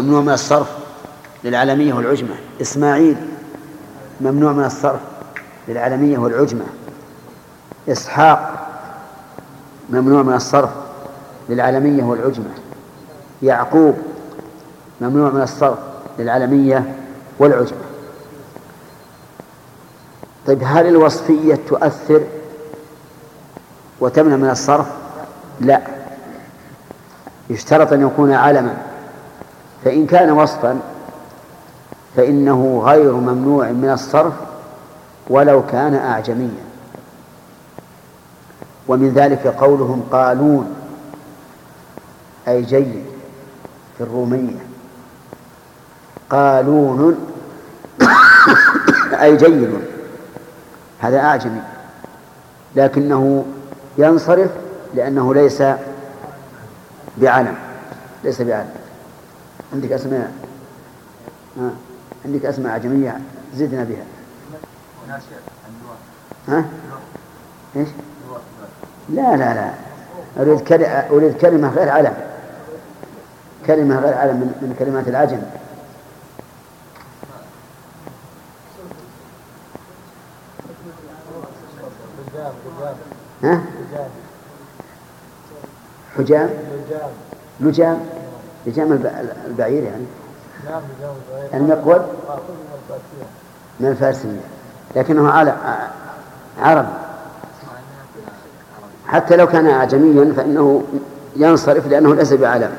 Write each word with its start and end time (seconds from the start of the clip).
ممنوع 0.00 0.20
من 0.20 0.32
الصرف 0.32 0.68
للعلمية 1.44 1.94
والعجمة. 1.94 2.34
إسماعيل 2.60 3.16
ممنوع 4.20 4.52
من 4.52 4.64
الصرف 4.64 5.00
للعلمية 5.68 6.18
والعجمة. 6.18 6.64
إسحاق 7.88 8.68
ممنوع 9.90 10.22
من 10.22 10.34
الصرف 10.34 10.70
للعلمية 11.48 12.04
والعجمة. 12.04 12.50
يعقوب 13.42 13.96
ممنوع 15.00 15.30
من 15.30 15.42
الصرف 15.42 15.78
للعلمية 16.18 16.94
والعجمة. 17.38 17.78
طيب 20.46 20.62
هل 20.64 20.86
الوصفية 20.86 21.58
تؤثر 21.68 22.22
وتمنع 24.00 24.36
من 24.36 24.50
الصرف؟ 24.50 24.86
لا. 25.60 25.80
يشترط 27.50 27.92
أن 27.92 28.06
يكون 28.06 28.32
علما 28.32 28.85
فإن 29.86 30.06
كان 30.06 30.30
وصفا 30.30 30.80
فإنه 32.16 32.82
غير 32.84 33.12
ممنوع 33.12 33.70
من 33.70 33.90
الصرف 33.90 34.32
ولو 35.28 35.66
كان 35.66 35.94
أعجميا. 35.94 36.64
ومن 38.88 39.08
ذلك 39.14 39.46
قولهم 39.46 40.02
قالون 40.12 40.74
أي 42.48 42.62
جيد 42.62 43.04
في 43.98 44.04
الرومية. 44.04 44.66
قالون 46.30 47.28
أي 49.20 49.36
جيد 49.36 49.80
هذا 50.98 51.18
أعجمي. 51.20 51.62
لكنه 52.76 53.44
ينصرف 53.98 54.50
لأنه 54.94 55.34
ليس 55.34 55.62
بعلم 57.16 57.56
ليس 58.24 58.42
بعلم. 58.42 58.85
عندك 59.72 59.92
أسماء. 59.92 60.32
آه. 61.60 61.70
عندك 62.24 62.44
أسماء 62.44 62.72
أعجمية 62.72 63.20
زدنا 63.54 63.84
بها. 63.84 64.04
ها؟ 66.48 66.64
إيش؟ 67.76 67.88
لا 69.08 69.36
لا 69.36 69.54
لا. 69.54 69.70
أريد 70.38 70.60
كلمة 70.60 70.86
أريد 70.86 71.36
كلمة 71.36 71.68
غير 71.68 71.88
علم. 71.88 72.14
كلمة 73.66 73.98
غير 74.00 74.14
علم 74.14 74.36
من, 74.36 74.46
من 74.46 74.76
كلمات 74.78 75.08
العجم. 75.08 75.42
ها؟ 83.42 83.62
حجام 86.18 86.50
لجام 87.60 88.00
لجام 88.66 88.92
البعير 89.46 89.82
يعني. 89.82 90.04
المقود 91.54 92.02
من 93.80 93.88
الفارسية. 93.88 94.40
لكنه 94.96 95.30
على 95.30 95.56
عربي. 96.62 96.88
حتى 99.06 99.36
لو 99.36 99.46
كان 99.46 99.66
أعجميا 99.66 100.32
فإنه 100.36 100.84
ينصرف 101.36 101.86
لأنه 101.86 102.14
ليس 102.14 102.32
بعلم 102.32 102.70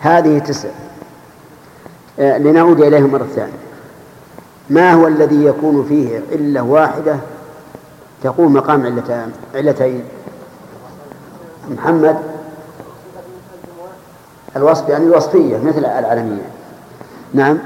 هذه 0.00 0.38
تسع. 0.38 0.68
آه، 2.18 2.38
لنعود 2.38 2.80
إليها 2.80 3.06
مرة 3.06 3.26
ثانية. 3.34 3.52
ما 4.70 4.92
هو 4.92 5.06
الذي 5.06 5.44
يكون 5.44 5.84
فيه 5.88 6.20
علة 6.32 6.62
واحدة 6.62 7.16
تقوم 8.22 8.52
مقام 8.52 9.02
علتين؟ 9.54 10.04
محمد 11.70 12.31
الوصف 14.56 14.88
يعني 14.88 15.04
الوصفية 15.04 15.58
مثل 15.58 15.78
العالمية. 15.78 16.42
نعم. 17.34 17.58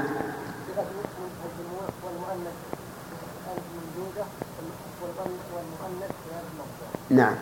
نعم. 7.09 7.33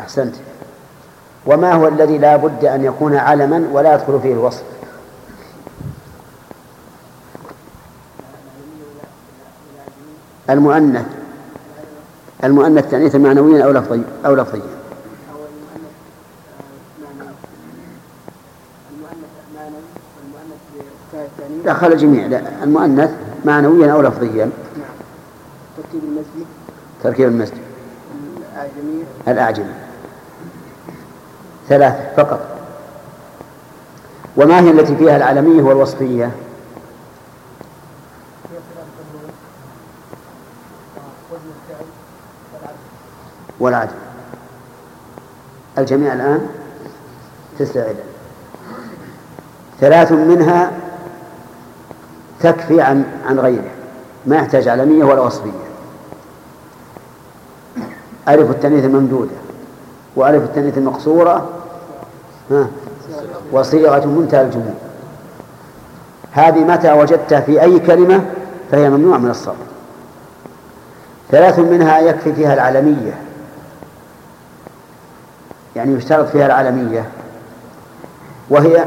أحسنت. 0.00 0.34
وما 1.46 1.72
هو 1.72 1.88
الذي 1.88 2.18
لا 2.18 2.36
بد 2.36 2.64
أن 2.64 2.84
يكون 2.84 3.16
علما 3.16 3.68
ولا 3.72 3.94
يدخل 3.94 4.20
فيه 4.20 4.32
الوصف؟ 4.32 4.62
المؤنث. 10.50 11.06
المؤنث 12.44 12.90
تأنيثا 12.90 13.18
معنويا 13.18 13.64
أو 13.64 13.70
لفظيا. 13.70 14.04
أو 14.26 14.34
لفظيا. 14.34 14.75
دخل 21.66 21.92
الجميع 21.92 22.40
المؤنث 22.62 23.10
معنويا 23.44 23.92
أو 23.92 24.02
لفظيا. 24.02 24.50
تركيب 25.76 26.04
المسجد. 26.04 26.46
تركيب 27.02 27.28
المسجد. 27.28 27.58
الأعجمية 28.54 29.04
الأعجمي. 29.28 29.74
ثلاثة 31.68 32.16
فقط. 32.16 32.40
وما 34.36 34.60
هي 34.60 34.70
التي 34.70 34.96
فيها 34.96 35.16
العلمية 35.16 35.62
والوصفية؟ 35.62 36.30
والعدل 43.60 43.92
الجميع 45.78 46.12
الآن 46.14 46.48
تسع 47.58 47.80
علل 47.80 47.96
ثلاث 49.80 50.12
منها 50.12 50.85
تكفي 52.40 52.80
عن 52.80 53.04
عن 53.26 53.38
غيره. 53.38 53.70
ما 54.26 54.36
يحتاج 54.36 54.68
علمية 54.68 55.04
ولا 55.04 55.20
وصفية 55.20 55.50
ألف 58.28 58.50
التأنيث 58.50 58.84
الممدودة 58.84 59.36
وألف 60.16 60.42
التأنيث 60.42 60.78
المقصورة. 60.78 61.48
وصيغة 63.52 64.06
منتهى 64.06 64.42
الجموع. 64.42 64.74
هذه 66.32 66.58
متى 66.58 66.92
وجدتها 66.92 67.40
في 67.40 67.62
أي 67.62 67.78
كلمة 67.78 68.24
فهي 68.70 68.90
ممنوعة 68.90 69.18
من 69.18 69.30
الصرف. 69.30 69.56
ثلاث 71.30 71.58
منها 71.58 71.98
يكفي 71.98 72.32
فيها 72.32 72.54
العلمية 72.54 73.14
يعني 75.76 75.94
يشترط 75.94 76.28
فيها 76.28 76.46
العلمية 76.46 77.04
وهي 78.50 78.84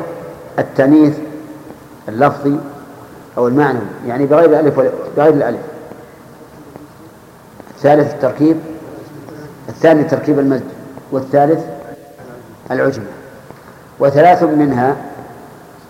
التأنيث 0.59 1.17
اللفظي 2.09 2.57
أو 3.39 3.47
المعنوي 3.47 3.81
يعني 4.07 4.25
بغير 4.25 4.49
الألف 4.49 4.79
بغير 5.17 5.33
الألف. 5.33 5.59
الثالث 7.75 8.13
التركيب 8.13 8.57
الثاني 9.69 10.03
تركيب 10.03 10.39
المد 10.39 10.63
والثالث 11.11 11.65
العجمة. 12.71 13.05
وثلاث 13.99 14.43
منها 14.43 14.95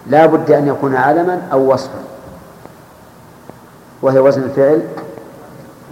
لا 0.08 0.26
بد 0.26 0.52
أن 0.52 0.68
يكون 0.68 0.96
علما 0.96 1.42
أو 1.52 1.74
وصفا. 1.74 2.00
وهي 4.02 4.20
وزن 4.20 4.44
الفعل 4.44 4.82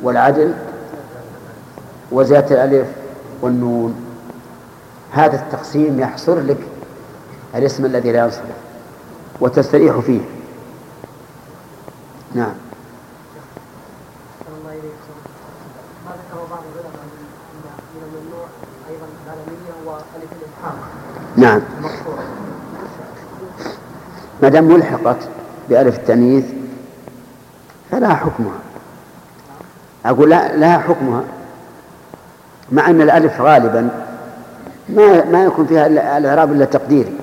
والعدل 0.04 0.54
وزيادة 2.12 2.66
الألف 2.66 2.88
والنون. 3.42 3.96
هذا 5.12 5.36
التقسيم 5.36 6.00
يحصر 6.00 6.40
لك 6.40 6.60
الاسم 7.56 7.86
الذي 7.86 8.12
لا 8.12 8.24
ينصرف 8.24 8.58
وتستريح 9.40 10.00
فيه. 10.00 10.37
نعم. 12.36 12.54
نعم. 21.38 21.62
ما 24.44 24.50
دام 24.50 24.64
ملحقت 24.64 25.18
بألف 25.70 26.00
التأنيث 26.00 26.46
فلها 27.92 28.16
حكمها. 28.16 28.60
أقول 30.06 30.30
لا 30.30 30.56
لها 30.56 30.78
حكمها. 30.80 31.24
مع 32.72 32.90
أن 32.90 33.02
الألف 33.02 33.42
غالبا 33.42 33.90
ما 34.90 35.26
ما 35.26 35.44
يكون 35.44 35.68
فيها 35.68 35.88
الإعراب 35.88 36.52
إلا 36.52 36.66
تقديري 36.66 37.18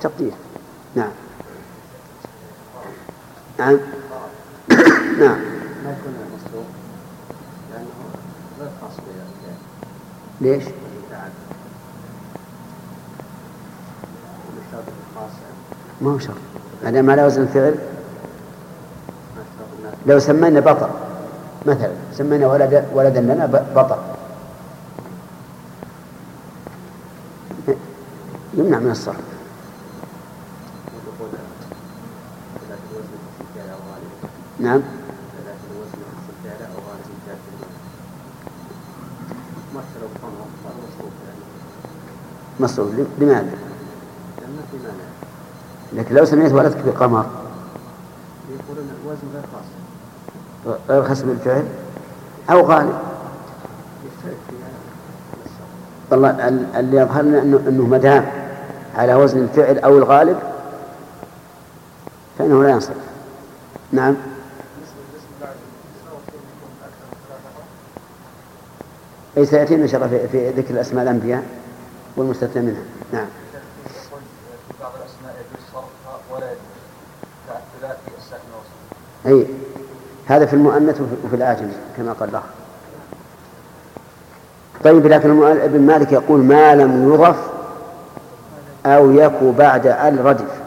تقدير 0.00 0.32
نعم 0.94 1.10
نعم. 3.58 3.78
نعم. 5.20 5.36
ليش؟ 10.40 10.64
ما 16.00 16.10
هو 16.10 16.18
شرط. 16.18 16.34
ما 16.84 16.90
دام 16.90 17.10
على 17.10 17.26
وزن 17.26 17.42
الفعل 17.42 17.74
لو 20.06 20.18
سمينا 20.18 20.60
بطل 20.60 20.88
مثلا 21.66 21.92
سمينا 22.12 22.46
ولد 22.46 22.84
ولدا 22.94 23.20
لنا 23.20 23.46
بطل. 23.74 23.96
يمنع 28.54 28.78
من 28.78 28.90
الصرف. 28.90 29.31
نعم. 34.62 34.80
مصروف. 42.60 42.88
لماذا؟ 43.18 43.50
لكن 45.92 46.14
لو 46.14 46.24
سميت 46.24 46.52
ولدك 46.52 46.76
بقمر. 46.86 47.26
يقولون 48.50 48.90
الوزن 49.04 49.22
غير 49.34 49.42
خاص 49.52 50.76
غير 50.88 51.04
خاص 51.04 51.22
بالفعل 51.22 51.64
أو 52.50 52.66
غالب 52.66 52.98
والله 56.10 56.48
اللي 56.80 56.96
يظهر 56.96 57.22
لنا 57.22 57.42
انه 57.42 57.60
إنه 57.68 57.86
ما 57.86 57.98
دام 57.98 58.26
على 58.96 59.14
وزن 59.14 59.38
الفعل 59.38 59.78
أو 59.78 59.98
الغالب 59.98 60.38
فإنه 62.38 62.62
لا 62.62 62.70
ينصرف. 62.70 62.96
نعم. 63.92 64.14
أي 69.36 69.46
سيأتينا 69.46 69.82
إن 69.82 69.88
شاء 69.88 70.04
الله 70.04 70.26
في 70.32 70.50
ذكر 70.50 70.74
الأسماء 70.74 71.02
الأنبياء 71.02 71.42
والمستثنى 72.16 72.62
منها. 72.62 72.82
نعم. 73.12 73.26
بعض 74.80 74.92
الأسماء 74.96 75.44
صرفها 75.72 76.18
ولا 76.30 76.46
أي 79.26 79.46
هذا 80.26 80.46
في 80.46 80.54
المؤنث 80.54 81.00
وفي 81.24 81.36
الآجم 81.36 81.68
كما 81.96 82.12
قال 82.12 82.28
الأخ. 82.28 82.42
طيب 84.84 85.06
لكن 85.06 85.42
ابن 85.42 85.80
مالك 85.80 86.12
يقول 86.12 86.40
ما 86.40 86.74
لم 86.74 87.12
يضف 87.12 87.36
أو 88.86 89.10
يكو 89.10 89.52
بعد 89.52 89.86
ال 89.86 90.24
ردف 90.24 90.60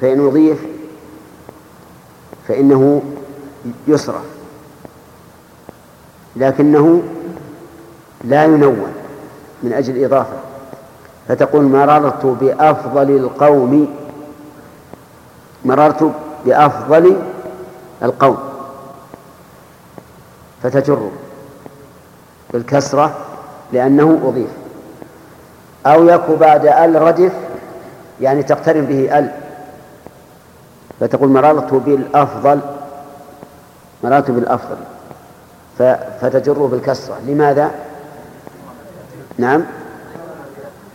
فإن 0.00 0.26
أضيف 0.26 0.58
فإنه 2.48 3.02
يصرف. 3.88 4.24
لكنه 6.36 7.02
لا 8.24 8.44
ينون 8.44 8.92
من 9.62 9.72
أجل 9.72 9.96
الإضافة. 9.96 10.36
فتقول 11.28 11.64
مررت 11.64 12.26
بأفضل 12.26 13.10
القوم 13.10 13.96
مررت 15.64 16.12
بأفضل 16.44 17.16
القوم. 18.02 18.38
فتجر 20.62 21.10
بالكسرة 22.52 23.16
لأنه 23.72 24.20
أضيف. 24.24 24.50
أو 25.86 26.08
يكو 26.08 26.36
بعد 26.36 26.66
ال 26.66 27.02
ردف 27.02 27.32
يعني 28.20 28.42
تقترن 28.42 28.84
به 28.84 29.18
ال. 29.18 29.30
فتقول 31.00 31.28
مررت 31.28 31.74
بالأفضل 31.74 32.60
مررت 34.04 34.30
بالأفضل. 34.30 34.76
فتجره 36.20 36.68
بالكسرة. 36.72 37.16
لماذا؟ 37.26 37.70
نعم. 39.40 39.62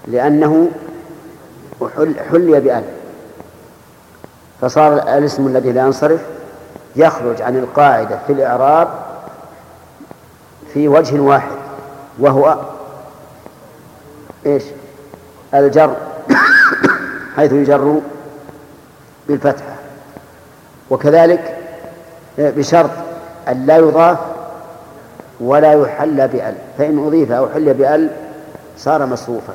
لأنه 0.08 0.70
حلي 2.32 2.60
بأل 2.60 2.84
فصار 4.62 4.94
الاسم 4.94 5.48
الذي 5.48 5.72
لا 5.72 5.82
ينصرف 5.82 6.22
يخرج 6.96 7.42
عن 7.42 7.58
القاعدة 7.58 8.20
في 8.28 8.34
الإعراب 8.34 8.88
في 10.74 10.88
وجه 10.88 11.20
واحد 11.20 11.58
وهو 12.20 12.58
إيش؟ 14.46 14.64
الجر 15.54 15.96
حيث 17.36 17.54
يجر 17.54 18.02
بالفتحة. 19.28 19.76
وكذلك 20.90 21.58
بشرط 22.38 22.90
أن 23.48 23.66
لا 23.66 23.78
يضاف 23.78 24.18
ولا 25.40 25.74
يحل 25.74 26.28
بأل. 26.28 26.56
فإن 26.78 27.06
أضيف 27.08 27.32
أو 27.32 27.50
حل 27.50 27.74
بأل 27.74 28.25
صار 28.78 29.06
مصروفا. 29.06 29.54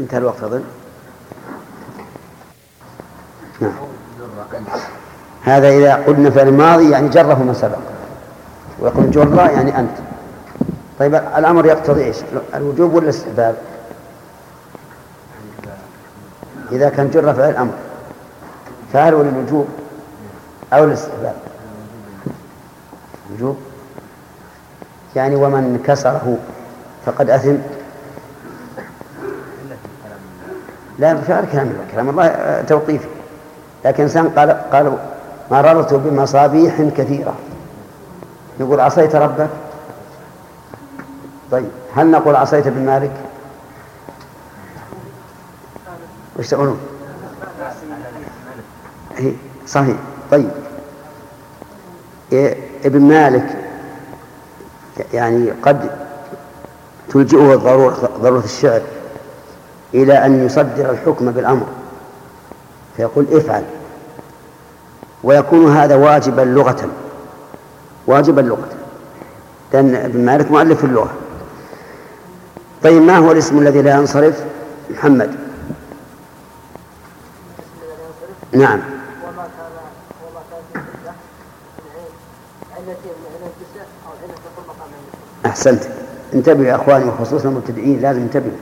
انتهى 0.00 0.18
الوقت 0.18 0.42
أظن. 0.42 0.64
نعم. 3.60 3.72
هذا 5.42 5.68
إذا 5.68 5.94
قلنا 5.94 6.30
في 6.30 6.42
الماضي 6.42 6.90
يعني 6.90 7.08
جره 7.08 7.42
ما 7.42 7.54
سبق. 7.54 7.78
ويقول 8.80 9.10
جرة 9.10 9.50
يعني 9.50 9.78
أنت. 9.78 9.96
طيب 10.98 11.14
الأمر 11.14 11.66
يقتضي 11.66 12.04
إيش؟ 12.04 12.16
الوجوب 12.54 12.94
ولا 12.94 13.04
الاستحباب؟ 13.04 13.56
إذا 16.72 16.88
كان 16.88 17.10
جر 17.10 17.34
فعل 17.34 17.50
الأمر. 17.50 17.72
فهل 18.92 19.14
هو 19.14 19.22
للوجوب 19.22 19.68
أو 20.72 20.84
الاستحباب؟ 20.84 21.36
وجوب 23.32 23.56
يعني 25.16 25.36
ومن 25.36 25.82
كسره 25.86 26.38
فقد 27.06 27.30
أثم. 27.30 27.56
لا 30.98 31.12
بفعل 31.12 31.44
كلام 31.52 31.66
الله 31.68 31.84
كلام 31.92 32.10
الله 32.10 32.62
توقيفي. 32.62 33.08
لكن 33.84 34.02
إنسان 34.02 34.28
قال 34.28 34.50
قالوا 34.50 34.96
مررت 35.50 35.94
بمصابيح 35.94 36.82
كثيرة. 36.96 37.34
يقول 38.60 38.80
عصيت 38.80 39.16
ربك؟ 39.16 39.48
طيب 41.50 41.68
هل 41.94 42.10
نقول 42.10 42.36
عصيت 42.36 42.66
ابن 42.66 42.86
مالك؟ 42.86 43.12
وش 46.38 46.48
تقولون؟ 46.48 46.80
إيه، 49.18 49.32
صحيح. 49.66 49.96
طيب. 50.30 50.50
إيه، 52.32 52.56
ابن 52.84 53.00
مالك 53.00 53.67
يعني 55.14 55.50
قد 55.62 55.90
تلجئه 57.08 57.54
ضرورة, 57.54 58.10
ضرورة 58.20 58.44
الشعر 58.44 58.80
إلى 59.94 60.26
أن 60.26 60.46
يصدر 60.46 60.90
الحكم 60.90 61.30
بالأمر. 61.30 61.66
فيقول 62.96 63.26
افعل. 63.32 63.64
ويكون 65.24 65.76
هذا 65.76 65.94
واجبا 65.96 66.42
لغة. 66.42 66.88
واجبا 68.06 68.40
لغة. 68.40 68.68
لأن 69.72 69.94
ابن 69.94 70.24
مالك 70.24 70.50
مؤلف 70.50 70.84
اللغة. 70.84 71.10
طيب 72.82 73.02
ما 73.02 73.16
هو 73.16 73.32
الاسم 73.32 73.58
الذي 73.58 73.82
لا 73.82 73.96
ينصرف؟ 73.96 74.44
محمد. 74.90 75.34
نعم. 78.52 78.97
أحسنت. 85.48 85.84
انتبهوا 86.34 86.66
يا 86.66 86.74
أخواني 86.74 87.04
وخصوصا 87.04 87.48
المبتدئين 87.48 88.00
لازم 88.00 88.20
انتبهوا 88.20 88.56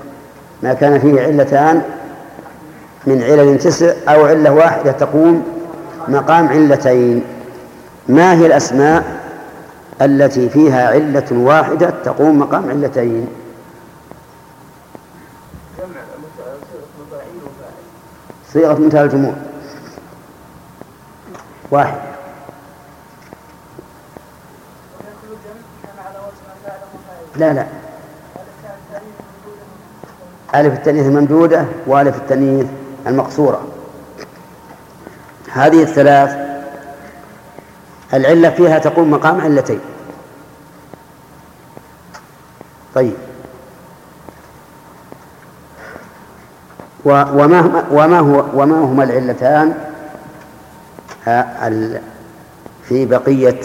ما 0.62 0.74
كان 0.74 0.98
فيه 0.98 1.20
علتان 1.20 1.82
من 3.06 3.22
علل 3.22 3.58
تسع 3.58 3.92
أو 4.08 4.26
علة 4.26 4.52
واحدة 4.52 4.92
تقوم 4.92 5.44
مقام 6.08 6.48
علتين. 6.48 7.24
ما 8.08 8.34
هي 8.34 8.46
الأسماء 8.46 9.04
التي 10.02 10.48
فيها 10.48 10.88
علة 10.88 11.26
واحدة 11.32 11.90
تقوم 12.04 12.38
مقام 12.38 12.70
علتين؟ 12.70 13.28
صيغة 18.52 18.74
منتهى 18.74 19.04
الجموع. 19.04 19.34
واحد. 21.70 22.15
لا 27.38 27.52
لا. 27.52 27.66
ألف 30.54 30.74
التأنيث 30.74 31.06
الممدودة 31.06 31.64
وألف 31.86 32.16
التأنيث 32.16 32.66
المقصورة. 33.06 33.66
هذه 35.52 35.82
الثلاث 35.82 36.36
العلة 38.14 38.50
فيها 38.50 38.78
تقوم 38.78 39.10
مقام 39.10 39.40
علتين. 39.40 39.80
طيب. 42.94 43.14
وما 47.04 47.84
وما 47.90 48.18
هو 48.18 48.44
وما 48.54 48.76
هما 48.76 49.04
العلتان؟ 49.04 49.74
في 52.88 53.06
بقية 53.06 53.60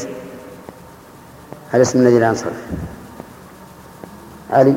الاسم 1.74 2.00
الذي 2.00 2.20
لا 2.20 2.28
ينصرف. 2.28 2.54
علي. 4.51 4.75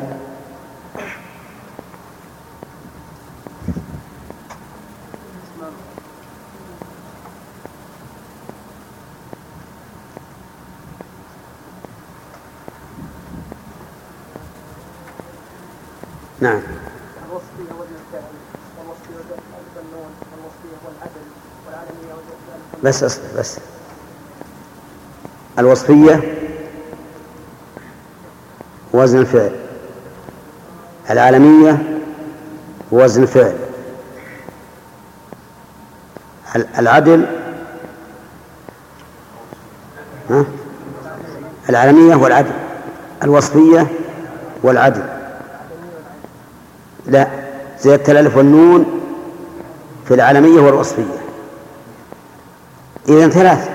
نعم. 16.41 16.61
الوصفية 17.29 17.73
والوصفية 17.79 18.21
والوصفية 18.77 19.35
والعدل 20.85 21.21
بس 22.83 23.03
أصبر 23.03 23.23
بس. 23.39 23.59
الوصفية 25.59 26.35
وزن 28.93 29.19
الفعل. 29.19 29.64
العالمية 31.09 31.83
وزن 32.91 33.23
الفعل 33.23 33.55
العدل 36.79 37.25
ها؟ 40.29 40.45
العالمية 41.69 42.15
والعدل 42.15 42.51
الوصفية 43.23 43.87
والعدل 44.63 45.03
لا 47.05 47.27
زيادة 47.79 48.11
الألف 48.11 48.37
والنون 48.37 48.85
في 50.07 50.13
العالمية 50.13 50.59
والوصفية 50.61 51.21
إذن 53.09 53.29
ثلاث. 53.29 53.69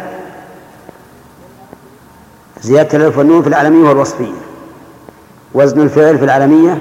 زيادة 2.63 2.99
الألف 2.99 3.19
والنون 3.19 3.43
في 3.43 3.49
العالمية 3.49 3.89
والوصفية 3.89 4.33
وزن 5.55 5.81
الفعل 5.81 6.19
في 6.19 6.25
العالمية 6.25 6.79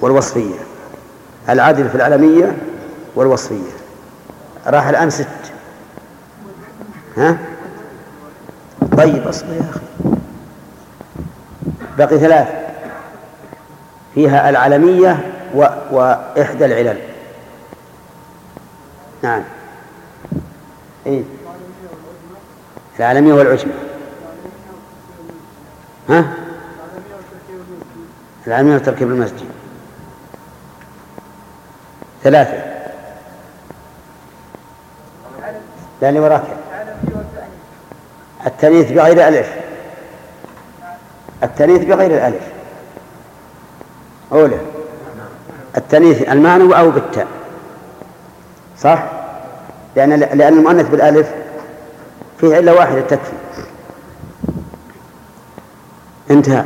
والوصفية. 0.00 0.54
العدل 1.48 1.88
في 1.88 1.94
العالمية 1.94 2.56
والوصفية. 3.14 3.70
راح 4.66 4.86
الآن 4.88 5.10
ست. 5.10 5.26
ها؟ 7.16 7.38
طيب 8.96 9.28
أصبر 9.28 9.52
يا 9.52 9.64
أخي. 9.70 9.80
بقي 11.98 12.18
ثلاث. 12.18 12.48
فيها 14.14 14.50
العلمية 14.50 15.32
و... 15.54 15.66
وإحدى 15.90 16.64
العلل. 16.64 16.98
نعم. 19.22 19.42
إيه؟ 21.06 21.22
العالمية 22.98 23.32
والعجمة. 23.32 23.72
ها؟ 26.08 26.24
العالمية 28.46 28.74
وتركيب 28.74 29.08
المسجد. 29.08 29.59
ثلاثة. 32.22 32.62
لا 36.02 36.08
اللي 36.08 36.20
وراك. 36.20 36.42
التانيث 38.46 38.92
بغير 38.92 39.28
ألف. 39.28 39.52
التانيث 41.42 41.84
بغير 41.84 42.10
الألف. 42.10 42.42
أولى. 44.32 44.58
التانيث 45.76 46.28
المعنى 46.28 46.78
أو 46.78 46.90
بالتاء. 46.90 47.26
صح؟ 48.78 49.04
لأن 49.96 50.18
لأن 50.20 50.58
المؤنث 50.58 50.88
بالألف 50.88 51.30
فيه 52.40 52.56
علة 52.56 52.74
واحدة 52.74 53.00
تكفي 53.00 53.32
انتهى. 56.30 56.64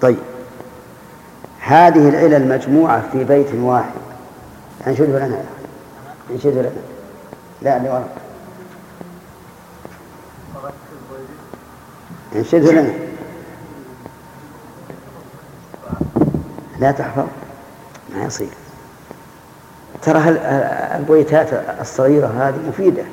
طيب. 0.00 0.18
هذه 1.66 2.08
العلل 2.08 2.34
المجموعة 2.34 3.02
في 3.12 3.24
بيت 3.24 3.54
واحد. 3.54 3.90
انشده 4.86 5.26
لنا 5.26 5.42
انشده 6.30 6.60
لنا. 6.60 6.70
لا 7.62 7.76
اللي 7.76 7.88
وراء. 7.88 8.16
انشده 12.36 12.72
لنا. 12.72 12.92
لا 16.80 16.90
تحفظ. 16.90 17.26
ما 18.14 18.24
يصير. 18.24 18.48
ترى 20.02 20.18
البيتات 20.96 21.48
الصغيرة 21.80 22.26
هذه 22.26 22.68
مفيدة. 22.68 23.04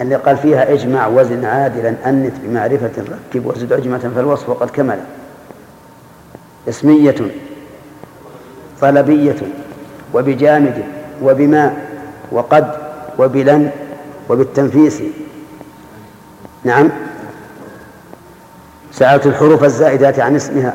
اللي 0.00 0.14
قال 0.14 0.36
فيها 0.36 0.72
اجمع 0.72 1.06
وزن 1.06 1.44
عادلا 1.44 1.94
أنت 2.06 2.34
بمعرفة 2.42 2.90
ركب 2.98 3.46
وزد 3.46 3.72
عجمة 3.72 4.12
فالوصف 4.14 4.48
وقد 4.48 4.70
كمل. 4.70 5.00
اسمية 6.68 7.14
طلبية 8.80 9.36
وبجامد 10.14 10.84
وبماء 11.22 11.76
وقد 12.32 12.70
وبلن 13.18 13.70
وبالتنفيس. 14.28 15.02
نعم. 16.64 16.90
سألت 18.92 19.26
الحروف 19.26 19.64
الزائدات 19.64 20.18
عن 20.20 20.36
اسمها 20.36 20.74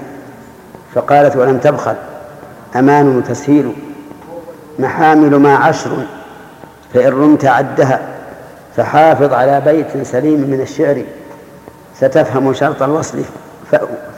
فقالت 0.94 1.36
ولم 1.36 1.58
تبخل 1.58 1.96
أمان 2.76 3.18
وتسهيل 3.18 3.74
محامل 4.80 5.36
ما 5.36 5.56
عشر 5.56 6.06
فإن 6.94 7.08
رمت 7.10 7.46
عدها 7.46 8.02
فحافظ 8.78 9.34
على 9.34 9.62
بيت 9.62 10.04
سليم 10.04 10.40
من 10.40 10.62
الشعر 10.62 11.04
ستفهم 11.98 12.54
شرط 12.54 12.84
الوصل 12.84 13.20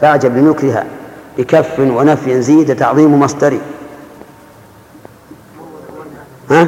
فأعجب 0.01 0.37
لنكرها. 0.37 0.83
بكف 1.37 1.79
ونفي 1.79 2.41
زيد 2.41 2.75
تعظيم 2.75 3.19
مصدري. 3.19 3.61
ها؟ 6.49 6.67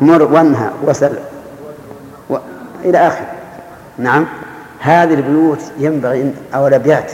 مر 0.00 0.22
ونها 0.22 0.72
وسل 0.82 1.18
و... 2.30 2.36
إلى 2.84 2.98
آخر 2.98 3.24
نعم. 3.98 4.26
هذه 4.80 5.14
البيوت 5.14 5.60
ينبغي 5.78 6.34
أو 6.54 6.66
الأبيات 6.66 7.12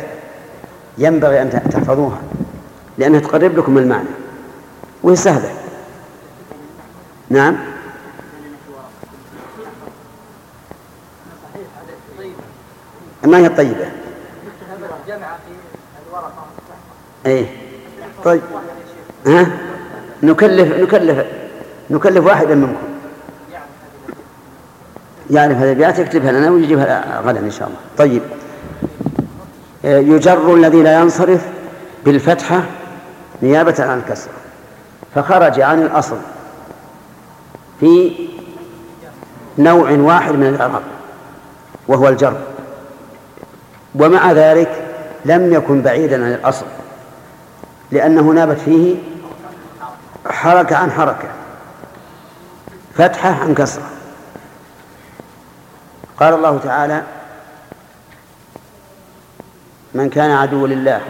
ينبغي 0.99 1.43
أن 1.43 1.51
تحفظوها 1.51 2.19
لأنها 2.99 3.21
تقرب 3.21 3.59
لكم 3.59 3.79
المعنى. 3.79 4.09
وهي 5.03 5.17
سهلة. 5.17 5.51
نعم. 7.31 7.57
ما 13.25 13.39
هي 13.39 13.47
الطيبة؟ 13.47 13.87
إيه. 17.27 17.47
طيب. 18.25 18.41
ها؟ 19.27 19.47
نكلف 20.23 20.81
نكلف 20.81 21.27
نكلف 21.91 22.27
واحدا 22.27 22.55
منكم. 22.55 22.83
يعرف 25.31 25.57
هذه 25.57 25.73
الابيات 25.73 25.99
يكتبها 25.99 26.33
لنا 26.33 26.51
ويجيبها 26.51 27.21
غدا 27.21 27.41
إن 27.41 27.51
شاء 27.51 27.69
الله. 27.69 27.79
طيب. 27.99 28.23
يجر 29.85 30.55
الذي 30.55 30.83
لا 30.83 31.01
ينصرف 31.01 31.47
بالفتحة 32.05 32.63
نيابة 33.43 33.75
عن 33.79 33.99
الكسر. 33.99 34.31
فخرج 35.15 35.61
عن 35.61 35.83
الأصل 35.83 36.17
في 37.81 38.13
نوع 39.59 39.91
واحد 39.91 40.35
من 40.35 40.47
الإعراب 40.47 40.83
وهو 41.89 42.09
الجر. 42.09 42.37
ومع 43.95 44.33
ذلك 44.33 44.71
لم 45.25 45.53
يكن 45.53 45.83
بعيدا 45.83 46.25
عن 46.25 46.33
الأصل. 46.33 46.67
لأنه 47.93 48.23
نابت 48.23 48.59
فيه 48.59 48.97
حركة 50.27 50.77
عن 50.77 50.91
حركة. 50.91 51.29
فتحة 52.95 53.31
عن 53.31 53.55
كسرة. 53.55 53.91
قال 56.17 56.35
الله 56.35 56.59
تعالى 56.59 57.03
من 59.95 60.11
كان 60.11 60.31
عدو 60.31 60.67
لله 60.67 61.01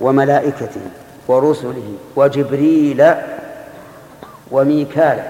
وملائكته 0.00 0.80
ورسله 1.28 1.96
وجبريل 2.16 3.14
وميكال 4.50 5.22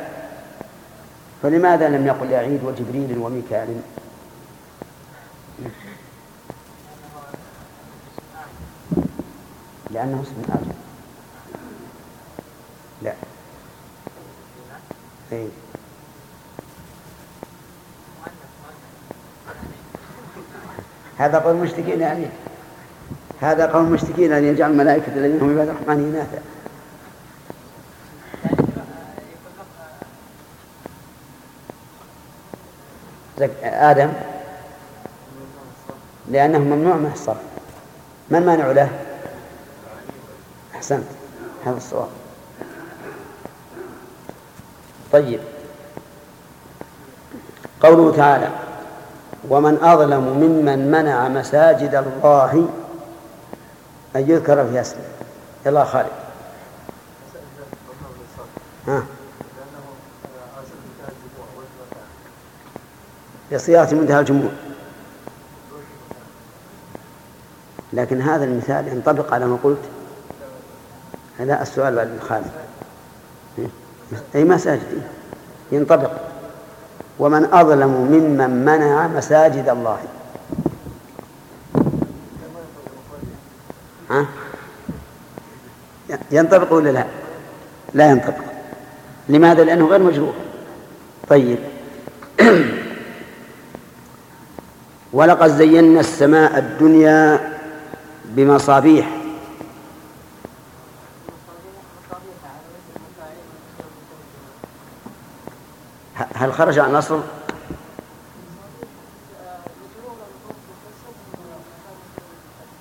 فلماذا 1.43 1.88
لم 1.88 2.07
يقل 2.07 2.31
يعيد 2.31 2.61
وجبريل 2.64 3.19
وميكال؟ 3.19 3.69
لأنه 9.93 10.23
اسم 10.23 10.53
آدم 10.53 10.73
لا. 13.03 13.13
إيه. 15.33 15.49
هذا 21.19 21.39
قول 21.39 21.55
المشركين 21.57 22.01
يعني. 22.01 22.27
هذا 23.41 23.67
قول 23.67 23.85
المشركين 23.85 24.33
أن 24.33 24.45
يجعل 24.45 24.71
الملائكة 24.71 25.13
الذين 25.17 25.41
هم 25.41 25.51
عباد 25.51 25.69
الرحمن 25.69 26.15
إناثا. 26.15 26.43
آدم. 33.65 34.13
لأنه 36.29 36.59
ممنوع 36.59 36.97
من 36.97 37.11
الصرف. 37.15 37.43
ما 38.31 38.39
المانع 38.39 38.73
له؟ 38.73 39.12
أحسنت. 40.93 41.07
هذا 41.65 41.77
الصواب. 41.77 42.09
طيب. 45.13 45.41
قوله 47.83 48.17
تعالى 48.17 48.49
ومن 49.49 49.79
أظلم 49.83 50.23
ممن 50.23 50.91
منع 50.91 51.29
مساجد 51.29 51.95
الله 51.95 52.69
أن 54.17 54.31
يذكر 54.31 54.67
في 54.67 54.81
اسمه 54.81 55.03
يلا 55.67 55.85
خالد. 55.85 56.13
ها؟ 58.89 59.03
لصياغة 63.51 63.95
منتهى 63.95 64.21
الجموع 64.21 64.51
لكن 67.93 68.23
هذا 68.23 68.45
المثال 68.45 68.89
ينطبق 68.89 69.35
على 69.35 69.47
ما 69.47 69.59
قلت 69.63 69.79
هذا 71.39 71.62
السؤال 71.62 71.95
بعد 71.97 72.09
الخالد 72.23 72.51
أي 74.35 74.45
مساجد؟ 74.45 75.03
ينطبق. 75.73 76.11
ومن 77.19 77.45
أظلم 77.53 77.89
ممن 77.91 78.65
منع 78.65 79.07
مساجد 79.07 79.69
الله. 79.69 79.99
ها؟ 84.11 84.27
ينطبق 86.31 86.73
ولا 86.73 86.91
لا؟ 86.91 87.05
لا 87.95 88.11
ينطبق. 88.11 88.45
لماذا؟ 89.29 89.65
لأنه 89.65 89.87
غير 89.87 90.03
مجروح. 90.03 90.35
طيب. 91.29 91.59
ولقد 95.12 95.51
زينا 95.51 96.01
السماء 96.01 96.59
الدنيا 96.59 97.53
بمصابيح. 98.25 99.22
هل 106.53 106.59
خرج 106.59 106.79
عن 106.79 106.91
الأصل 106.91 107.21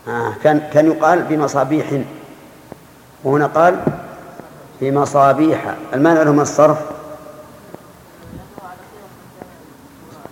آه 0.08 0.34
كان 0.44 0.70
كان 0.74 0.86
يقال 0.86 1.24
بمصابيح. 1.24 2.02
وهنا 3.24 3.48
قال 3.48 3.84
بمصابيح. 4.82 5.76
المانع 5.94 6.22
له 6.24 6.32
من 6.32 6.40
الصرف. 6.40 6.78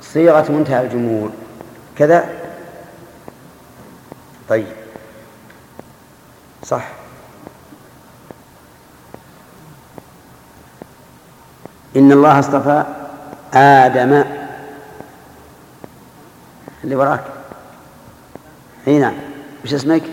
صيغة 0.01 0.51
منتهى 0.51 0.81
الجمهور. 0.81 1.29
كذا. 1.97 2.29
طيب. 4.49 4.67
صح. 6.65 6.91
إن 11.95 12.11
الله 12.11 12.39
اصطفى 12.39 12.98
آدم. 13.53 14.23
اللي 16.83 16.95
وراك. 16.95 17.23
إي 18.87 18.99
نعم. 18.99 19.13
وش 19.63 19.73
اسمك؟ 19.73 20.03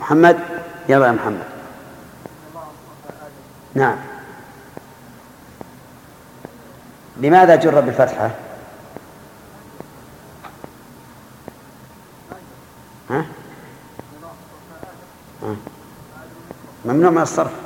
محمد؟ 0.00 0.38
يلا 0.88 1.06
يا 1.06 1.12
محمد. 1.12 1.44
نعم. 3.74 3.96
لماذا 7.16 7.56
جر 7.56 7.80
بالفتحة؟ 7.80 8.30
ها؟ 13.10 13.24
ممنوع 16.84 17.10
من 17.10 17.22
الصرف. 17.22 17.65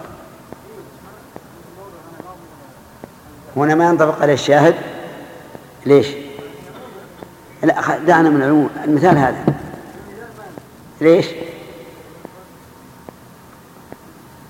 هنا 3.61 3.75
ما 3.75 3.89
ينطبق 3.89 4.23
عليه 4.23 4.33
الشاهد 4.35 4.75
ليش؟ 5.87 6.07
لا 7.63 7.99
دعنا 7.99 8.31
من 8.31 8.43
العموم 8.43 8.71
المثال 8.85 9.19
هذا 9.19 9.45
ليش؟ 11.01 11.27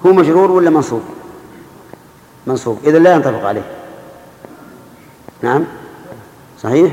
هو 0.07 0.13
مجرور 0.13 0.51
ولا 0.51 0.71
منصوب؟ 0.71 1.03
منصوب 2.47 2.79
إذا 2.85 2.99
لا 2.99 3.15
ينطبق 3.15 3.45
عليه 3.47 3.63
نعم 5.43 5.65
صحيح؟ 6.63 6.93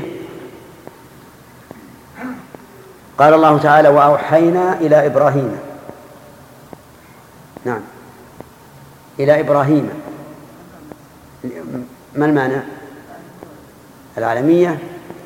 قال 3.18 3.34
الله 3.34 3.58
تعالى 3.58 3.88
وأوحينا 3.88 4.80
إلى 4.80 5.06
إبراهيم 5.06 5.58
نعم 7.64 7.80
إلى 9.18 9.40
إبراهيم 9.40 9.90
ما 12.14 12.26
المعنى 12.26 12.60
العالمية 14.18 14.78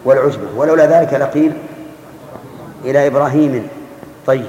والعجمة 0.05 0.49
ولولا 0.57 0.87
ذلك 0.87 1.15
لقيل 1.15 1.53
إلى 2.85 3.07
إبراهيم. 3.07 3.69
طيب. 4.27 4.47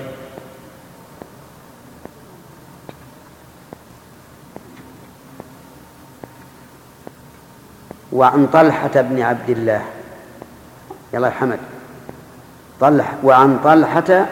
وعن 8.12 8.48
طلحة 8.48 9.02
بن 9.02 9.22
عبد 9.22 9.50
الله. 9.50 9.82
يلا 11.14 11.30
حمد. 11.30 11.60
طلح. 12.80 13.14
وعن 13.24 13.60
طلحة 13.64 14.26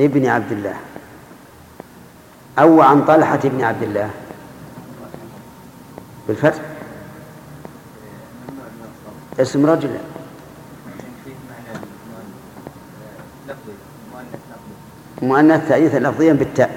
ابن 0.00 0.26
عبد 0.26 0.52
الله. 0.52 0.74
أو 2.58 2.82
عن 2.82 3.04
طلحة 3.04 3.40
ابن 3.44 3.64
عبد 3.64 3.82
الله. 3.82 4.10
بالفتح. 6.28 6.71
اسم 9.40 9.66
رجل. 9.66 9.98
مؤنث 15.22 15.68
تأنيثا 15.68 15.98
لفظيا 15.98 16.32
بالتاء. 16.32 16.70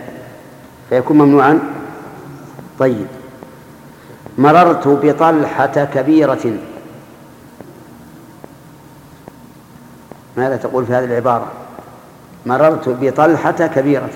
فيكون 0.90 1.18
ممنوعا؟ 1.18 1.60
طيب. 2.80 3.08
مررت 4.38 4.88
بطلحة 4.88 5.86
كبيرة. 5.86 6.58
ماذا 10.38 10.56
تقول 10.56 10.86
في 10.86 10.94
هذه 10.94 11.06
العبارة؟ 11.06 11.52
مررت 12.46 12.90
بطلحة 12.90 13.52
كبيرة. 13.52 14.10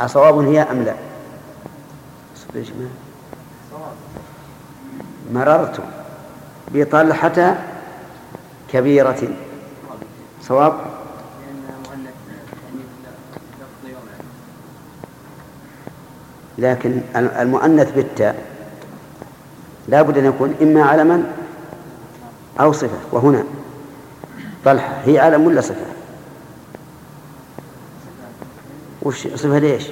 أصواب 0.00 0.38
هي 0.38 0.62
أم 0.62 0.82
لا؟ 0.82 0.94
مررت 5.30 5.80
بطلحة 6.74 7.56
كبيرة. 8.72 9.28
صواب؟ 10.42 10.80
لكن 16.58 17.00
المؤنث 17.16 17.90
بالتاء 17.92 18.44
لا 19.88 20.02
بد 20.02 20.18
أن 20.18 20.24
يكون 20.24 20.54
إما 20.62 20.82
علما 20.82 21.32
أو 22.60 22.72
صفة 22.72 22.98
وهنا 23.12 23.44
طلحة 24.64 25.00
هي 25.04 25.18
علم 25.18 25.46
ولا 25.46 25.60
صفة؟ 25.60 25.86
وش 29.02 29.28
صفة 29.28 29.58
ليش؟ 29.58 29.86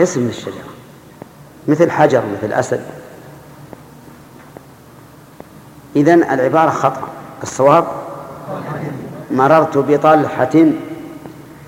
اسم 0.00 0.28
الشجرة. 0.28 0.67
مثل 1.68 1.90
حجر 1.90 2.22
مثل 2.36 2.52
أسد. 2.52 2.80
إذن 5.96 6.22
العبارة 6.22 6.70
خطأ. 6.70 7.08
الصواب 7.42 7.86
مررت 9.30 9.78
بطلحة 9.78 10.66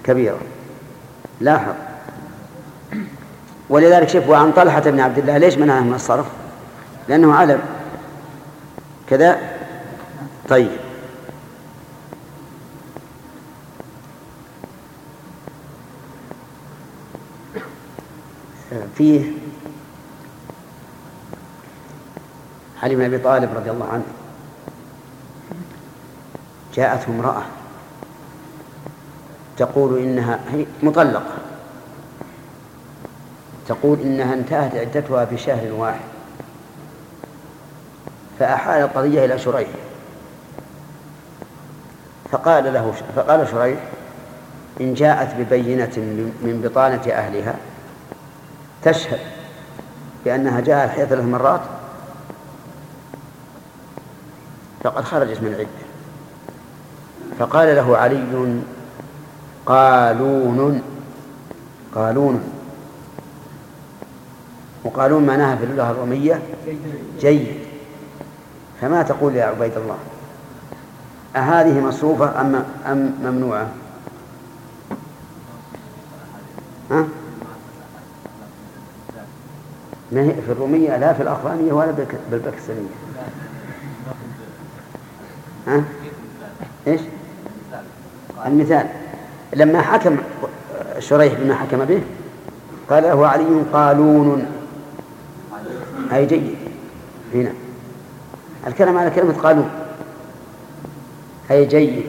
كبيرة 0.05 0.39
لاحظ. 1.41 1.75
ولذلك 3.69 4.09
شوف 4.09 4.29
وعن 4.29 4.53
طلحة 4.53 4.81
بن 4.81 5.01
عبد 5.01 5.19
الله 5.19 5.39
ليش 5.39 5.59
منعه 5.59 5.81
من 5.81 5.95
الصرف؟ 5.95 6.27
لأنه 7.09 7.35
علم. 7.35 7.61
كذا. 9.09 9.39
طيب. 10.49 10.71
فيه 18.99 19.40
علي 22.83 22.95
بن 22.95 23.05
أبي 23.05 23.19
طالب 23.19 23.57
رضي 23.57 23.71
الله 23.71 23.87
عنه. 23.87 24.05
جاءته 26.75 27.11
امرأة 27.11 27.43
تقول 29.57 29.99
إنها 29.99 30.41
هي 30.51 30.67
مطلقة. 30.83 31.35
تقول 33.69 34.01
إنها 34.01 34.35
انتهت 34.35 34.75
عدتها 34.75 35.25
في 35.25 35.39
شهر 35.39 35.73
واحد. 35.73 36.11
فأحال 38.39 38.83
القضية 38.83 39.25
إلى 39.25 39.39
شريح. 39.39 39.69
فقال 42.33 42.73
له 42.73 42.93
فقال 43.17 43.49
شريح 43.49 43.81
إن 44.81 44.95
جاءت 44.95 45.35
ببينة 45.35 45.97
من 46.43 46.61
بطانة 46.65 47.13
أهلها 47.13 47.55
تشهد 48.83 49.19
بأنها 50.25 50.61
جاءت 50.61 50.91
الحياة 50.91 51.05
ثلاث 51.05 51.25
مرات 51.25 51.61
فقد 54.85 55.05
خرجت 55.05 55.43
من 55.43 55.49
العدة 55.49 55.91
فقال 57.39 57.77
له 57.77 57.97
علي 57.97 58.63
قالون 59.67 60.83
قالون. 61.95 62.41
وقالون 64.85 65.27
معناها 65.27 65.57
في 65.57 65.65
اللغة 65.65 65.91
الرومية 65.91 66.43
جيد. 67.21 67.57
فما 68.81 69.03
تقول 69.03 69.37
يا 69.37 69.45
عبيد 69.45 69.73
الله؟ 69.77 69.99
أهذه 71.37 71.81
مصروفة 71.81 72.41
أم 72.41 72.65
أم 72.87 73.15
ممنوعة؟ 73.25 73.69
ها؟ 76.91 77.05
ما 80.13 80.23
هي 80.23 80.35
في 80.47 80.53
الرومية؟ 80.53 80.97
لا 80.97 81.13
في 81.13 81.23
الأخرانية 81.23 81.73
ولا 81.73 81.95
بالباكستانية. 82.31 83.10
ها؟ 85.71 85.85
إيش؟ 86.87 87.01
المثال 88.47 88.87
لما 89.53 89.83
حكم 89.83 90.17
شريح 90.99 91.35
بما 91.35 91.55
حكم 91.55 91.85
به 91.85 92.03
قال 92.91 93.03
له 93.03 93.27
علي 93.27 93.63
قالون 93.73 94.47
أي 96.13 96.27
جيد 96.27 96.57
هنا 97.35 97.53
الكلام 98.67 98.99
على 98.99 99.11
كلمة 99.11 99.33
قالون 99.33 99.71
أي 101.51 101.67
جيد 101.67 102.05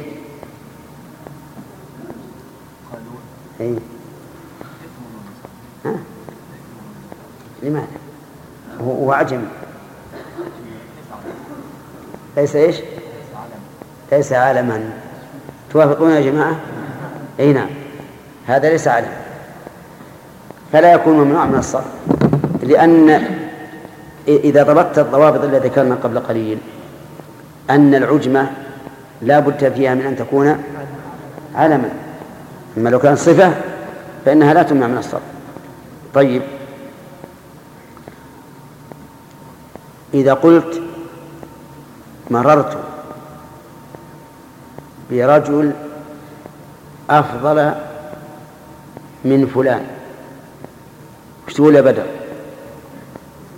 أي 3.62 3.76
ها؟ 5.86 5.96
لماذا؟ 7.64 7.88
هو 8.82 9.12
عجم 9.12 9.42
ليس 12.38 12.56
إيش؟ 12.56 12.76
ليس 14.12 14.34
علما 14.34 14.90
توافقون 15.74 16.12
يا 16.12 16.22
جماعة؟ 16.22 16.56
أي 17.40 17.54
نعم. 17.54 17.70
هذا 18.48 18.70
ليس 18.70 18.88
علم 18.88 19.12
فلا 20.74 20.94
يكون 20.94 21.14
ممنوع 21.14 21.46
من 21.46 21.60
الصرف 21.60 21.86
لأن 22.64 23.28
إذا 24.28 24.64
ضبطت 24.64 25.00
الضوابط 25.00 25.44
التي 25.44 25.68
ذكرنا 25.68 25.96
قبل 25.96 26.20
قليل 26.20 26.58
أن 27.70 27.96
العجمة 27.96 28.52
لا 29.22 29.40
بد 29.40 29.74
فيها 29.74 29.96
من 29.96 30.02
أن 30.02 30.16
تكون 30.16 30.64
علما 31.56 31.90
أما 32.78 32.90
لو 32.90 33.00
كانت 33.00 33.18
صفة 33.18 33.54
فإنها 34.26 34.54
لا 34.54 34.64
تمنع 34.64 34.88
من 34.88 34.98
الصرف. 34.98 35.22
طيب. 36.14 36.42
إذا 40.14 40.34
قلت 40.34 40.82
مررت 42.30 42.78
برجل 45.12 45.72
أفضل 47.10 47.72
من 49.26 49.48
فلان. 49.48 49.86
وش 51.48 51.54
تقول 51.54 51.76
يا 51.76 51.82
بدر؟ 51.82 52.06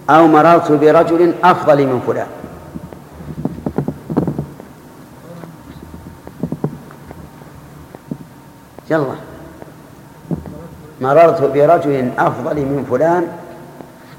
أو 0.10 0.28
مررت 0.28 0.72
برجل 0.72 1.34
أفضل 1.44 1.88
من 1.88 2.02
فلان. 2.08 2.28
يلا. 8.92 9.16
مررت 11.02 11.42
برجل 11.42 12.12
أفضل 12.18 12.56
من 12.56 12.86
فلان 12.90 13.28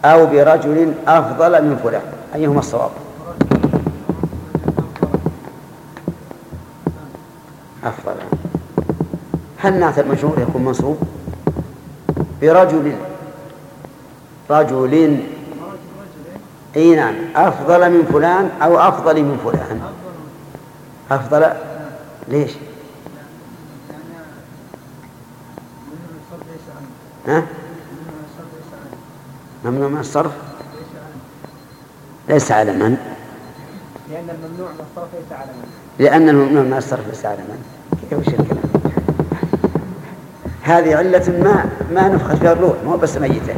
أو 0.04 0.26
برجل 0.26 0.94
أفضل 1.08 1.64
من 1.64 1.80
فلان. 1.84 2.02
أيهما 2.34 2.58
الصواب؟ 2.58 2.90
أفضل. 7.84 8.14
هل 9.58 9.80
نعت 9.80 9.98
المجرور 9.98 10.38
يكون 10.40 10.64
منصوب؟ 10.64 10.98
برجل. 12.42 12.96
رجل. 14.50 15.22
إي 16.76 16.94
نعم. 16.96 17.14
أفضل 17.36 17.90
من 17.90 18.04
فلان 18.12 18.50
أو 18.62 18.78
أفضل 18.78 19.22
من 19.22 19.38
فلان؟ 19.44 19.80
أفضل. 21.10 21.52
ليش؟ 22.28 22.52
ها؟ 27.26 27.46
ممنوع 29.64 29.88
من 29.88 30.00
الصرف؟ 30.00 30.32
ليس 32.28 32.52
على 32.52 32.72
من 32.72 32.96
لأن 34.10 34.30
الممنوع 34.30 34.68
من 34.70 34.86
الصرف 34.90 35.08
ليس 35.14 35.32
على 35.32 35.52
من 35.52 35.83
لأن 35.98 36.72
الصرف 36.72 37.08
ليس 37.08 37.26
على 37.26 37.36
من 37.38 37.62
كيف 38.10 38.18
وش 38.18 38.28
الكلام 38.28 38.64
هذه 40.62 40.96
علة 40.96 41.40
ما 41.42 41.64
ما 41.92 42.08
نفخت 42.08 42.36
فيها 42.36 42.52
الروح 42.52 42.76
مو 42.84 42.96
بس 42.96 43.16
ميتة 43.16 43.54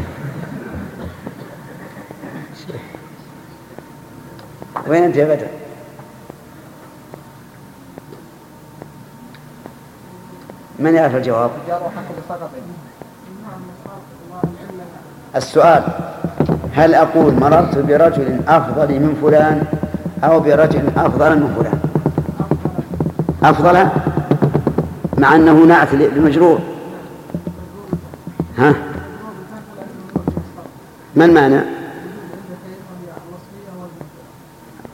وين 4.87 5.03
أنت 5.03 5.16
يا 5.16 5.25
بدر؟ 5.25 5.46
من 10.79 10.94
يعرف 10.94 11.14
الجواب؟ 11.14 11.51
السؤال 15.37 15.83
هل 16.75 16.94
أقول 16.94 17.35
مررت 17.35 17.79
برجل 17.79 18.40
أفضل 18.49 19.01
من 19.01 19.18
فلان 19.22 19.62
أو 20.25 20.40
برجل 20.40 20.88
أفضل 20.96 21.37
من 21.38 21.55
فلان 21.59 21.86
أفضل؟ 23.50 23.88
مع 25.18 25.35
أنه 25.37 25.64
نعت 25.64 25.94
للمجرور 25.94 26.59
ها؟ 28.59 28.74
ما 31.16 31.24
المعنى 31.24 31.61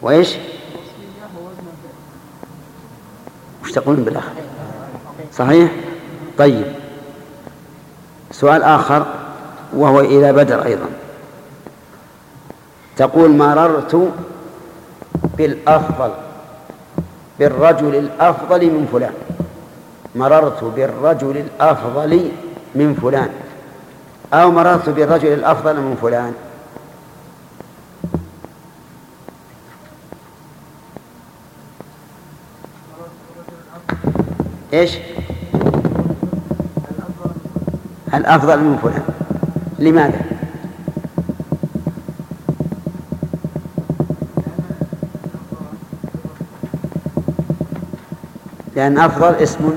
وإيش؟ 0.02 0.36
وش 3.62 3.72
تقولون 3.72 4.04
بالآخر؟ 4.04 4.32
صحيح؟ 5.32 5.72
طيب. 6.38 6.66
سؤال 8.30 8.62
آخر 8.62 9.06
وهو 9.72 10.00
إلى 10.00 10.32
بدر 10.32 10.64
أيضا. 10.64 10.86
تقول 12.96 13.30
مررت 13.30 14.12
بالأفضل. 15.38 16.12
بالرجل 17.42 17.94
الأفضل 17.94 18.66
من 18.66 18.88
فلان 18.92 19.12
مررت 20.14 20.64
بالرجل 20.64 21.36
الأفضل 21.36 22.30
من 22.74 22.94
فلان 22.94 23.28
أو 24.32 24.50
مررت 24.50 24.88
بالرجل 24.88 25.32
الأفضل 25.32 25.76
من 25.76 25.96
فلان 26.02 26.32
إيش؟ 34.72 34.98
الأفضل 38.14 38.58
من 38.60 38.76
فلان 38.82 39.02
لماذا؟ 39.78 40.31
لأن 48.76 48.98
أفضل 48.98 49.34
اسم 49.34 49.72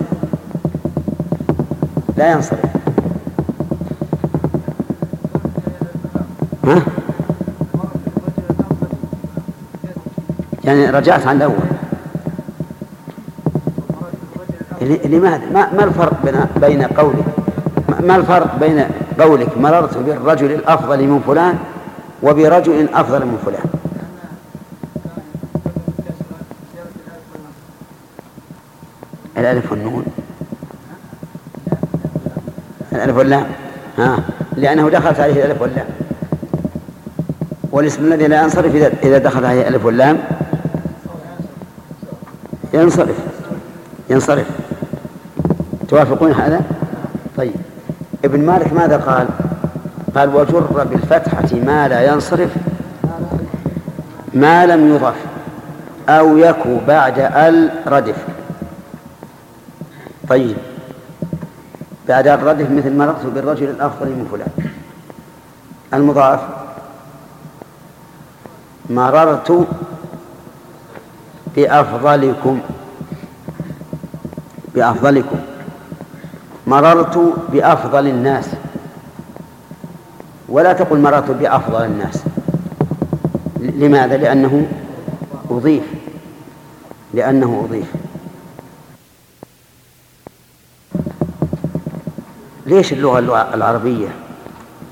لا 2.17 2.31
ينصرف 2.31 2.59
ها؟ 6.63 6.81
يعني 10.63 10.89
رجعت 10.89 11.27
عن 11.27 11.37
الأول 11.37 11.55
لماذا؟ 15.05 15.41
ما, 15.53 15.73
ما 15.73 15.83
الفرق 15.83 16.25
بين 16.25 16.35
بين 16.61 16.81
قولك 16.83 17.25
ما 17.99 18.15
الفرق 18.15 18.59
بين 18.59 18.85
قولك 19.19 19.57
مررت 19.57 19.97
بالرجل 19.97 20.51
الأفضل 20.51 21.07
من 21.07 21.21
فلان 21.27 21.57
وبرجل 22.23 22.89
أفضل 22.93 23.25
من 23.25 23.37
فلان 23.45 23.65
الألف 29.37 29.71
والنون 29.71 30.05
الألف 32.91 33.14
واللام 33.25 33.45
ها؟ 33.97 34.17
لأنه 34.57 34.89
دخلت 34.89 35.19
عليه 35.19 35.45
الألف 35.45 35.61
واللام. 35.61 35.85
والاسم 37.71 38.05
الذي 38.05 38.27
لا 38.27 38.41
ينصرف 38.41 38.75
إذا 38.75 38.91
إذا 39.03 39.17
دخل 39.17 39.45
عليه 39.45 39.61
الألف 39.61 39.85
واللام. 39.85 40.17
ينصرف. 42.73 43.17
ينصرف. 44.09 44.45
توافقون 45.89 46.31
هذا؟ 46.31 46.61
طيب. 47.37 47.55
ابن 48.25 48.45
مالك 48.45 48.73
ماذا 48.73 48.97
قال؟ 48.97 49.27
قال 50.15 50.35
وجر 50.35 50.83
بالفتحة 50.83 51.55
ما 51.65 51.87
لا 51.87 52.13
ينصرف 52.13 52.49
ما 54.33 54.65
لم 54.65 54.95
يضف 54.95 55.15
أو 56.09 56.37
يكو 56.37 56.77
بعد 56.87 57.19
ال 57.19 57.69
ردف 57.87 58.15
طيب. 60.29 60.57
بعد 62.07 62.27
الردف 62.27 62.71
مثل 62.71 62.97
مررت 62.97 63.25
بالرجل 63.25 63.69
الأفضل 63.69 64.05
من 64.05 64.27
فلان. 64.31 64.71
المضاف 65.93 66.39
مررت 68.89 69.67
بأفضلكم. 71.55 72.59
بأفضلكم. 74.75 75.39
مررت 76.67 77.33
بأفضل 77.49 78.07
الناس. 78.07 78.49
ولا 80.49 80.73
تقل 80.73 80.99
مررت 80.99 81.31
بأفضل 81.31 81.85
الناس. 81.85 82.23
لماذا؟ 83.59 84.17
لأنه 84.17 84.67
أضيف. 85.49 85.83
لأنه 87.13 87.67
أضيف. 87.69 88.04
ليش 92.65 92.93
اللغة 92.93 93.53
العربية؟ 93.53 94.07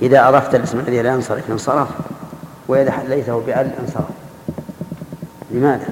إذا 0.02 0.30
أضفت 0.30 0.56
الاسم 0.56 0.80
الذي 0.80 1.02
لا 1.02 1.14
ينصرف 1.14 1.52
انصرف 1.52 1.88
وإذا 2.68 2.92
حليته 2.92 3.40
بأل 3.40 3.72
انصرف. 3.80 4.06
لماذا؟ 5.52 5.88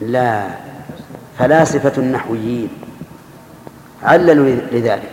لا. 0.00 0.46
فلاسفة 1.38 1.92
النحويين 1.98 2.68
عللوا 4.02 4.56
لذلك. 4.72 5.12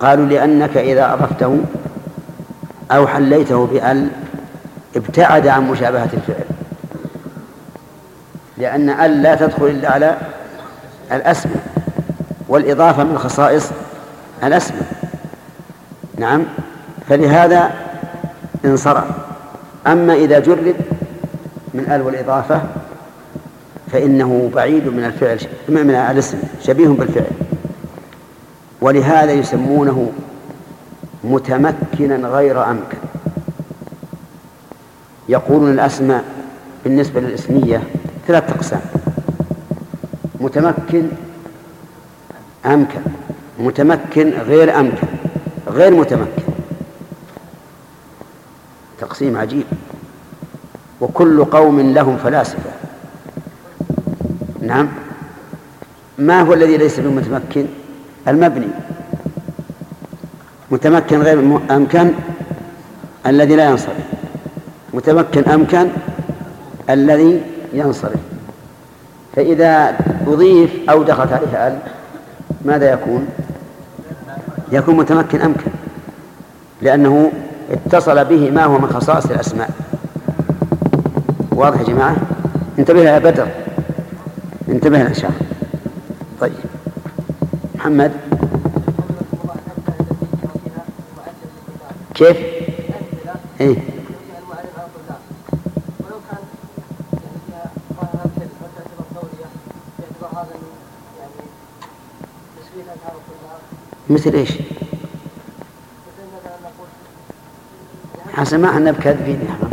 قالوا 0.00 0.26
لأنك 0.26 0.76
إذا 0.76 1.12
أضفته 1.12 1.60
أو 2.90 3.06
حليته 3.06 3.66
بأل 3.66 4.08
ابتعد 4.96 5.46
عن 5.46 5.70
مشابهة 5.70 6.08
الفعل. 6.12 6.44
لأن 8.58 8.90
أل 8.90 9.22
لا 9.22 9.34
تدخل 9.34 9.66
إلا 9.66 9.90
على 9.92 10.16
الأسماء. 11.12 11.73
والإضافة 12.54 13.04
من 13.04 13.18
خصائص 13.18 13.70
الأسماء. 14.44 15.10
نعم. 16.18 16.42
فلهذا 17.08 17.70
انصرف. 18.64 19.04
أما 19.86 20.14
إذا 20.14 20.38
جرد 20.38 20.74
من 21.74 21.90
ال 21.90 22.02
والإضافة 22.02 22.62
فإنه 23.92 24.50
بعيد 24.54 24.86
من 24.88 25.04
الفعل 25.04 25.38
من 25.68 25.90
الاسم 25.90 26.38
شبيه 26.62 26.88
بالفعل. 26.88 27.30
ولهذا 28.80 29.32
يسمونه 29.32 30.12
متمكنا 31.24 32.28
غير 32.28 32.70
أمكن. 32.70 32.98
يقولون 35.28 35.70
الأسماء 35.70 36.24
بالنسبة 36.84 37.20
للإسمية 37.20 37.82
ثلاث 38.26 38.50
أقسام. 38.50 38.80
متمكن 40.40 41.08
أمكن 42.66 43.00
متمكن 43.58 44.30
غير 44.30 44.80
أمكن 44.80 45.06
غير 45.68 45.94
متمكن. 45.94 46.42
تقسيم 49.00 49.36
عجيب. 49.36 49.64
وكل 51.00 51.44
قوم 51.44 51.80
لهم 51.80 52.16
فلاسفة. 52.16 52.70
نعم. 54.60 54.88
ما 56.18 56.40
هو 56.40 56.54
الذي 56.54 56.76
ليس 56.76 57.00
بمتمكن؟ 57.00 57.66
المبني. 58.28 58.68
متمكن 60.70 61.22
غير 61.22 61.58
أمكن 61.70 62.12
الذي 63.26 63.56
لا 63.56 63.70
ينصرف. 63.70 63.96
متمكن 64.94 65.44
أمكن 65.44 65.88
الذي 66.90 67.42
ينصرف. 67.72 68.20
فإذا 69.36 69.98
أضيف 70.26 70.90
أو 70.90 71.02
دخلت 71.02 71.32
عليه 71.32 71.66
أل 71.66 71.78
ماذا 72.64 72.92
يكون؟ 72.92 73.26
يكون 74.72 74.96
متمكن 74.96 75.40
أمكن 75.40 75.70
لأنه 76.82 77.32
اتصل 77.70 78.24
به 78.24 78.50
ما 78.50 78.64
هو 78.64 78.78
من 78.78 78.88
خصائص 78.88 79.26
الأسماء. 79.26 79.70
واضح 81.52 81.80
يا 81.80 81.84
جماعة؟ 81.84 82.16
انتبه 82.78 83.00
يا 83.00 83.18
بدر. 83.18 83.48
انتبه 84.68 84.98
يا 84.98 85.12
شاء 85.12 85.30
طيب. 86.40 86.52
محمد؟ 87.74 88.12
كيف؟ 92.14 92.36
إيه. 93.60 93.93
مثل 104.10 104.34
إيش؟ 104.34 104.52
حسن 108.32 108.60
ما 108.60 108.70
إحنا 108.70 108.90
بكاذبين 108.90 109.40
يا 109.40 109.52
حرام 109.52 109.70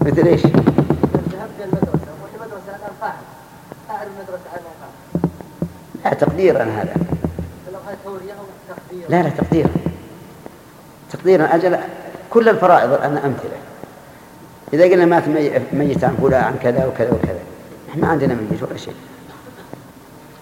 مثل 0.00 0.26
إيش؟ 0.26 0.42
لا 6.04 6.14
تقديرا 6.14 6.62
هذا. 6.62 6.94
لا 9.08 9.22
لا 9.22 9.28
تقديرا 9.30 9.70
تقديرا 11.12 11.54
أجل 11.54 11.78
كل 12.30 12.48
الفرائض 12.48 12.92
أنا 12.92 13.26
أمثلة. 13.26 13.58
إذا 14.72 14.84
قلنا 14.84 15.04
مات 15.04 15.28
ميت 15.72 16.04
عن 16.04 16.16
فلان 16.22 16.44
عن 16.44 16.56
كذا 16.62 16.86
وكذا 16.86 17.10
وكذا. 17.10 17.40
ما 17.96 18.08
عندنا 18.08 18.34
ميت 18.34 18.62
ولا 18.62 18.76
شيء. 18.76 18.94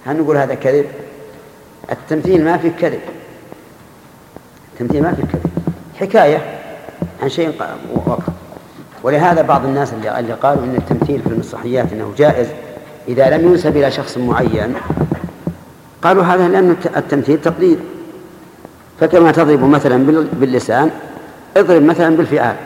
هل 0.07 0.16
نقول 0.16 0.37
هذا 0.37 0.55
كذب؟ 0.55 0.87
التمثيل 1.92 2.45
ما 2.45 2.57
في 2.57 2.71
كذب. 2.71 3.01
التمثيل 4.73 5.03
ما 5.03 5.12
في 5.12 5.23
كذب. 5.23 5.51
حكاية 6.01 6.42
عن 7.23 7.29
شيء 7.29 7.53
وقع 7.95 8.19
ولهذا 9.03 9.42
بعض 9.42 9.64
الناس 9.64 9.92
اللي 9.92 10.33
قالوا 10.33 10.64
إن 10.64 10.77
التمثيل 10.77 11.21
في 11.23 11.27
المسرحيات 11.27 11.92
إنه 11.92 12.12
جائز 12.19 12.49
إذا 13.09 13.31
لم 13.31 13.49
ينسب 13.49 13.77
إلى 13.77 13.90
شخص 13.90 14.19
معين 14.19 14.75
قالوا 16.03 16.23
هذا 16.23 16.49
لأن 16.49 16.77
التمثيل 16.97 17.40
تقليد. 17.40 17.79
فكما 19.01 19.33
تضرب 19.33 19.64
مثلا 19.64 20.07
باللسان 20.33 20.90
اضرب 21.57 21.83
مثلا 21.83 22.16
بالفعال 22.16 22.57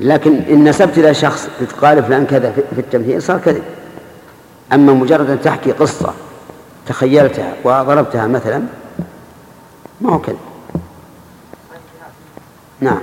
لكن 0.00 0.34
إن 0.34 0.64
نسبت 0.64 0.98
إلى 0.98 1.14
شخص 1.14 1.48
قال 1.80 2.02
فلان 2.02 2.26
كذا 2.26 2.52
في 2.74 2.80
التمثيل 2.80 3.22
صار 3.22 3.38
كذب. 3.38 3.62
أما 4.72 4.92
مجرد 4.92 5.30
أن 5.30 5.42
تحكي 5.42 5.72
قصة 5.72 6.14
تخيلتها 6.86 7.54
وضربتها 7.64 8.26
مثلا 8.26 8.62
ما 10.00 10.12
هو 10.12 10.18
كذب. 10.18 10.38
نعم. 12.80 13.00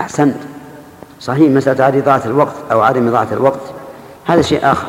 أحسنت. 0.00 0.36
صحيح 1.20 1.50
مسألة 1.50 1.84
عدم 1.84 1.98
إضاعة 1.98 2.22
الوقت 2.24 2.54
أو 2.72 2.80
عدم 2.80 3.08
إضاعة 3.08 3.28
الوقت 3.32 3.60
هذا 4.24 4.42
شيء 4.42 4.72
آخر. 4.72 4.88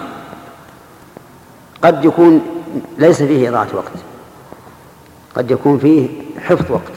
قد 1.82 2.06
يكون 2.06 2.42
ليس 2.98 3.24
فيه 3.24 3.50
إضاعة 3.50 3.68
وقت. 3.74 3.92
قد 5.36 5.52
يكون 5.52 5.80
فيه 5.80 6.10
حفظ 6.40 6.72
وقت. 6.72 6.92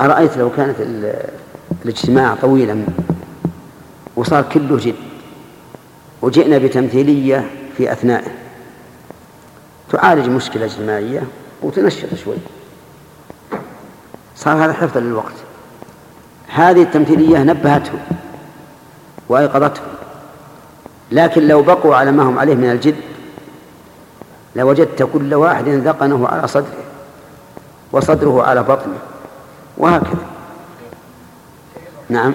أرأيت 0.00 0.36
لو 0.36 0.50
كانت 0.50 0.76
الاجتماع 1.84 2.34
طويلا؟ 2.34 2.84
وصار 4.16 4.42
كله 4.42 4.76
جد 4.76 4.94
وجئنا 6.22 6.58
بتمثيلية 6.58 7.50
في 7.76 7.92
أثنائه 7.92 8.30
تعالج 9.92 10.28
مشكلة 10.28 10.64
اجتماعية 10.64 11.22
وتنشط 11.62 12.14
شوي. 12.24 12.36
صار 14.36 14.64
هذا 14.64 14.72
حفظا 14.72 15.00
للوقت. 15.00 15.34
هذه 16.48 16.82
التمثيلية 16.82 17.38
نبهتهم 17.38 17.98
وأيقظتهم 19.28 19.86
لكن 21.12 21.48
لو 21.48 21.62
بقوا 21.62 21.96
على 21.96 22.12
ما 22.12 22.22
هم 22.22 22.38
عليه 22.38 22.54
من 22.54 22.70
الجد 22.70 22.96
لوجدت 24.56 25.02
كل 25.12 25.34
واحد 25.34 25.68
ذقنه 25.68 26.28
على 26.28 26.48
صدره 26.48 26.84
وصدره 27.92 28.42
على 28.42 28.62
بطنه. 28.62 28.98
وهكذا. 29.78 30.26
نعم. 32.08 32.34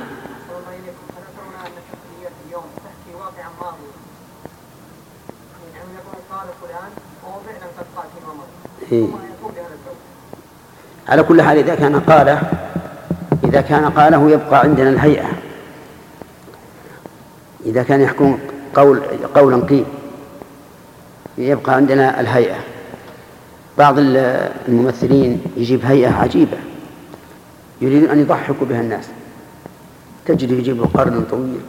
إيه. 8.91 9.07
على 11.09 11.23
كل 11.23 11.41
حال 11.41 11.57
إذا 11.57 11.75
كان 11.75 11.99
قاله 11.99 12.41
إذا 13.43 13.61
كان 13.61 13.85
قاله 13.85 14.31
يبقى 14.31 14.59
عندنا 14.59 14.89
الهيئة. 14.89 15.29
إذا 17.65 17.83
كان 17.83 18.01
يحكم 18.01 18.39
قول 18.75 19.01
قولا 19.35 19.65
قيل 19.65 19.85
يبقى 21.37 21.75
عندنا 21.75 22.19
الهيئة. 22.19 22.57
بعض 23.77 23.95
الممثلين 23.97 25.41
يجيب 25.57 25.85
هيئة 25.85 26.13
عجيبة 26.13 26.57
يريدون 27.81 28.09
أن 28.09 28.19
يضحكوا 28.19 28.67
بها 28.67 28.81
الناس. 28.81 29.05
تجده 30.25 30.55
يجيب 30.55 30.83
قرن 30.83 31.25
طويل 31.31 31.61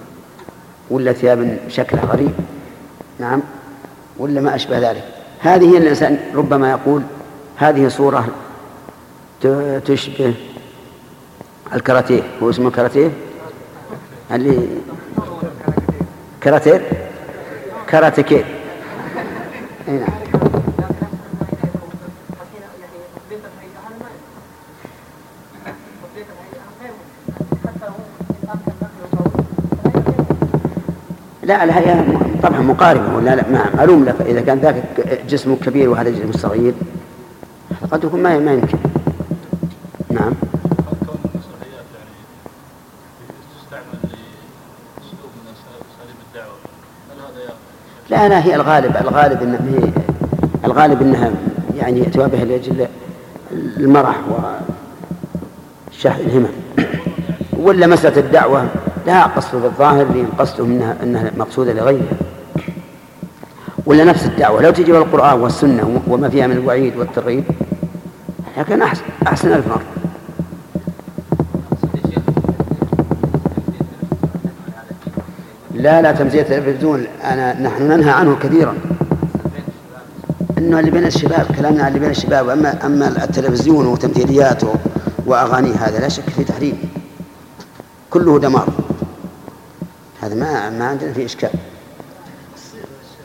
ولا 0.91 1.13
ثياب 1.13 1.59
شكلها 1.69 2.05
غريب 2.05 2.33
نعم 3.19 3.43
ولا 4.19 4.41
ما 4.41 4.55
أشبه 4.55 4.91
ذلك. 4.91 5.20
هذه 5.41 5.77
الإنسان 5.79 6.19
ربما 6.35 6.71
يقول 6.71 7.03
هذه 7.57 7.89
صورة 7.89 8.29
تشبه 9.85 10.35
الكاراتيه. 11.75 12.23
هو 12.43 12.51
اسمه 12.51 12.71
كاراتيه؟ 12.71 13.11
اللي 14.33 14.69
كاراتيه؟ 16.41 16.89
كاراتيكيه. 17.89 18.45
نعم. 19.89 20.30
لا 31.51 31.65
الهيئة 31.65 32.05
طبعا 32.43 32.61
مقاربة 32.61 33.17
ولا 33.17 33.37
لا 33.37 33.45
معلوم 33.77 34.05
لك 34.05 34.21
إذا 34.21 34.41
كان 34.41 34.59
ذاك 34.59 34.85
جسمه 35.29 35.57
كبير 35.57 35.91
وهذا 35.91 36.11
جسمه 36.11 36.33
صغير. 36.33 36.75
قد 37.91 38.05
يكون 38.05 38.23
ما 38.23 38.39
ما 38.39 38.53
يمكن. 38.53 38.79
نعم. 40.11 40.33
لا 48.11 48.29
لا 48.29 48.45
هي 48.45 48.55
الغالب 48.55 48.97
الغالب 48.97 49.43
إنها 49.43 49.61
هي 49.61 49.91
الغالب 50.65 51.03
إنها 51.03 51.31
يعني 51.77 52.01
ياتوا 52.01 52.27
بها 52.27 52.45
لأجل 52.45 52.87
المرح 53.53 54.17
وشحذ 55.91 56.21
الهمم. 56.21 56.53
ولا 57.59 57.87
مسألة 57.87 58.21
الدعوة. 58.21 58.69
لا 59.07 59.27
قصد 59.27 59.63
بالظاهر 59.63 60.05
لأن 60.05 60.27
قصده 60.39 60.65
انها 60.65 60.97
انها 61.03 61.31
مقصودة 61.37 61.73
لغيرها 61.73 62.17
ولا 63.87 64.05
نفس 64.05 64.27
الدعوة. 64.27 64.63
لو 64.63 64.71
تجي 64.71 64.93
القرآن 64.93 65.41
والسنة 65.41 66.01
وما 66.09 66.29
فيها 66.29 66.47
من 66.47 66.57
الوعيد 66.57 66.97
والترغيب 66.97 67.45
لكن 68.59 68.83
أحسن 68.83 69.03
أحسن 69.27 69.53
ألف 69.53 69.69
مرة. 69.69 69.83
لا 75.75 76.03
لا 76.03 76.13
تمثيل 76.13 76.41
التلفزيون 76.41 77.07
أنا 77.25 77.61
نحن 77.61 77.83
ننهى 77.83 78.11
عنه 78.11 78.37
كثيرا. 78.43 78.75
إنه 80.59 80.79
اللي 80.81 80.91
بين 80.91 81.07
الشباب 81.07 81.47
كلامنا 81.57 81.83
عن 81.83 81.89
اللي 81.89 81.99
بين 81.99 82.11
الشباب 82.11 82.49
اما 82.49 82.87
أما 82.87 83.25
التلفزيون 83.25 83.87
وتمثيلياته 83.87 84.75
وأغانيه 85.27 85.75
هذا 85.75 85.99
لا 85.99 86.09
شك 86.09 86.31
في 86.31 86.45
تحريم. 86.45 86.79
كله 88.11 88.39
دمار. 88.39 88.69
هذا 90.21 90.35
ما 90.35 90.71
ما 90.71 90.85
عندنا 90.85 91.13
فيه 91.13 91.25
إشكال. 91.25 91.51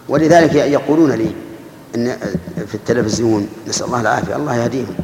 ولذلك 0.10 0.56
يقولون 0.56 1.12
لي 1.12 1.32
إن 1.96 2.18
في 2.68 2.76
التلفزيون 2.76 3.50
نسأل 3.68 3.86
الله 3.86 4.02
العافية 4.02 4.36
الله 4.36 4.56
يهديهم 4.56 4.96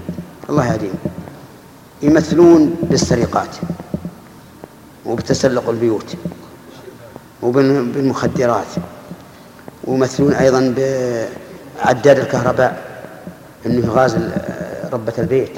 الله 0.50 0.74
يهديهم. 0.74 0.96
يمثلون 2.02 2.76
بالسرقات 2.84 3.56
وبتسلق 5.06 5.70
البيوت 5.70 6.16
وبالمخدرات 7.42 8.68
ويمثلون 9.84 10.34
أيضا 10.34 10.76
بعداد 10.78 12.20
الكهرباء 12.20 13.02
أنه 13.66 13.86
يغازل 13.86 14.32
ربة 14.94 15.14
البيت 15.18 15.58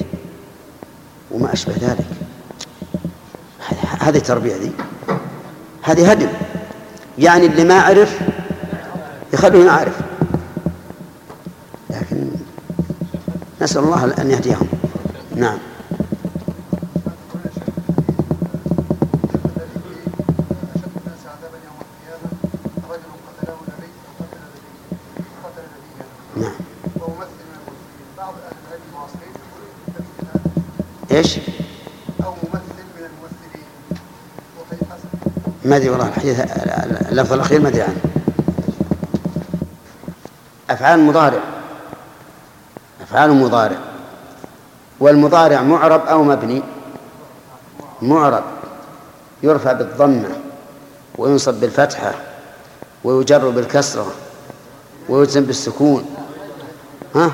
وما 1.31 1.53
أشبه 1.53 1.73
ذلك. 1.81 2.05
هذه 3.99 4.17
التربية 4.17 4.55
ذي. 4.55 4.71
هذه 5.83 6.11
هدم. 6.11 6.29
يعني 7.17 7.45
اللي 7.45 7.63
ما 7.63 7.81
عرف 7.81 8.19
يخلوه 9.33 9.65
يعرف 9.65 9.95
لكن 11.89 12.27
نسأل 13.61 13.83
الله 13.83 14.13
أن 14.21 14.31
يهديهم. 14.31 14.67
نعم. 15.35 15.57
إيش؟ 31.13 31.39
أو 32.25 32.31
ممثل 32.31 32.83
من 32.95 33.05
الممثلين 33.05 33.65
ما 35.73 35.77
أدري 35.77 35.89
والله 35.89 36.07
الحديث 36.07 36.39
اللفظ 37.11 37.33
الأخير 37.33 37.61
ما 37.61 37.69
أدري 37.69 37.81
عنه. 37.81 37.97
أفعال 40.69 40.99
مضارع. 40.99 41.39
أفعال 43.01 43.33
مضارع. 43.33 43.77
والمضارع 44.99 45.61
معرب 45.61 46.05
أو 46.05 46.23
مبني؟ 46.23 46.63
معرب. 48.01 48.43
يرفع 49.43 49.73
بالضمة 49.73 50.29
وينصب 51.17 51.53
بالفتحة 51.53 52.13
ويجر 53.03 53.49
بالكسرة 53.49 54.13
ويجزم 55.09 55.43
بالسكون. 55.43 56.15
ها؟ 57.15 57.31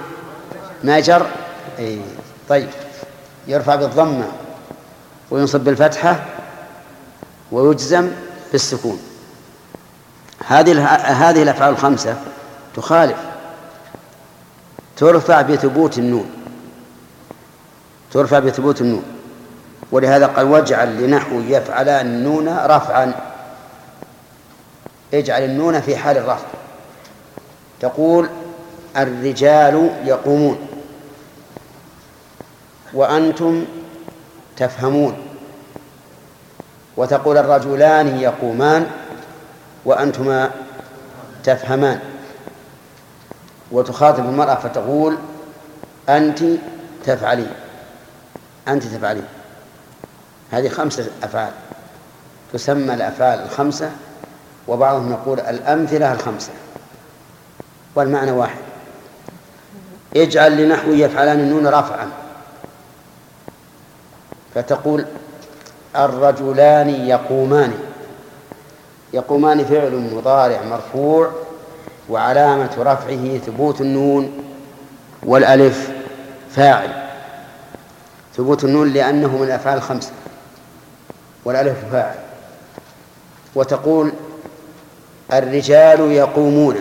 ما 0.84 0.99
جر؟ 0.99 1.25
اي 1.80 2.02
طيب. 2.49 2.69
يرفع 3.47 3.75
بالضمة 3.75 4.28
وينصب 5.32 5.60
بالفتحة 5.60 6.25
ويجزم 7.52 8.12
بالسكون. 8.52 9.00
هذه 10.46 10.86
هذه 10.96 11.44
الأفعال 11.44 11.74
الخمسة 11.74 12.18
تخالف 12.76 13.18
ترفع 14.98 15.42
بثبوت 15.42 15.98
النون 15.98 16.30
ترفع 18.12 18.40
بثبوت 18.40 18.82
النون. 18.82 19.04
ولهذا 19.92 20.28
قال 20.28 20.46
واجعل 20.46 21.04
لنحو 21.04 21.40
يفعلان 21.40 22.06
النون 22.06 22.58
رفعا. 22.58 23.14
اجعل 25.14 25.44
النون 25.44 25.82
في 25.82 25.98
حال 25.98 26.18
الرفع. 26.18 26.48
تقول 27.80 28.30
الرجال 28.98 29.90
يقومون 30.06 30.68
وأنتم 32.94 33.66
تفهمون. 34.58 35.29
وتقول 37.00 37.38
الرجلان 37.38 38.20
يقومان 38.20 38.88
وأنتما 39.86 40.52
تفهمان. 41.44 42.00
وتخاطب 43.72 44.26
المرأة 44.26 44.56
فتقول 44.56 45.18
أنت 46.10 46.40
تفعلين. 47.06 47.52
أنت 48.68 48.84
تفعلين. 48.84 49.26
هذه 50.52 50.70
خمسة 50.70 51.08
أفعال. 51.24 51.52
تسمى 52.54 52.94
الأفعال 52.94 53.40
الخمسة 53.40 53.92
وبعضهم 54.68 55.12
يقول 55.12 55.40
الأمثلة 55.40 56.14
الخمسة. 56.14 56.52
والمعنى 57.96 58.32
واحد. 58.32 58.60
اجعل 60.16 60.58
لنحو 60.58 60.92
يفعلان 60.92 61.40
النون 61.40 61.68
رفعا. 61.68 62.08
فتقول 64.56 65.06
الرجلان 65.95 66.89
يقومان. 66.89 67.73
يقومان 69.13 69.65
فعل 69.65 70.10
مضارع 70.13 70.62
مرفوع 70.62 71.32
وعلامة 72.10 72.69
رفعه 72.79 73.37
ثبوت 73.37 73.81
النون 73.81 74.44
والألف 75.23 75.90
فاعل. 76.52 76.90
ثبوت 78.37 78.63
النون 78.63 78.94
لأنه 78.94 79.37
من 79.37 79.44
الأفعال 79.44 79.77
الخمسة 79.77 80.12
والألف 81.46 81.77
فاعل. 81.92 82.15
وتقول 83.56 84.12
الرجال 85.33 86.12
يقومون. 86.12 86.75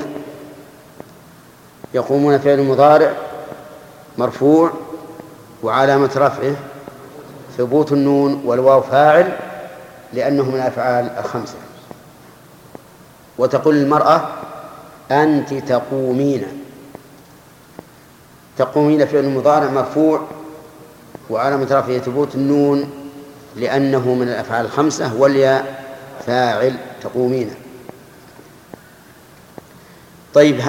يقومون 1.95 2.39
فعل 2.39 2.63
مضارع 2.63 3.13
مرفوع 4.19 4.73
وعلامة 5.63 6.11
رفعه 6.17 6.57
ثبوت 7.59 7.93
النون 7.93 8.43
والواو 8.45 8.81
فاعل 8.81 9.37
لأنه 10.13 10.43
من 10.43 10.55
الأفعال 10.55 11.11
الخمسة. 11.19 11.55
وتقول 13.39 13.77
المرأة 13.77 14.29
أنت 15.11 15.55
تقومين. 15.55 16.47
تقومين 18.59 19.07
فعل 19.07 19.29
مضارع 19.29 19.71
مرفوع 19.71 20.21
وعلامة 21.31 21.65
رفعه 21.65 21.99
ثبوت 21.99 22.35
النون 22.35 22.91
لأنه 23.57 24.15
من 24.15 24.29
الأفعال 24.29 24.67
الخمسة 24.67 25.15
والياء 25.15 25.85
فاعل 26.27 26.77
تقومين. 27.03 27.51
طيب 30.35 30.61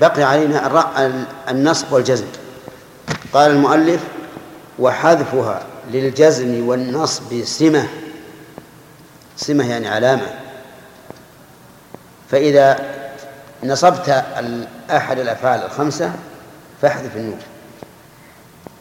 بقي 0.00 0.22
علينا 0.22 0.84
النصب 1.50 1.92
والجزم. 1.92 2.26
قال 3.32 3.50
المؤلف 3.50 4.04
وحذفها. 4.78 5.62
للجزم 5.90 6.68
والنصب 6.68 7.44
سمة. 7.44 7.88
سمة 9.36 9.70
يعني 9.70 9.88
علامة. 9.88 10.26
فإذا 12.30 12.78
نصبت 13.64 14.24
أحد 14.90 15.18
الأفعال 15.18 15.62
الخمسة 15.62 16.12
فاحذف 16.82 17.16
النون. 17.16 17.38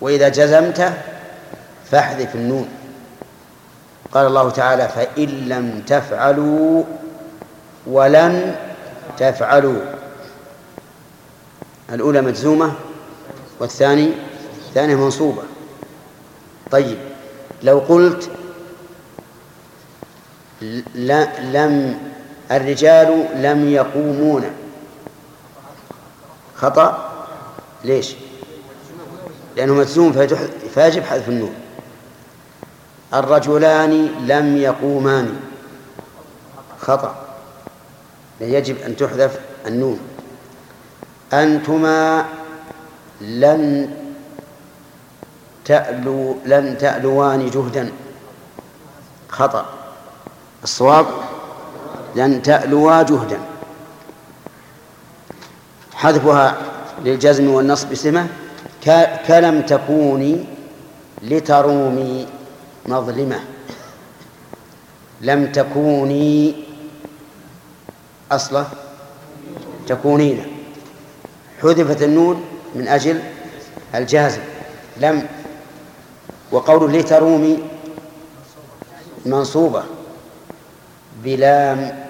وإذا 0.01 0.29
جزمت 0.29 0.93
فاحذف 1.91 2.35
النون. 2.35 2.69
قال 4.11 4.27
الله 4.27 4.49
تعالى 4.49 4.87
فإن 4.87 5.27
لم 5.27 5.83
تفعلوا 5.87 6.83
ولن 7.87 8.55
تفعلوا. 9.17 9.81
الأولى 11.91 12.21
مجزومة 12.21 12.73
والثاني 13.59 14.11
الثانية 14.67 14.95
منصوبة. 14.95 15.43
طيب 16.71 16.97
لو 17.63 17.79
قلت 17.79 18.29
لا 20.95 21.39
لم 21.39 21.99
الرجال 22.51 23.27
لم 23.35 23.69
يقومون. 23.69 24.43
خطأ؟ 26.55 27.11
ليش؟ 27.83 28.15
لأنه 29.57 29.73
مجزوم 29.73 30.27
فيجب 30.73 31.03
حذف 31.03 31.29
النون. 31.29 31.53
الرجلان 33.13 34.07
لم 34.27 34.57
يقومان. 34.57 35.39
خطأ. 36.79 37.25
يجب 38.41 38.77
أن 38.81 38.95
تحذف 38.95 39.39
النون. 39.67 39.99
أنتما 41.33 42.25
لن 43.21 43.89
تألو 45.65 46.37
لن 46.45 46.77
تألوان 46.77 47.49
جهدا. 47.49 47.91
خطأ. 49.29 49.65
الصواب 50.63 51.05
لن 52.15 52.41
تألوا 52.41 53.03
جهدا. 53.03 53.39
حذفها 55.93 56.57
للجزم 57.05 57.49
والنصب 57.49 57.93
سمة. 57.93 58.27
كلم 59.27 59.61
تكوني 59.61 60.45
لترومي 61.23 62.27
مظلمة. 62.85 63.39
لم 65.21 65.51
تكوني 65.51 66.55
أصله 68.31 68.65
تكونين. 69.87 70.45
حذفت 71.61 72.03
النون 72.03 72.45
من 72.75 72.87
أجل 72.87 73.19
الجازم 73.95 74.41
لم 74.97 75.27
وقوله 76.51 76.93
لترومي 76.93 77.63
منصوبة 79.25 79.83
بلام 81.23 82.05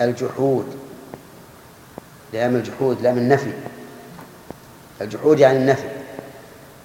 الجحود. 0.00 0.66
لام 2.32 2.56
الجحود 2.56 3.02
لام 3.02 3.18
النفي. 3.18 3.52
الجحود 5.00 5.38
يعني 5.38 5.58
النفي. 5.58 5.88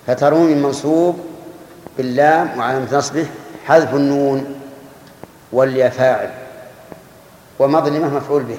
فترومي 0.07 0.61
منصوب 0.61 1.19
باللام 1.97 2.59
وعلامة 2.59 2.97
نصبه 2.97 3.27
حذف 3.65 3.93
النون 3.93 4.59
واليا 5.51 5.89
فاعل 5.89 6.31
ومظلمة 7.59 8.15
مفعول 8.15 8.43
به. 8.43 8.57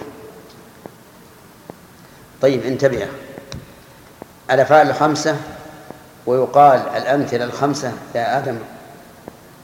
طيب 2.42 2.66
انتبه. 2.66 3.06
الأفعال 4.50 4.90
الخمسة 4.90 5.36
ويقال 6.28 6.88
الأمثلة 6.88 7.44
الخمسة 7.44 7.92
يا 8.14 8.38
آدم 8.38 8.58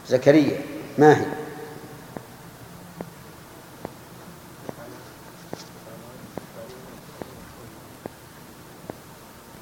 زكريا 0.08 0.60
ما 0.98 1.20
هي؟ 1.20 1.26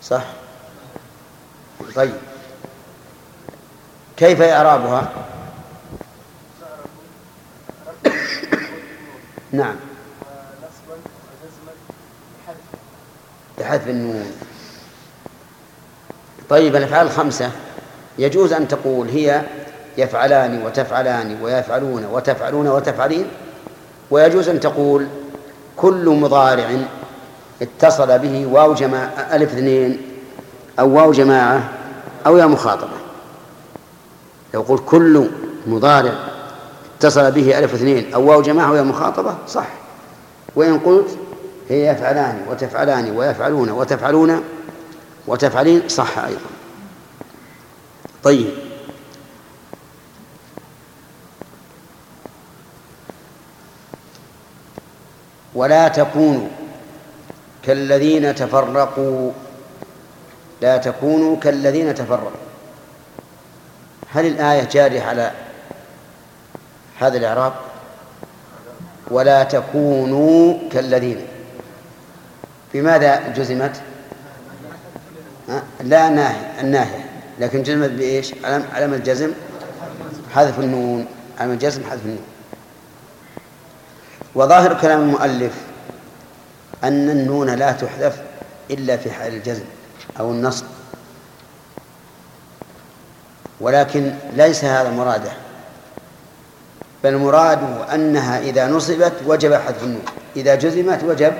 صح؟ 0.03 0.24
طيب. 1.94 2.14
كيف 4.16 4.42
إعرابها؟ 4.42 5.12
نعم. 9.53 9.76
بحذف 13.59 13.88
النون. 13.88 14.51
طيب 16.53 16.76
الأفعال 16.76 17.07
الخمسة. 17.07 17.50
يجوز 18.18 18.53
أن 18.53 18.68
تقول 18.68 19.09
هي 19.09 19.42
يفعلان 19.98 20.62
وتفعلان 20.62 21.36
ويفعلون 21.42 22.05
وتفعلون 22.05 22.68
وتفعلين؟ 22.68 23.26
ويجوز 24.11 24.48
أن 24.48 24.61
تقول 24.61 25.07
كل 25.76 26.09
مضارع 26.09 26.70
اتصل 27.62 28.18
به 28.18 28.46
واو 28.46 28.74
جماعة 28.74 29.28
ألف 29.32 29.53
اثنين 29.53 29.98
أو 30.78 30.96
واو 30.96 31.12
جماعة 31.12 31.68
أو 32.26 32.36
يا 32.36 32.46
مخاطبة. 32.46 32.96
لو 34.55 34.62
قلت 34.62 34.82
كل 34.86 35.30
مضارع 35.66 36.12
اتصل 36.98 37.30
به 37.30 37.59
ألف 37.59 37.74
اثنين 37.74 38.14
أو 38.14 38.30
واو 38.30 38.42
جماعة 38.42 38.68
أو 38.68 38.74
يا 38.74 38.82
مخاطبة 38.82 39.34
صح. 39.48 39.66
وإن 40.57 40.78
قلت 40.78 41.09
هي 41.68 41.86
يفعلان 41.86 42.42
وتفعلان 42.50 43.16
ويفعلون 43.16 43.70
وتفعلون 43.70 44.42
وتفعلين 45.26 45.88
صح 45.88 46.18
أيضا. 46.18 46.50
طيب. 48.24 48.50
ولا 55.54 55.88
تكونوا 55.88 56.48
كالذين 57.62 58.34
تفرقوا. 58.34 59.30
لا 60.60 60.76
تكونوا 60.76 61.36
كالذين 61.36 61.94
تفرقوا. 61.94 62.30
هل 64.12 64.26
الآية 64.26 64.64
جارية 64.64 65.02
على 65.02 65.32
هذا 66.98 67.18
الإعراب؟ 67.18 67.52
ولا 69.10 69.44
تكونوا 69.44 70.58
كالذين. 70.72 71.26
بماذا 72.74 73.28
جزمت؟ 73.28 73.91
لا 75.80 76.09
الناهية 76.09 76.61
الناهية 76.61 77.05
لكن 77.38 77.62
جزمت 77.62 77.90
بإيش؟ 77.90 78.34
علم 78.44 78.94
الجزم 78.94 79.32
حذف 80.34 80.59
النون. 80.59 81.07
علم 81.40 81.50
الجزم 81.50 81.84
حذف 81.90 82.05
النون. 82.05 82.24
وظاهر 84.34 84.80
كلام 84.80 85.00
المؤلف 85.00 85.53
أن 86.84 87.11
النون 87.11 87.50
لا 87.50 87.72
تحذف 87.72 88.22
إلا 88.70 88.96
في 88.96 89.11
حال 89.11 89.34
الجزم 89.34 89.64
أو 90.20 90.30
النصب. 90.30 90.64
ولكن 93.61 94.12
ليس 94.36 94.64
هذا 94.64 94.90
مراده 94.90 95.32
بل 97.05 97.16
مراده 97.16 97.94
أنها 97.94 98.38
إذا 98.38 98.68
نصبت 98.68 99.12
وجب 99.26 99.55
حذف 99.55 99.82
النون. 99.82 100.05
إذا 100.36 100.55
جزمت 100.55 101.05
وجب 101.05 101.32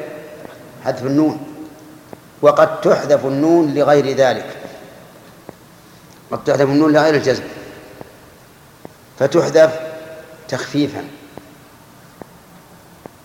حذف 0.85 1.07
النون. 1.07 1.52
وقد 2.43 2.81
تحذف 2.81 3.27
النون 3.27 3.75
لغير 3.75 4.17
ذلك. 4.17 4.57
قد 6.31 6.45
تحذف 6.45 6.63
النون 6.63 6.93
لغير 6.93 7.15
الجزم. 7.15 7.43
فتحذف 9.19 9.81
تخفيفا. 10.49 11.05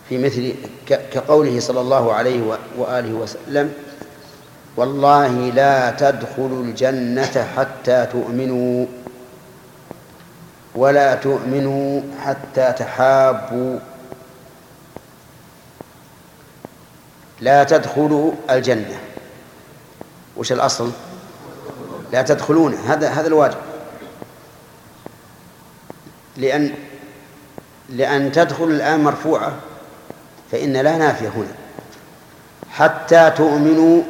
في 0.09 0.17
مثل 0.17 0.55
كقوله 0.87 1.59
صلى 1.59 1.81
الله 1.81 2.13
عليه 2.13 2.57
وآله 2.77 3.13
وسلم 3.13 3.73
والله 4.77 5.27
لا 5.49 5.91
تدخلوا 5.91 6.63
الجنة 6.63 7.47
حتى 7.57 8.05
تؤمنوا 8.05 8.85
ولا 10.75 11.15
تؤمنوا 11.15 12.01
حتى 12.23 12.71
تحابوا. 12.71 13.79
لا 17.41 17.63
تدخلوا 17.63 18.31
الجنة. 18.49 19.06
وش 20.37 20.51
الأصل؟ 20.51 20.91
لا 22.11 22.21
تدخلون 22.21 22.73
هذا 22.73 23.09
هذا 23.09 23.27
الواجب. 23.27 23.57
لأن 26.37 26.73
لأن 27.89 28.31
تدخل 28.31 28.63
الآن 28.63 29.03
مرفوعة 29.03 29.53
فإن 30.51 30.73
لا 30.73 30.97
نافية 30.97 31.27
هنا. 31.29 31.55
حتى 32.71 33.31
تؤمنوا 33.37 34.03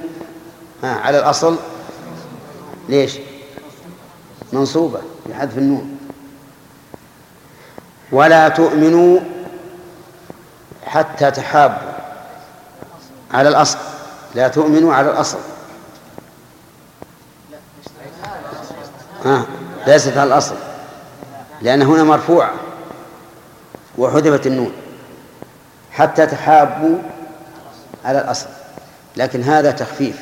على 0.83 1.19
الأصل. 1.19 1.57
ليش؟ 2.89 3.17
منصوبة 4.53 5.01
بحذف 5.29 5.57
النون. 5.57 5.97
ولا 8.11 8.49
تؤمنوا 8.49 9.19
حتى 10.85 11.31
تحابوا 11.31 11.91
على 13.31 13.49
الأصل. 13.49 13.77
لا 14.35 14.47
تؤمنوا 14.47 14.93
على 14.93 15.11
الأصل 15.11 15.37
آه. 19.25 19.45
ليست 19.87 20.17
على 20.17 20.27
الأصل 20.27 20.55
لأن 21.61 21.81
هنا 21.81 22.03
مرفوعة 22.03 22.53
وحذفت 23.97 24.47
النون 24.47 24.71
حتى 25.91 26.25
تحابوا 26.25 26.97
على 28.05 28.21
الأصل 28.21 28.47
لكن 29.17 29.43
هذا 29.43 29.71
تخفيف. 29.71 30.21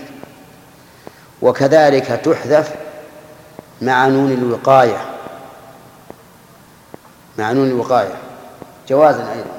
وكذلك 1.41 2.05
تحذف 2.05 2.75
مع 3.81 4.07
نون 4.07 4.31
الوقاية 4.31 5.05
مع 7.37 7.51
نون 7.51 7.67
الوقاية 7.67 8.13
جوازا 8.89 9.31
أيضا. 9.31 9.55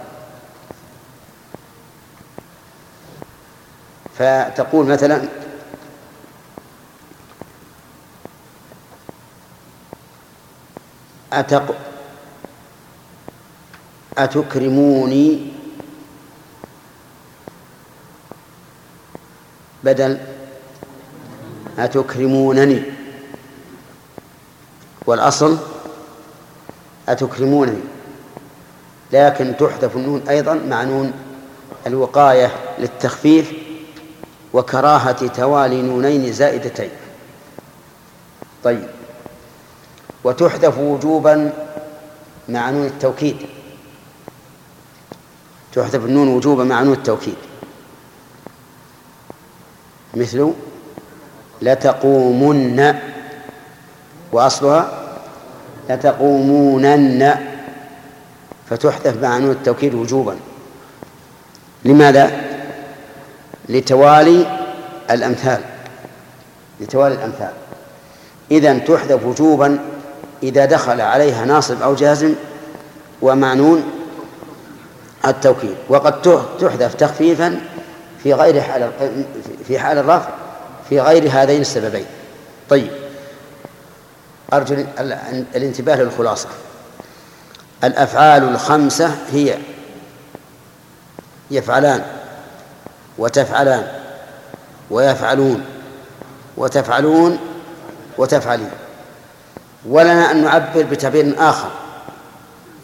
فتقول 4.19 4.87
مثلا 4.87 5.23
أتق 11.33 11.75
أتكرموني 14.19 15.53
بدل 19.85 20.19
أتكرمونني. 21.79 22.83
والأصل 25.07 25.59
أتكرمونني. 27.09 27.81
لكن 29.13 29.57
تحذف 29.57 29.97
النون 29.97 30.29
أيضا 30.29 30.55
مع 30.55 30.83
نون 30.83 31.13
الوقاية 31.87 32.51
للتخفيف 32.79 33.53
وكراهة 34.53 35.27
توالي 35.27 35.83
نونين 35.83 36.33
زائدتين. 36.33 36.91
طيب. 38.65 38.96
وتحذف 40.25 40.79
وجوبا 40.79 41.53
مع 42.49 42.71
نون 42.71 42.87
التوكيد. 42.87 43.37
تحذف 45.73 46.05
النون 46.05 46.29
وجوبا 46.29 46.65
مع 46.65 46.83
نون 46.83 46.93
التوكيد. 46.93 47.37
مثل 50.15 50.53
لتقومن 51.63 52.95
وأصلها 54.33 54.91
لتقومونن 55.91 57.35
فتحذف 58.71 59.23
مع 59.23 59.39
نون 59.39 59.51
التوكيد 59.51 59.95
وجوبا. 59.95 60.37
لماذا؟ 61.85 62.31
لتوالي 63.69 64.47
الأمثال. 65.11 65.61
لتوالي 66.81 67.15
الأمثال. 67.15 67.53
إذا 68.51 68.79
تحذف 68.79 69.25
وجوبا 69.25 69.79
إذا 70.43 70.65
دخل 70.65 71.01
عليها 71.01 71.45
ناصب 71.45 71.83
أو 71.83 71.95
جازم 71.95 72.35
ومعنون 73.23 73.85
التوكيد 75.27 75.75
وقد 75.89 76.23
تحذف 76.61 76.95
تخفيفا 76.95 77.61
في 78.23 78.33
غير 78.33 78.61
حال 78.61 78.91
في 79.69 79.79
حال 79.79 79.99
الرفع 79.99 80.29
في 80.89 81.01
غير 81.01 81.31
هذين 81.33 81.61
السببين. 81.61 82.07
طيب. 82.69 82.91
أرجو 84.53 84.85
الانتباه 85.55 85.97
للخلاصة. 85.97 86.49
الأفعال 87.85 88.43
الخمسة 88.43 89.17
هي 89.33 89.59
يفعلان 91.51 92.03
وتفعلان 93.19 93.87
ويفعلون 94.91 95.65
وتفعلون 96.57 97.39
وتفعلين. 98.19 98.71
ولنا 99.89 100.31
أن 100.31 100.45
نعبر 100.45 100.83
بتعبير 100.83 101.35
آخر. 101.39 101.71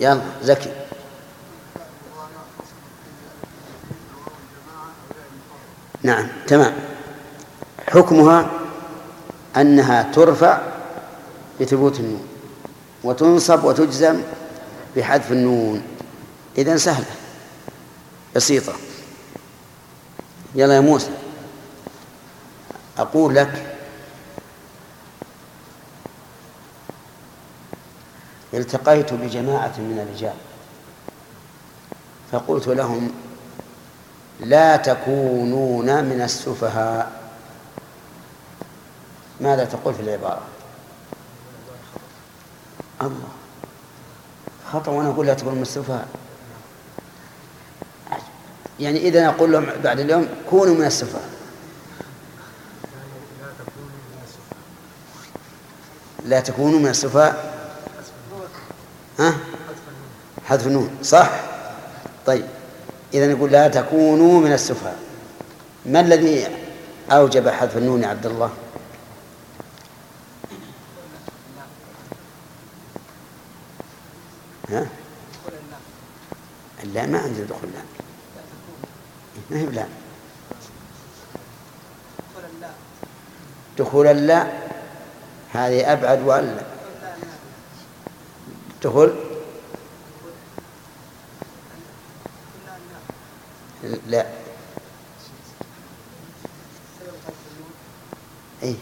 يلا 0.01 0.23
زكي. 0.43 0.73
نعم 6.03 6.29
تمام. 6.47 6.75
حكمها 7.89 8.51
أنها 9.57 10.03
ترفع 10.03 10.61
بثبوت 11.61 12.01
النون 12.01 12.27
وتنصب 13.05 13.65
وتجزم 13.65 14.21
بحذف 14.97 15.33
النون. 15.33 15.83
إذن 16.59 16.79
سهلة. 16.79 17.07
بسيطة. 18.37 18.73
يلا 20.55 20.75
يا 20.75 20.81
موسى. 20.81 21.11
أقول 22.99 23.35
لك 23.35 23.72
التقيت 28.55 29.13
بجماعة 29.13 29.73
من 29.79 30.07
الرجال. 30.09 30.35
فقلت 32.33 32.69
لهم 32.69 33.13
لا 34.41 34.77
تكونون 34.77 36.05
من 36.05 36.23
السفهاء. 36.23 37.13
ماذا 39.41 39.65
تقول 39.65 39.95
في 39.95 40.03
العبارة؟ 40.03 40.43
الله. 43.03 43.29
خطأ 44.73 44.93
وأنا 44.93 45.09
أقول 45.09 45.27
لا 45.27 45.35
تكونوا 45.35 45.57
من 45.57 45.63
السفهاء. 45.63 46.09
يعني 48.81 48.99
إذا 48.99 49.29
أقول 49.29 49.53
لهم 49.53 49.67
بعد 49.85 50.01
اليوم 50.01 50.29
كونوا 50.51 50.75
من 50.75 50.85
السفهاء. 50.85 51.31
لا 56.25 56.41
تكونوا 56.41 56.79
من 56.79 56.89
السفهاء. 56.89 57.33
ها 57.35 57.52
حذف 60.45 60.67
النون 60.67 60.99
صح؟ 61.03 61.31
طيب 62.27 62.45
إذا 63.15 63.35
نقول 63.35 63.51
لا 63.51 63.69
تكونوا 63.69 64.41
من 64.41 64.53
السفهاء. 64.53 64.99
ما 65.87 66.01
الذي 66.01 66.47
أوجب 67.11 67.49
حذف 67.49 67.77
النون 67.77 68.03
يا 68.03 68.09
عبد 68.09 68.27
الله؟ 68.27 68.51
ها؟ 74.69 74.87
لا 76.85 77.07
ما 77.07 77.19
عندي 77.19 77.45
دخول 77.45 77.69
لا. 77.75 77.83
ما 79.51 79.59
هي 79.59 79.67
لا 79.67 79.87
دخول 83.79 84.07
اللا 84.07 84.47
هذه 85.53 85.93
أبعد 85.93 86.23
وألا. 86.23 86.63
دخول؟ 88.83 89.22
لا. 93.83 94.27
اي 98.63 98.77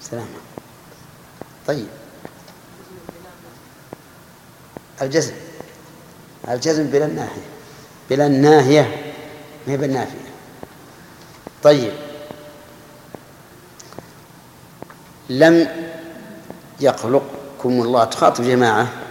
سلام. 0.00 0.26
طيب. 1.66 1.86
الجزم. 5.02 5.32
الجزم 6.48 6.86
بلا 6.86 7.06
الناهية 7.06 7.42
بلا 8.10 8.26
الناهية 8.26 9.12
ما 9.66 9.72
هي 9.72 9.76
بالنافية. 9.76 10.30
طيب. 11.62 11.92
لم 15.30 15.68
يخلقكم 16.80 17.82
الله. 17.82 18.04
تخاطب 18.04 18.44
جماعة. 18.44 19.05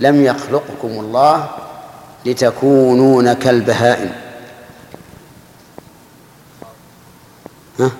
لم 0.00 0.24
يخلقكم 0.24 0.88
الله 0.88 1.48
لتكونون 2.26 3.32
كالبهائم. 3.32 4.12
ها؟ 7.80 7.90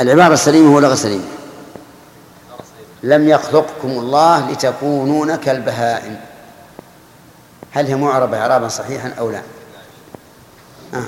العبارة 0.00 0.34
السليمة 0.34 0.74
ولا 0.74 0.88
غير 0.88 0.96
سليمة؟ 0.96 1.24
لم 3.02 3.28
يخلقكم 3.28 3.88
الله 3.88 4.50
لتكونون 4.50 5.36
كالبهائم. 5.36 6.20
هل 7.72 7.86
هي 7.86 7.94
معربة 7.94 8.40
إعرابا 8.40 8.68
صحيحا 8.68 9.08
أو 9.18 9.30
لا؟ 9.30 9.42
آه. 10.94 11.04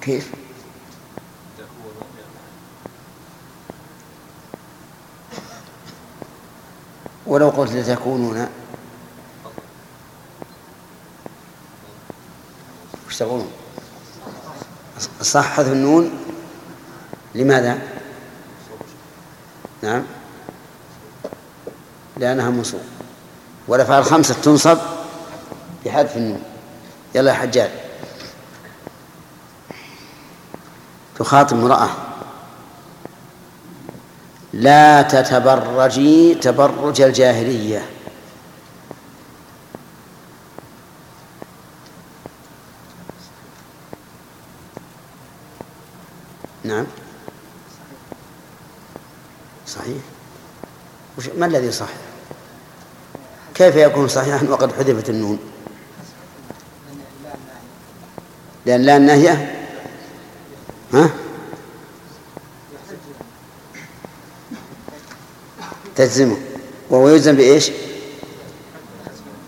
كيف؟ 0.00 0.45
ولو 7.26 7.48
قلت 7.48 7.72
لتكونون. 7.72 8.48
وش 13.06 13.16
تقولون؟ 13.16 13.50
صح 15.22 15.44
حذف 15.44 15.72
النون. 15.72 16.10
لماذا؟ 17.34 17.78
نعم. 19.82 20.02
لأنها 22.16 22.50
منصوب. 22.50 22.80
والأفعال 23.68 23.98
الخمسة 23.98 24.34
تنصب 24.34 24.78
بحذف 25.84 26.16
النون. 26.16 26.42
يلا 27.14 27.30
يا 27.30 27.36
حجاج. 27.36 27.70
تخاطب 31.18 31.56
امرأة. 31.56 32.05
لا 34.52 35.02
تتبرجي 35.02 36.34
تبرج 36.34 37.00
الجاهلية. 37.00 37.86
نعم. 46.64 46.86
صحيح. 49.66 50.02
وش 51.18 51.28
ما 51.28 51.46
الذي 51.46 51.72
صح 51.72 51.88
كيف 53.54 53.76
يكون 53.76 54.08
صحيحا 54.08 54.46
وقد 54.48 54.72
حذفت 54.72 55.10
النون؟ 55.10 55.38
لأن 58.66 58.82
لا 58.82 58.96
النهية 58.96 59.64
ها؟ 60.94 61.10
تجزمه 65.96 66.36
وهو 66.90 67.08
يلزم 67.08 67.36
بإيش؟ 67.36 67.70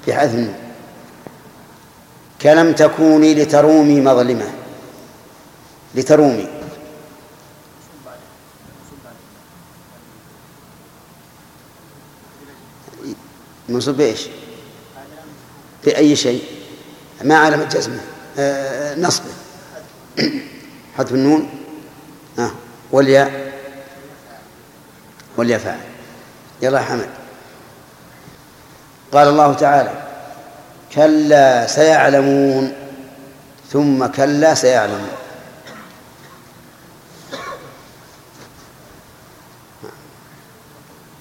بحذف 0.07 0.35
النون 0.35 0.55
كلم 2.43 2.73
تكوني 2.73 3.35
لترومي 3.35 4.01
مظلمة. 4.01 4.53
لترومي. 5.95 6.49
منصوب 13.69 13.97
بإيش؟ 13.97 14.27
بأي 15.85 16.17
شيء. 16.17 16.43
ما 17.25 17.37
علم 17.37 17.63
جزمه 17.63 18.01
آه 18.39 18.95
نصبه. 19.01 19.31
حذف 20.99 21.13
النون. 21.13 21.49
آه 22.39 22.51
والياء. 22.93 23.53
والياء 25.37 25.59
فاعل. 25.59 25.88
يلا 26.63 26.81
حمد. 26.81 27.09
قال 29.13 29.29
الله 29.29 29.55
تعالى 29.55 29.93
كلا 30.95 31.67
سيعلمون 31.67 32.73
ثم 33.73 34.07
كلا 34.07 34.55
سيعلمون. 34.55 35.11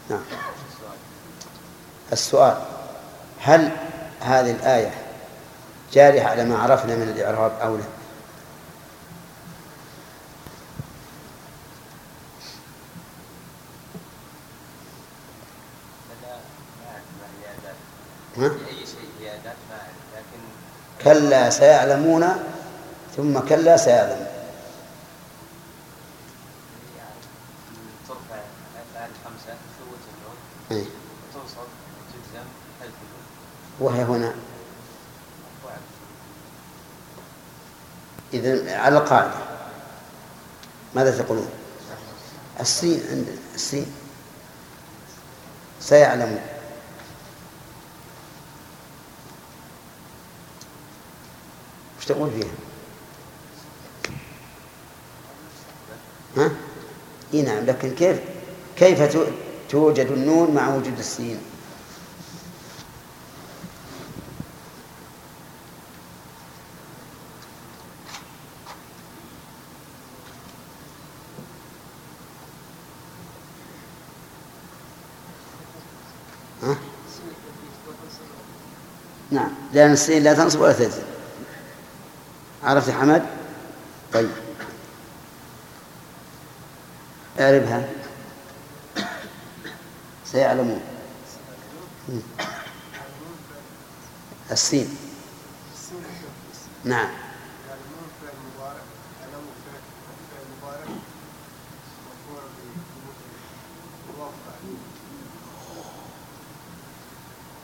نعم. 0.10 0.20
السؤال 2.14 2.58
هل 3.42 3.72
هذه 4.22 4.52
الآية 4.52 4.94
جارحة 5.94 6.30
على 6.30 6.46
ما 6.46 6.58
عرفنا 6.58 6.96
من 6.96 7.14
الإعراب 7.16 7.52
أو 7.62 7.76
لا؟ 7.76 7.84
ها؟ 17.64 18.27
كلا 21.04 21.50
سيعلمون 21.50 22.26
ثم 23.18 23.40
كلا 23.40 23.78
سيعلمون 23.78 24.28
إيه. 30.72 30.86
وهي 33.80 34.04
هنا. 34.04 34.36
إذا 38.34 38.78
على 38.78 38.98
القاعدة. 38.98 39.34
ماذا 40.96 41.24
تقولون؟ 41.24 41.50
السين 42.60 43.02
عند 43.12 43.40
السين. 43.56 43.96
سيعلمون 45.80 46.42
وش 51.97 51.97
تقول 52.08 52.30
فيها؟ 52.32 52.52
ها؟ 56.38 56.52
إي 57.34 57.42
نعم 57.42 57.66
لكن 57.66 57.96
كيف 57.96 58.20
كيف 58.78 59.18
توجد 59.70 60.08
النون 60.12 60.56
مع 60.56 60.76
وجود 60.76 61.00
السين؟ 61.00 61.40
ها؟ 76.64 76.78
نعم 79.32 79.52
لأن 79.74 79.92
السين 79.92 80.24
لا 80.24 80.34
تنصب 80.34 80.62
ولا 80.62 80.74
تجزم 80.74 81.07
عرفت 82.68 82.90
حمد؟ 82.90 83.26
طيب. 84.14 84.30
اعربها. 87.40 87.90
سيعلمون. 90.26 90.82
السين. 94.52 94.98
نعم. 96.84 97.10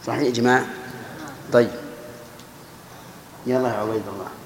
صحيح 0.07 0.21
يا 0.21 0.31
جماعة؟ 0.31 0.65
طيب. 1.53 1.71
يلا 3.45 3.67
يا 3.69 3.73
عبيد 3.73 4.07
الله. 4.07 4.42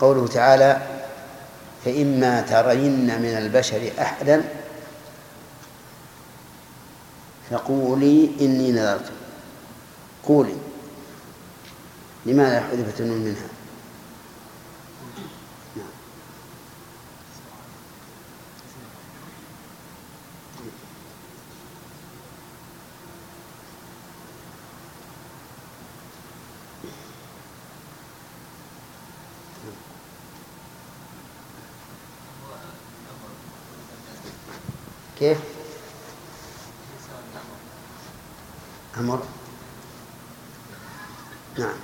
قوله 0.00 0.26
تعالى 0.26 0.82
فإما 1.84 2.40
ترين 2.40 3.22
من 3.22 3.36
البشر 3.38 3.92
أحدا 4.00 4.44
فقولي 7.50 8.30
إني 8.40 8.72
نذرت. 8.72 9.12
قولي. 10.24 10.56
لماذا 12.26 12.60
حذفت 12.60 13.00
النون 13.00 13.18
منها 13.18 13.48
كيف؟ 35.18 35.38
أمر 38.98 39.22
نعم 41.58 41.76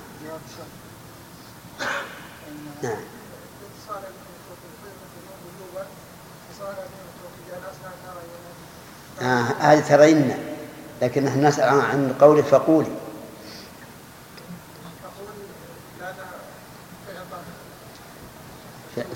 نعم 2.83 2.97
آه 9.21 9.41
هذه 9.59 9.76
ترين 9.89 10.37
لكن 11.01 11.25
نحن 11.25 11.45
نسأل 11.45 11.79
عن 11.79 12.15
قوله 12.19 12.41
فقولي. 12.41 12.91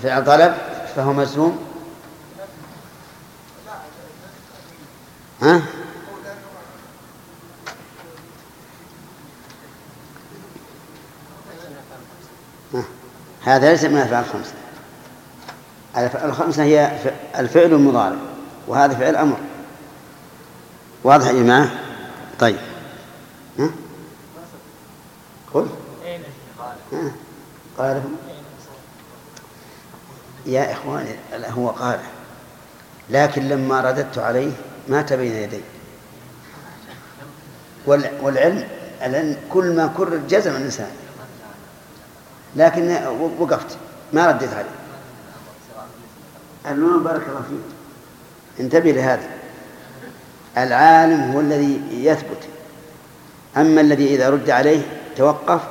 فعل 0.04 0.26
طلب 0.26 0.56
فهو 0.96 1.14
مزوم 1.14 1.60
ها؟ 5.42 5.62
هذا 13.44 13.72
ليس 13.72 13.84
من 13.84 13.98
الأفعال 13.98 14.26
الخمسة. 14.26 14.54
الأفعال 15.98 16.30
الخمسة 16.30 16.64
هي 16.64 16.92
الفعل 17.36 17.74
المضارع 17.74 18.18
وهذا 18.68 18.96
فعل 18.96 19.16
أمر. 19.16 19.38
واضح 21.04 21.28
يا 21.28 21.34
جماعة؟ 21.34 21.72
طيب. 22.40 22.58
ها؟ 23.60 23.70
قل 25.54 25.68
ها؟ 26.94 27.12
قال. 27.78 28.04
يا 30.46 30.72
إخواني 30.72 31.16
هو 31.34 31.70
قال. 31.70 32.00
لكن 33.10 33.50
لما 33.50 33.82
رددت 33.82 34.18
عليه 34.18 34.52
مات 34.88 35.14
بين 35.14 35.32
يدي. 35.32 35.62
والعلم 38.22 38.68
لأن 39.02 39.38
كل 39.50 39.76
ما 39.76 39.94
كرر 39.98 40.18
جزم 40.30 40.56
الإنسان. 40.56 40.92
لكن 42.56 42.92
وقفت. 43.40 43.78
ما 44.14 44.28
رديت 44.28 44.54
عليه. 44.54 44.70
النون 46.66 47.04
بارك 47.04 47.28
الله 47.28 47.42
فيك. 47.42 47.76
انتبه 48.60 48.92
لهذا. 48.92 49.41
العالم 50.58 51.32
هو 51.32 51.40
الذي 51.40 51.82
يثبت. 51.92 52.48
أما 53.58 53.82
الذي 53.82 54.16
إذا 54.16 54.30
رد 54.30 54.50
عليه 54.50 54.82
توقف 55.18 55.62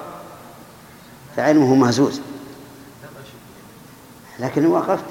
فعلمه 1.36 1.74
مهزوز. 1.74 2.20
لكن 4.38 4.66
وقفت. 4.66 5.04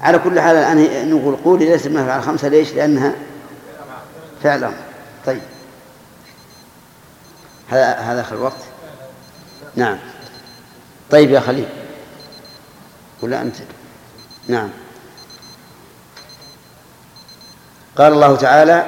على 0.00 0.18
كل 0.18 0.40
حال 0.40 0.56
الآن 0.56 1.10
نقول 1.10 1.36
قولي 1.36 1.64
ليس 1.64 1.86
من 1.86 2.08
على 2.08 2.22
خمسة 2.22 2.48
ليش؟ 2.48 2.72
لأنها 2.72 3.14
فعل 4.42 4.64
أمر. 4.64 4.76
طيب. 5.26 5.42
هذا 7.70 7.94
هذا 7.94 8.20
آخر 8.20 8.36
الوقت 8.36 8.60
نعم. 9.76 9.98
طيب 11.10 11.30
يا 11.30 11.40
خليل. 11.40 11.68
ولا 13.22 13.42
أنت؟ 13.42 13.56
نعم. 14.48 14.68
قال 17.96 18.12
الله 18.12 18.36
تعالى 18.36 18.84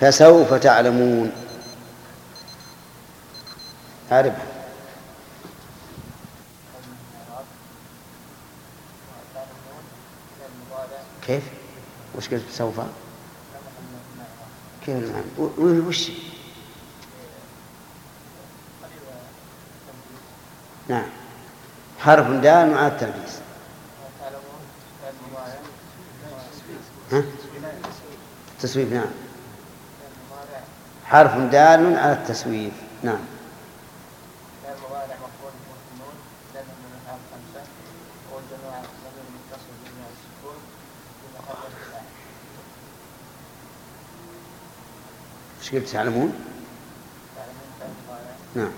فسوف 0.00 0.54
تعلمون 0.54 1.32
عارف 4.10 4.34
كيف؟ 11.26 11.42
وش 12.14 12.28
قلت 12.28 12.42
سوف؟ 12.52 12.80
كيف 14.86 14.96
المعنى؟ 14.96 15.80
وش؟ 15.88 16.10
نعم 20.88 21.06
حرف 21.98 22.26
دال 22.30 22.70
مع 22.70 22.86
التنفيذ 22.86 23.40
ها؟ 27.12 27.22
تسويف 28.66 28.92
نعم. 28.92 29.06
حرف 31.04 31.36
دال 31.36 31.98
على 31.98 32.12
التسويف 32.12 32.72
نعم. 33.02 33.18
إيش 45.60 45.74
قلت؟ 45.74 45.88
تعلمون؟ 45.88 46.34
نعم. 48.54 48.70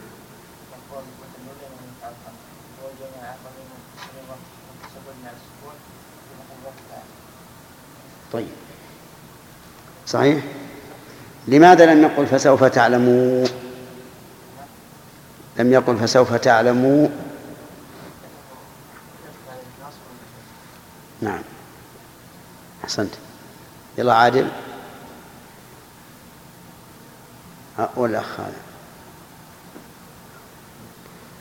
طيب. 8.33 8.58
صحيح؟ 10.09 10.45
لماذا 11.49 11.95
لم 11.95 12.03
يقل 12.03 12.27
فسوف 12.27 12.65
تعلموا 12.65 13.47
لم 15.57 15.73
يقل 15.73 15.97
فسوف 15.97 16.35
تعلموا 16.35 17.09
نعم. 21.21 21.43
أحسنت. 22.85 23.15
يلا 23.99 24.15
عادل. 24.15 24.49
والأخ 27.97 28.41
هذا. 28.41 28.61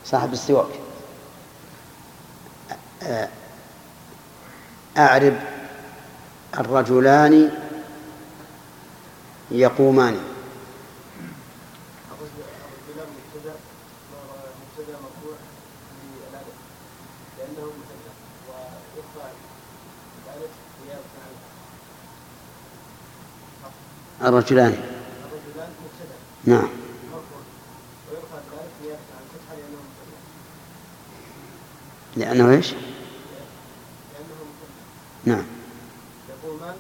صاحب 0.05 0.33
السواك 0.33 0.69
أعرب 4.97 5.33
الرجلان 6.59 7.66
يقومان. 9.51 10.17
الرجلان. 24.21 24.77
نعم. 26.45 26.67
لأنه 32.17 32.49
إيش؟ 32.51 32.73
نعم 35.25 35.45
يقومان 36.29 36.75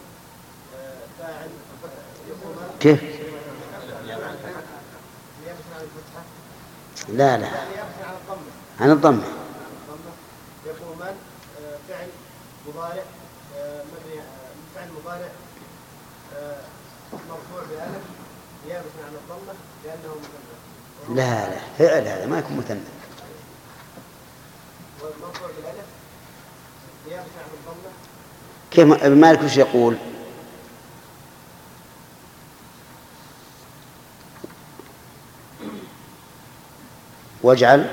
فاعل 1.19 1.49
كيف؟ 2.87 3.03
لا 7.09 7.37
لا 7.37 7.47
عن 8.79 8.91
الضمة 8.91 9.23
يقومان 10.65 11.15
فعل 11.89 12.07
مضارع 12.67 13.03
فعل 14.75 14.87
مضارع 15.01 15.29
مرفوع 17.29 17.61
عن 19.05 19.13
الضمة 19.13 19.53
لأنه 19.85 20.15
مثنى 20.15 21.15
لا 21.15 21.49
لا 21.49 21.59
فعل 21.77 22.07
هذا 22.07 22.25
ما 22.25 22.39
يكون 22.39 22.57
مثنى 22.57 22.79
والمرفوع 25.01 25.47
بالألف 25.47 25.85
عن 27.37 27.49
الضمة 27.53 27.91
كيف 28.71 29.03
مالك 29.07 29.43
وش 29.43 29.57
يقول؟ 29.57 29.97
واجعل 37.43 37.87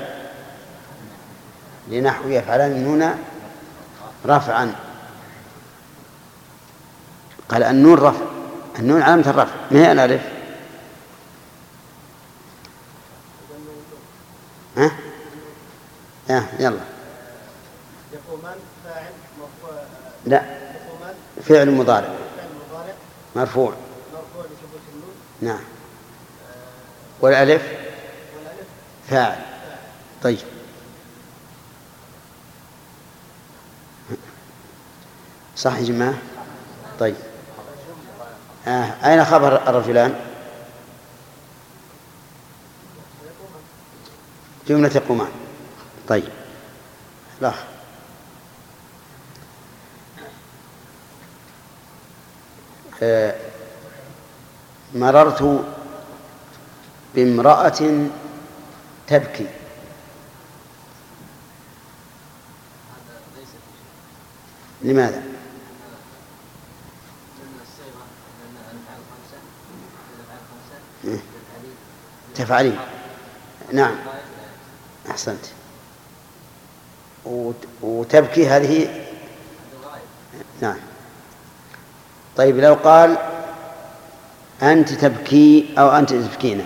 لنحو 1.87 2.29
يفعلن 2.29 2.85
هنا 2.85 3.17
رفعا. 4.25 4.75
قال 7.49 7.63
النون 7.63 7.99
رفع. 7.99 8.25
النون 8.79 9.01
علامة 9.01 9.29
الرفع. 9.29 9.53
ما 9.71 9.79
هي 9.79 9.91
الألف؟ 9.91 10.21
ها؟ 14.77 14.91
ها 16.29 16.45
يلا. 16.59 16.79
يقومان 18.13 18.57
فاعل 18.83 19.13
لا. 20.25 20.43
فعل 21.43 21.71
مضارع. 21.71 22.13
مرفوع. 23.35 23.73
مرفوع 24.13 24.43
لثبوت 24.43 24.81
النون. 24.93 25.13
نعم. 25.41 25.63
والألف؟ 27.21 27.84
فاعل. 29.09 29.39
طيب. 30.23 30.37
صح 35.55 35.77
يا 35.77 35.83
جماعة؟ 35.83 36.13
طيب. 36.99 37.15
آه. 38.67 38.93
أين 39.05 39.25
خبر 39.25 39.69
الرجلان؟ 39.69 40.15
جملة 44.67 44.91
يقومان. 44.95 45.31
طيب. 46.07 46.29
لا. 47.41 47.51
آه 53.03 53.35
مررت 54.93 55.65
بامرأة 57.15 58.07
تبكي. 59.07 59.47
لماذا؟ 64.81 65.23
تفعلين 72.35 72.77
نعم. 73.73 73.95
أحسنت. 75.09 75.45
وتبكي 77.81 78.47
هذه؟ 78.47 79.05
نعم. 80.61 80.77
طيب 82.37 82.57
لو 82.59 82.73
قال 82.73 83.17
أنت 84.61 84.93
تبكي 84.93 85.73
أو 85.77 85.89
أنت 85.89 86.13
تبكين 86.13 86.65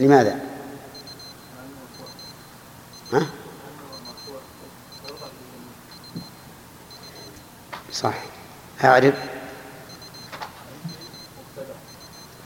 لماذا؟ 0.00 0.40
ها؟ 3.12 3.26
صح 7.92 8.14
أعرف 8.84 9.14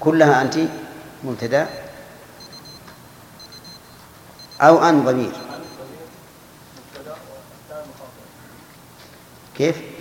كلها 0.01 0.43
أنت 0.43 0.59
مبتدأ 1.25 1.69
أو 4.61 4.83
أن 4.89 5.05
ضمير 5.05 5.33
كيف؟ 9.57 9.94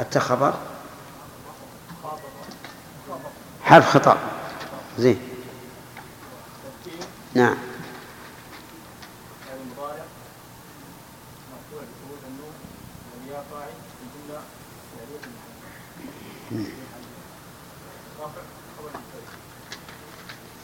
التا 0.00 0.20
خبر 0.20 0.54
حرف 3.64 3.88
خطأ. 3.88 4.18
زين. 4.98 5.18
نعم. 7.34 7.56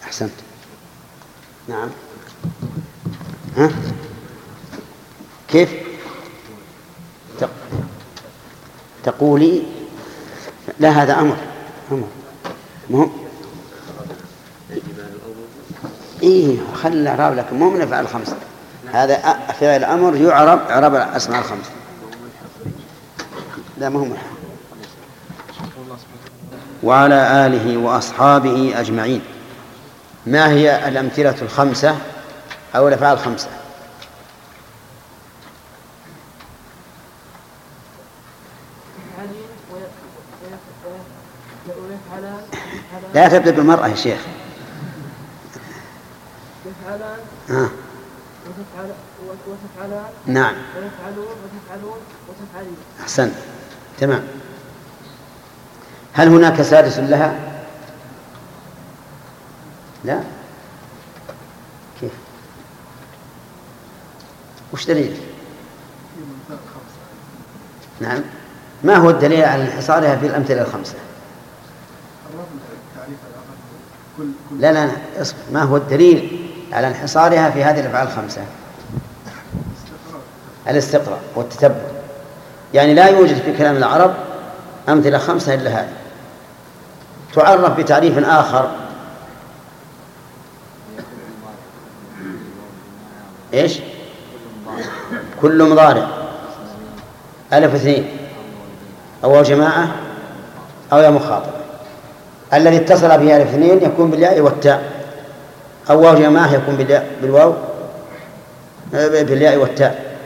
أحسنت. 0.05 0.31
نعم. 1.69 1.91
ها؟ 3.57 3.71
كيف؟ 5.49 5.86
تقولي 9.07 9.63
لا 10.81 10.89
هذا 10.89 11.19
أمر. 11.21 11.37
أمر. 11.93 12.09
مهم 12.91 13.11
إيه 16.23 16.57
خلي 16.75 16.95
الإعراب 17.01 17.35
لكن 17.35 17.57
مو 17.57 17.71
من 17.71 17.83
أفعال 17.83 18.05
الخمسة 18.05 18.37
هذا 18.93 19.17
فعل 19.61 19.85
أمر 19.85 20.17
يعرب 20.17 20.61
إعراب 20.71 20.95
الأسماء 20.95 21.39
الخمسة 21.39 21.71
لا 23.79 23.89
مهم 23.89 24.13
وعلى 26.83 27.47
آله 27.47 27.77
وأصحابه 27.77 28.81
أجمعين. 28.81 29.21
ما 30.27 30.51
هي 30.51 30.89
الأمثلة 30.89 31.35
الخمسة 31.43 31.97
أو 32.77 32.89
الأفعال 32.89 33.13
الخمسة؟ 33.19 33.49
لا 43.17 43.29
تبدأ 43.29 43.51
بالمرأة 43.51 43.89
يا 43.89 43.95
شيخ 43.95 44.21
يفعلان 46.67 47.19
آه. 47.51 47.71
وتفعل 48.47 48.91
وتفعلان 49.47 50.05
نعم 50.27 50.55
ويفعلون 50.55 51.27
وتفعلون 51.45 51.99
وتفعلين 52.29 52.77
أحسنت 53.01 53.35
تمام 53.99 54.23
هل 56.13 56.29
هناك 56.29 56.63
سادس 56.63 56.99
لها؟ 56.99 57.35
لا 60.05 60.21
كيف؟ 62.01 62.13
وش 64.73 64.87
دليل؟ 64.87 65.21
نعم 68.01 68.21
ما 68.85 68.97
هو 68.97 69.11
الدليل 69.11 69.45
على 69.45 69.63
انحصارها 69.63 70.17
في 70.17 70.27
الأمثلة 70.27 70.63
الخمسة؟ 70.63 71.06
لا 74.51 74.73
لا 74.73 74.91
اصبر 75.21 75.39
ما 75.53 75.63
هو 75.63 75.77
الدليل 75.77 76.49
على 76.73 76.89
انحصارها 76.89 77.51
في 77.51 77.65
هذه 77.65 77.81
الأفعال 77.81 78.09
الخمسة؟ 78.09 78.43
الاستقراء 80.69 81.21
والتتبع. 81.35 81.75
يعني 82.75 82.95
لا 82.95 83.07
يوجد 83.09 83.37
في 83.37 83.53
كلام 83.53 83.77
العرب 83.77 84.15
أمثلة 84.89 85.19
خمسة 85.19 85.55
إلا 85.55 85.71
هذه. 85.71 85.93
تعرف 87.35 87.79
بتعريف 87.81 88.19
آخر. 88.19 88.71
إيش؟ 93.55 93.79
كل 95.43 95.71
مضارع. 95.71 96.09
ألف 97.53 97.75
اثنين. 97.75 98.09
أو 99.25 99.43
جماعة 99.43 99.89
أو 100.93 100.99
يا 100.99 101.11
مخاطب. 101.11 101.66
الذي 102.57 102.77
اتصل 102.77 103.09
به 103.09 103.37
ألف 103.37 103.49
اثنين 103.49 103.83
يكون 103.83 104.11
بالياء 104.11 104.41
والتاء. 104.41 104.93
أو 105.91 106.01
واو 106.01 106.15
جماعة 106.15 106.55
يكون 106.55 106.77
بالياء 106.77 107.11
بالواو 107.23 107.55
بالياء 108.93 109.57
والتاء. 109.57 110.17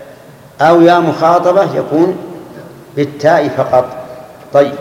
أو 0.61 0.81
يا 0.81 0.99
مخاطبة 0.99 1.77
يكون 1.77 2.17
بالتاء 2.97 3.49
فقط. 3.49 3.97
طيب. 4.53 4.75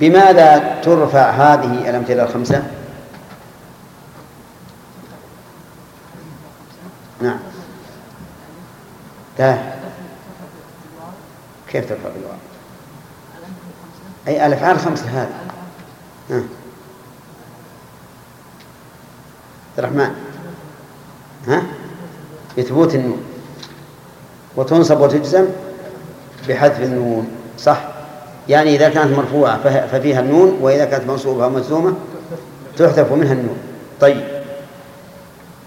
بماذا 0.00 0.80
ترفع 0.82 1.30
هذه 1.30 1.90
الأمثلة 1.90 2.22
الخمسة؟ 2.22 2.62
نعم. 7.20 7.38
لا 9.38 9.58
كيف 11.68 11.88
ترفع 11.88 12.08
بالواو؟ 12.14 12.36
أي 14.28 14.46
الأفعال 14.46 14.76
الخمسة 14.76 15.04
هذه. 15.04 15.53
ها. 16.30 16.42
الرحمن. 19.78 20.14
ها؟ 21.48 21.62
بثبوت 22.58 22.94
النون 22.94 23.22
وتنصب 24.56 25.00
وتجزم 25.00 25.46
بحذف 26.48 26.80
النون 26.80 27.28
صح؟ 27.58 27.88
يعني 28.48 28.76
إذا 28.76 28.88
كانت 28.88 29.16
مرفوعة 29.16 29.86
ففيها 29.86 30.20
النون 30.20 30.58
وإذا 30.60 30.84
كانت 30.84 31.10
منصوبة 31.10 31.44
أو 31.44 31.50
مجزومة 31.50 31.94
تحذف 32.76 33.12
منها 33.12 33.32
النون. 33.32 33.56
طيب. 34.00 34.42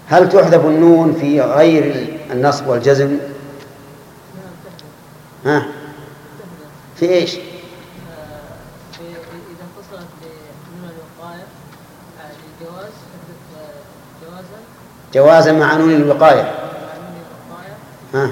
هل 0.08 0.28
تحذف 0.28 0.64
النون 0.64 1.14
في 1.20 1.40
غير 1.40 2.16
النصب 2.30 2.66
والجزم؟ 2.66 3.18
ها؟ 5.44 5.66
في 6.96 7.08
إيش 7.08 7.34
إذا 7.34 7.42
اتصلت 9.78 10.08
بنون 10.70 10.90
الوقاية 10.90 11.44
الجواز 12.60 12.92
جوازا 15.14 15.52
جوازا 15.52 15.52
مع 15.52 15.76
نون 15.76 15.90
الوقاية. 15.90 16.54
ها؟ 18.14 18.30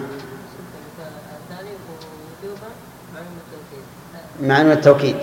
مع 4.42 4.62
نون 4.62 4.72
التوكيد. 4.72 5.16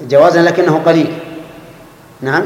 جوازا 0.00 0.42
لكنه 0.42 0.82
قليل. 0.86 1.18
نعم؟ 2.20 2.44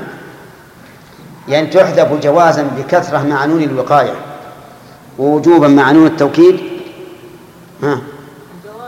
يعني 1.49 1.67
تحذف 1.67 2.13
جوازا 2.13 2.63
بكثرة 2.63 3.23
مع 3.23 3.45
نون 3.45 3.63
الوقاية 3.63 4.15
ووجوبا 5.19 5.69
مع 5.69 5.91
نون 5.91 6.07
التوكيد؟ 6.07 6.61
ها؟ 7.83 8.01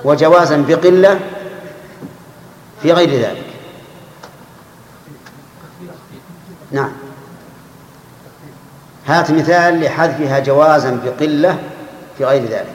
وجوازا 0.04 0.64
بقلة 0.68 1.20
في 2.82 2.92
غير 2.92 3.10
ذلك. 3.10 3.49
نعم. 6.72 6.92
هات 9.06 9.30
مثال 9.30 9.80
لحذفها 9.80 10.38
جوازا 10.38 11.00
بقلة 11.04 11.58
في 12.18 12.24
غير 12.24 12.42
ذلك. 12.42 12.74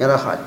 يرى 0.00 0.18
خالد. 0.18 0.38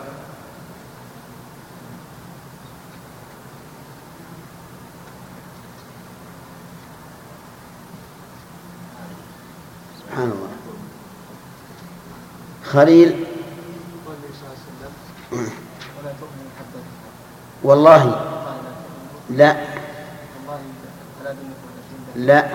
سبحان 10.00 10.32
الله. 10.32 10.50
خليل 12.66 13.29
والله. 17.70 18.26
لا. 19.30 19.58
لا. 22.16 22.50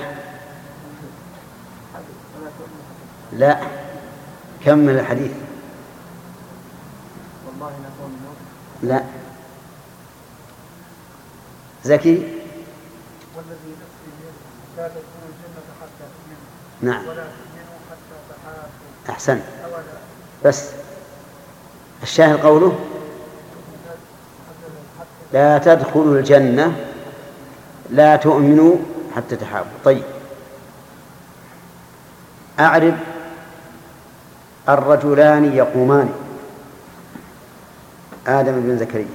لا. 3.33 3.61
كمل 4.65 4.99
الحديث؟ 4.99 5.31
لا. 8.83 9.05
زكي؟ 11.85 12.15
والذي 13.37 13.75
لا 14.77 14.87
الجنة 14.87 15.62
حتى 15.81 16.05
تؤمنوا 16.15 16.95
نعم. 16.95 17.09
ولا 17.09 17.23
تؤمنوا 17.23 17.79
حتى 17.91 18.17
تحاسوا 18.31 19.15
أحسن. 19.15 19.41
أولا 19.65 19.83
بس. 20.45 20.71
الشاهد 22.03 22.41
قوله؟ 22.41 22.93
لا 25.35 25.59
تدخلوا 25.59 26.18
الجنة 26.18 26.76
لا 27.91 28.16
تؤمنوا 28.16 28.76
حتى 29.16 29.37
تحابوا 29.37 29.78
طيب. 29.85 30.03
أعرب 32.61 32.95
الرجلان 34.68 35.53
يقومان. 35.55 36.09
آدم 38.26 38.61
بن 38.61 38.78
زكريا. 38.78 39.07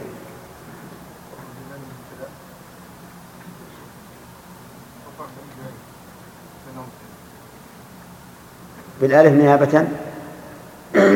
بالألف 9.01 9.33
نيابة؟ 9.33 9.87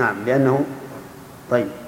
نعم 0.00 0.24
لأنه 0.26 0.64
طيب. 1.50 1.79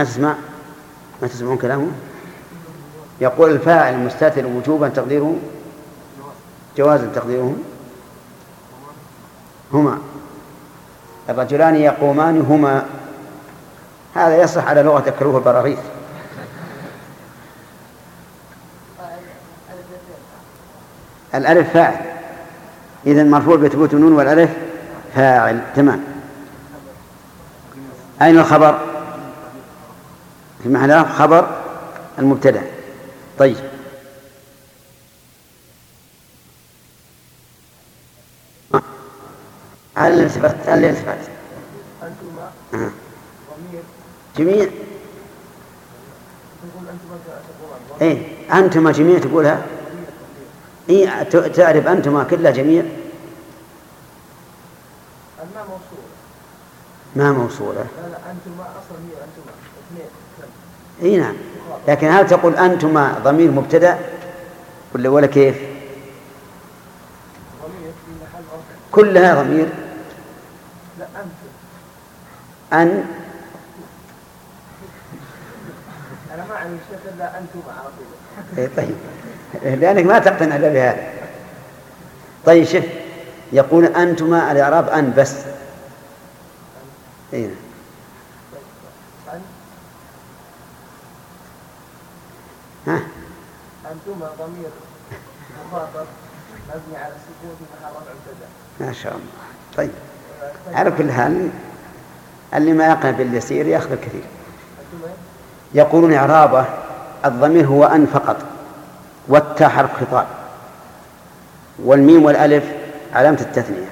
ما 0.00 0.04
تسمع؟ 0.04 0.34
ما 1.22 1.28
تسمعون 1.28 1.56
كلامه؟ 1.56 1.90
يقول 3.20 3.50
الفاعل 3.50 3.98
مستتر 3.98 4.46
وجوبا 4.46 4.88
تقديره؟ 4.88 5.36
جوازا 6.76 7.06
تقديره؟ 7.14 7.56
هما. 9.72 9.98
الرجلان 11.28 11.76
يقومان 11.76 12.40
هما. 12.40 12.86
هذا 14.14 14.42
يصح 14.42 14.66
على 14.66 14.82
لغة 14.82 15.08
الكروه 15.08 15.38
البراغيث. 15.38 15.78
الألف 21.34 21.72
فاعل. 21.72 21.96
إذا 23.06 23.24
مرفوع 23.24 23.56
بثبوت 23.56 23.94
النون 23.94 24.12
والألف 24.12 24.50
فاعل. 25.14 25.60
تمام. 25.76 26.04
أين 28.22 28.38
الخبر؟ 28.38 28.89
في 30.62 30.68
محل 30.68 31.06
خبر 31.06 31.62
المبتدأ. 32.18 32.62
طيب. 33.38 33.56
هل 39.94 40.12
الالتفات 40.12 40.56
هل 40.68 40.78
الالتفات 40.78 41.18
أنتما 42.02 42.50
جميع 44.36 44.68
اي 48.02 48.26
أنتما 48.52 48.92
جميع 48.92 49.18
تقولها؟ 49.18 49.66
إي 50.90 51.24
تعرف 51.54 51.86
أنتما 51.86 52.24
كلها 52.24 52.50
جميع؟ 52.50 52.82
الماء 55.42 55.66
موصولة 55.68 56.10
ما 57.16 57.32
موصولة. 57.32 57.86
لا 58.02 58.08
لا 58.08 58.30
أنتما 58.30 58.62
أصلا 58.62 58.98
هي 58.98 59.14
أنتما. 59.24 59.52
اثنين 59.52 59.79
إي 61.02 61.16
نعم. 61.16 61.34
لكن 61.88 62.06
هل 62.10 62.26
تقول 62.26 62.56
انتما 62.56 63.18
ضمير 63.24 63.50
مبتدأ؟ 63.50 63.98
ولا 64.94 65.08
ولا 65.08 65.26
كيف؟ 65.26 65.56
كلها 68.92 69.42
ضمير. 69.42 69.68
لا 70.98 71.06
أن؟ 72.72 73.04
أنا 76.34 76.44
ما 76.48 76.54
أعني 76.54 76.76
شيء 76.90 76.98
إلا 77.14 77.38
أنتما 77.38 77.72
على 78.56 78.68
طيب. 78.76 78.96
لأنك 79.80 80.04
ما 80.04 80.18
تقتنع 80.18 80.56
إلا 80.56 80.68
بهذا. 80.68 81.12
طيب 82.46 82.64
شوف. 82.64 82.84
يقول 83.52 83.84
أنتما 83.84 84.52
الإعراب 84.52 84.88
أن 84.88 85.14
بس. 85.16 85.34
أي 87.32 87.42
نعم. 87.42 87.50
أن 89.32 89.40
ها؟ 92.86 93.00
أنتما 93.84 94.30
ضمير. 94.38 94.70
مخاطب 95.66 96.06
مبني 96.68 96.96
على 96.96 97.12
السكون 97.12 97.56
في 97.58 97.64
محل 97.82 97.92
رفع 97.92 98.00
مبتدأ 98.00 98.46
ما 98.80 98.92
شاء 98.92 99.12
الله. 99.12 99.24
طيب. 99.76 99.90
على 100.72 100.90
كل 100.90 101.12
حال 101.12 101.50
اللي 102.54 102.72
ما 102.72 102.86
يقع 102.86 103.10
باليسير 103.10 103.66
يأخذ 103.66 103.92
الكثير. 103.92 104.22
يقولون 105.74 106.12
إعرابه 106.12 106.64
الضمير 107.24 107.66
هو 107.66 107.84
أن 107.84 108.06
فقط. 108.06 108.36
والتاء 109.28 109.68
حرف 109.68 109.90
خطاب 110.00 110.26
والميم 111.84 112.24
والألف 112.24 112.64
علامة 113.12 113.40
التثنية. 113.40 113.88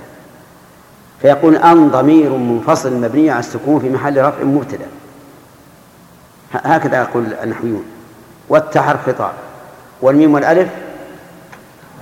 فيكون 1.22 1.57
أن 1.57 1.89
ضمير 1.89 2.30
منفصل 2.30 2.93
مبني 2.93 3.30
على 3.30 3.41
السكون 3.41 3.80
في 3.80 3.91
محل 3.91 4.24
رفع 4.24 4.43
مبتدأ. 4.43 4.86
هكذا 6.53 6.99
يقول 7.03 7.32
النحويون. 7.43 7.84
والتاء 8.49 8.82
حرف 8.82 9.07
خطاب. 9.11 9.34
والميم 10.03 10.34
والألف 10.34 10.70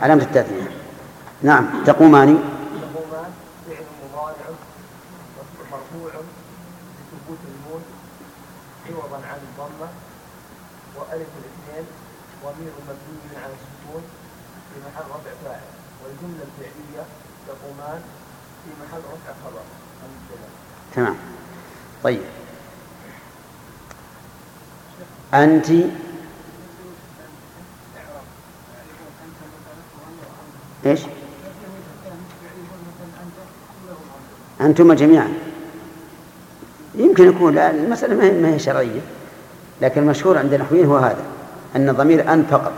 علامة 0.03 0.23
التثنية 0.23 0.71
نعم 1.43 1.85
تقومان 1.87 2.39
تقومان 2.95 3.31
فعل 3.67 3.85
مضارع 4.05 4.47
مرفوع 5.73 6.11
بثبوت 6.11 7.39
النون 7.49 7.83
عوضا 8.91 9.17
عن 9.17 9.39
الضمة 9.49 9.89
وألف 10.97 11.29
الاثنين 11.41 11.87
مبني 12.45 13.37
على 13.45 13.53
السكون 13.53 14.03
في 14.75 14.81
محل 14.81 15.05
رفع 15.11 15.31
فاعل. 15.45 15.61
والجملة 16.05 16.45
الفعلية 16.49 17.05
تقومان 17.49 18.01
في 18.65 18.71
محل 18.83 18.99
رفع 18.99 19.33
خبر. 19.45 19.61
تمام. 20.95 21.17
طيب. 22.05 22.23
أنت 25.35 25.67
إيش؟ 30.91 31.01
أنتما 34.61 34.95
جميعا. 34.95 35.33
يمكن 36.95 37.29
يكون 37.29 37.59
المسألة 37.59 38.15
ما 38.15 38.25
هي- 38.25 38.41
ما 38.41 38.49
هي 38.55 38.59
شرعية 38.59 39.01
لكن 39.83 40.03
المشهور 40.03 40.39
عند 40.39 40.53
النحويين 40.55 40.87
هو 40.87 40.97
هذا 40.97 41.25
أن 41.77 41.93
ضمير 41.93 42.33
أن 42.33 42.45
فقط. 42.51 42.73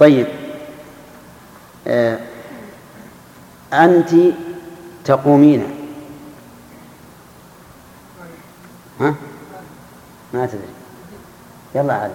طيب. 0.00 0.26
آه 1.86 2.18
أنت 3.72 4.10
تقومين. 5.04 5.64
ها؟ 9.00 9.14
ما 10.34 10.46
تدري. 10.46 10.60
يلا 11.74 11.94
عاد. 11.94 12.10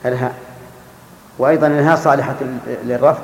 الهاء 0.04 0.34
وأيضا 1.38 1.66
الهاء 1.66 1.96
صالحة 1.96 2.36
للرفع 2.66 3.22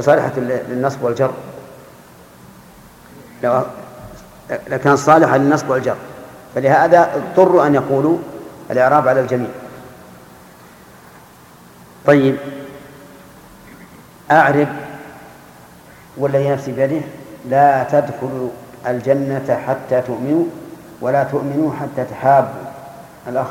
صالحة 0.00 0.32
للنصب 0.36 1.02
والجر. 1.02 1.30
لكان 4.50 4.96
صالحة 4.96 5.36
للنصب 5.36 5.70
والجر. 5.70 5.96
فلهذا 6.54 7.14
اضطروا 7.14 7.66
أن 7.66 7.74
يقولوا 7.74 8.18
الإعراب 8.70 9.08
على 9.08 9.20
الجميع. 9.20 9.50
طيب 12.06 12.36
أعرب 14.30 14.68
والذي 16.16 16.50
نفسي 16.50 16.72
بيده؟ 16.72 17.00
لا 17.48 17.84
تدخلوا 17.84 18.50
الجنة 18.86 19.62
حتى 19.66 20.00
تؤمنوا 20.00 20.44
ولا 21.00 21.24
تؤمنوا 21.24 21.72
حتى 21.80 22.04
تحابوا. 22.04 22.66
الأخ 23.28 23.46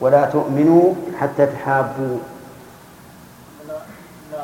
ولا 0.00 0.24
تؤمنوا 0.24 0.94
حتى 1.20 1.46
تحابوا. 1.46 2.18
لا 3.68 3.74
لا 4.32 4.38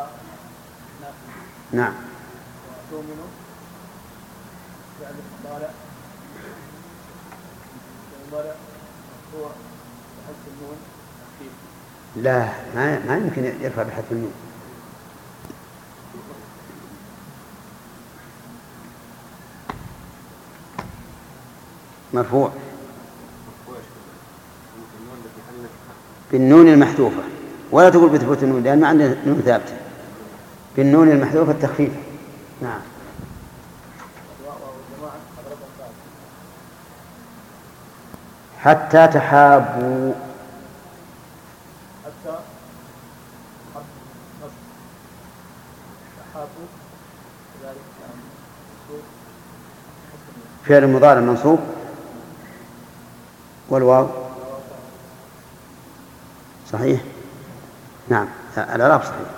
لا. 1.00 1.08
نعم. 1.72 1.92
تؤمنوا 2.90 3.28
لا 12.16 12.48
ما 12.74 12.98
ما 13.06 13.16
يمكن 13.16 13.44
يرفع 13.60 13.82
بحذف 13.82 14.12
النون. 14.12 14.32
مرفوع. 22.14 22.52
بالنون 26.32 26.68
المحذوفة. 26.68 27.22
ولا 27.70 27.90
تقول 27.90 28.08
بثبوت 28.08 28.42
النون 28.42 28.62
لأن 28.62 28.80
ما 28.80 28.88
عندنا 28.88 29.16
نون 29.26 29.42
ثابتة. 29.44 29.76
بالنون 30.76 31.08
المحذوفة 31.08 31.52
التخفيف. 31.52 31.92
نعم 32.62 32.80
والواو 34.40 34.56
والجماعة 34.56 35.16
أضربهم 35.38 35.68
بعض 35.78 35.90
حتى 38.68 39.06
تحابوا. 39.06 40.12
حتى. 42.04 42.38
فعل 50.64 50.86
مضارع 50.86 51.20
منصوب. 51.20 51.58
والواو. 53.68 54.08
صحيح؟ 56.72 57.00
نعم. 58.08 58.28
الإعراب 58.58 59.02
صحيح. 59.02 59.28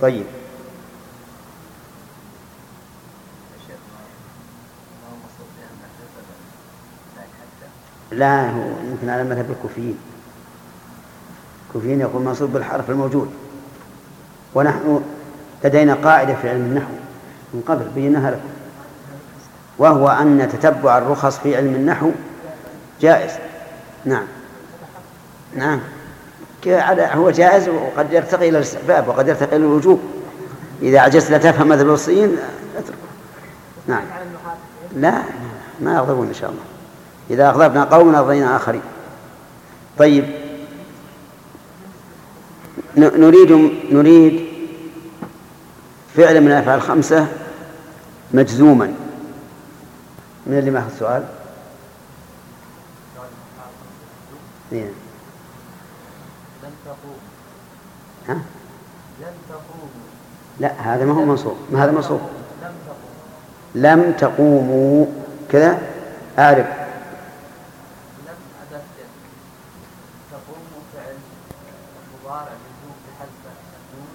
طيب 0.00 0.26
الشيخ 3.56 3.78
ما 3.92 3.98
ما 5.02 5.08
هو 5.10 5.16
مصروف 5.16 5.48
فيها 5.56 5.68
المحذوفة 5.70 6.22
بعد 7.16 7.26
حتى 7.40 7.68
لا 8.12 8.50
هو 8.50 8.62
يمكن 8.90 9.08
على 9.08 9.24
مذهب 9.24 9.50
الكوفيين. 9.50 9.98
الكوفيين 11.68 12.00
يقول 12.00 12.22
منصوب 12.22 12.52
بالحرف 12.52 12.90
الموجود. 12.90 13.30
ونحن 14.54 15.02
لدينا 15.64 15.94
قاعدة 15.94 16.34
في 16.34 16.50
علم 16.50 16.60
النحو 16.60 16.92
من 17.54 17.62
قبل 17.68 17.84
بيناها 17.94 18.30
لكم 18.30 18.48
وهو 19.78 20.08
أن 20.08 20.48
تتبع 20.52 20.98
الرخص 20.98 21.38
في 21.38 21.56
علم 21.56 21.74
النحو 21.74 22.10
جائز. 23.00 23.32
نعم. 24.04 24.24
نعم. 25.56 25.80
هو 26.96 27.30
جائز 27.30 27.68
وقد 27.68 28.12
يرتقي 28.12 28.48
إلى 28.48 28.58
الاستحباب 28.58 29.08
وقد 29.08 29.28
يرتقي 29.28 29.56
إلى 29.56 29.64
الوجوب. 29.64 30.00
إذا 30.82 31.00
عجزت 31.00 31.30
لا 31.30 31.38
تفهم 31.38 31.68
مذهب 31.68 31.86
الوصيين 31.86 32.36
اتركه 32.76 32.98
نعم. 33.86 34.04
لا 34.96 35.22
ما 35.80 35.94
يغضبون 35.94 36.28
إن 36.28 36.34
شاء 36.34 36.50
الله. 36.50 36.71
إذا 37.32 37.48
أغضبنا 37.48 37.84
قوم 37.84 38.14
أرضينا 38.14 38.56
آخرين. 38.56 38.82
طيب. 39.98 40.24
نريد 42.96 43.52
نريد 43.92 44.46
فعل 46.16 46.40
من 46.40 46.46
الأفعال 46.46 46.78
الخمسة 46.78 47.26
مجزوما. 48.34 48.94
من 50.46 50.58
اللي 50.58 50.70
ما 50.70 50.78
أخذ 50.78 50.98
سؤال. 50.98 51.24
لن 54.72 54.92
تقوم. 56.84 57.18
ها؟ 58.28 58.38
لا 60.60 60.72
هذا 60.72 61.04
ما 61.04 61.12
هو 61.12 61.24
منصوب. 61.24 61.56
ما 61.70 61.84
هذا 61.84 61.92
منصوب؟ 61.92 62.20
لم 63.74 64.12
تقوموا. 64.18 65.06
كذا؟ 65.50 65.92
أعرف 66.38 66.66
لم 68.26 68.38
أداة 68.62 68.80
جد 68.98 69.12
تقوم 70.30 70.64
فعل 70.94 71.16
مضارع 72.14 72.52
مجزوم 72.62 72.96
بحذف 73.06 73.42
النون 73.92 74.14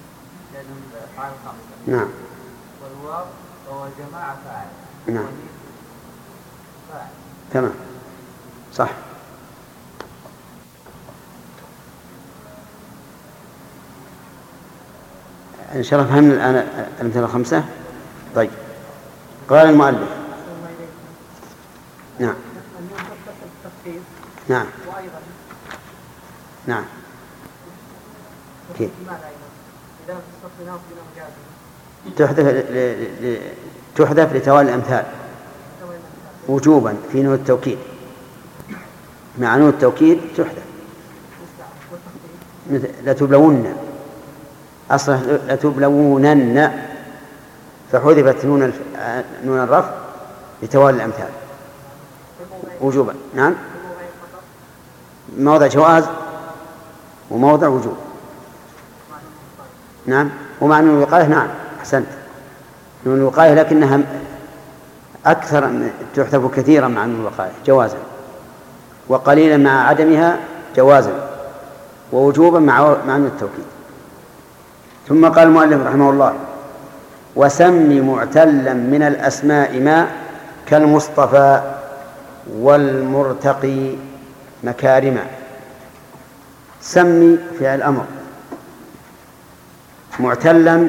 لأنه 0.54 0.68
من 0.68 0.92
الأفعال 0.92 1.32
الخمسة 1.32 1.74
نعم 1.86 2.08
والواو 2.82 3.26
وهو 3.68 3.88
جماعة 3.98 4.36
فاعل 4.44 4.66
نعم. 5.08 5.28
تمام. 7.52 7.72
صح. 8.74 8.90
إن 15.74 15.82
شاء 15.82 16.00
الله 16.00 16.12
فهمنا 16.12 16.34
الآن 16.34 16.54
الأمثلة 17.00 17.24
الخمسة 17.24 17.64
طيب. 18.34 18.50
قال 19.48 19.68
المؤلف. 19.68 20.08
نعم. 22.18 22.34
نعم. 24.48 24.66
نعم. 26.66 26.84
كيف؟ 28.78 28.90
لماذا 29.00 29.32
تحذف 33.98 34.32
لتوالي 34.32 34.68
الأمثال. 34.68 35.04
وجوبا 36.48 36.94
في 37.12 37.22
نون 37.22 37.34
التوكيد. 37.34 37.78
مع 39.38 39.56
نون 39.56 39.68
التوكيد 39.68 40.20
تحذف. 40.36 40.62
لتبلون. 43.04 43.76
أصلا 44.90 45.18
لتبلونن. 45.48 46.72
فحذفت 47.92 48.44
نون 48.44 48.62
الف... 48.62 48.80
نون 49.44 49.58
الرفع 49.58 49.90
لتوالي 50.62 50.96
الأمثال. 50.96 51.28
وجوبا. 52.80 53.14
نعم. 53.34 53.54
موضع 55.38 55.66
جواز 55.66 56.04
وموضع 57.30 57.68
وجوب. 57.68 57.96
نعم. 60.06 60.30
ومع 60.60 60.80
نون 60.80 60.96
الوقاية 60.96 61.26
نعم. 61.26 61.48
أحسنت. 61.80 62.17
نون 63.06 63.16
الوقاية 63.16 63.54
لكنها 63.54 64.00
أكثر 65.26 65.66
من- 65.66 65.90
تحذف 66.14 66.54
كثيرا 66.56 66.88
مع 66.88 67.04
نون 67.04 67.20
الوقاية 67.20 67.50
جوازا. 67.66 67.96
وقليلا 69.08 69.56
مع 69.56 69.88
عدمها 69.88 70.36
جوازا. 70.76 71.12
ووجوبا 72.12 72.58
مع 72.58 72.96
مع 73.06 73.16
التوكيد. 73.16 73.64
ثم 75.08 75.28
قال 75.28 75.48
المؤلف 75.48 75.86
رحمه 75.86 76.10
الله 76.10 76.34
وسم 77.36 78.06
معتلا 78.06 78.74
من 78.74 79.02
الأسماء 79.02 79.80
ما 79.80 80.06
كالمصطفى 80.66 81.62
والمرتقي 82.52 83.90
مكارما 84.64 85.24
سمي 86.80 87.38
فعل 87.60 87.82
أمر 87.82 88.04
معتلا 90.20 90.86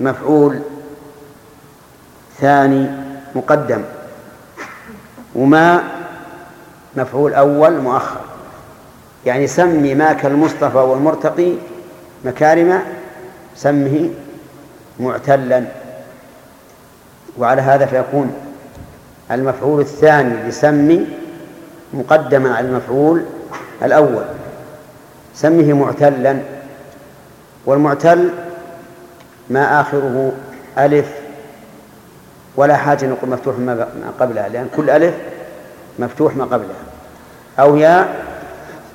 مفعول 0.00 0.58
ثاني 2.40 2.86
مقدم 3.34 3.82
وما 5.34 5.84
مفعول 6.96 7.34
أول 7.34 7.80
مؤخر. 7.80 8.20
يعني 9.26 9.46
سمي 9.46 9.94
ما 9.94 10.12
كالمصطفى 10.12 10.78
والمرتقي 10.78 11.52
مكارم 12.24 12.80
سمه 13.56 14.10
معتلا. 15.00 15.64
وعلى 17.38 17.62
هذا 17.62 17.86
فيكون 17.86 18.34
المفعول 19.30 19.80
الثاني 19.80 20.48
لسمي 20.48 21.06
مقدما 21.94 22.54
على 22.54 22.68
المفعول 22.68 23.22
الأول 23.82 24.24
سمه 25.34 25.72
معتلا. 25.72 26.38
والمعتل 27.66 28.30
ما 29.50 29.80
آخره 29.80 30.32
ألف 30.78 31.06
ولا 32.56 32.76
حاجة 32.76 33.06
نقول 33.06 33.30
مفتوح 33.30 33.58
ما 33.58 33.86
قبلها 34.20 34.48
لأن 34.48 34.68
كل 34.76 34.90
ألف 34.90 35.14
مفتوح 35.98 36.36
ما 36.36 36.44
قبلها. 36.44 36.84
أو 37.60 37.76
ياء 37.76 38.24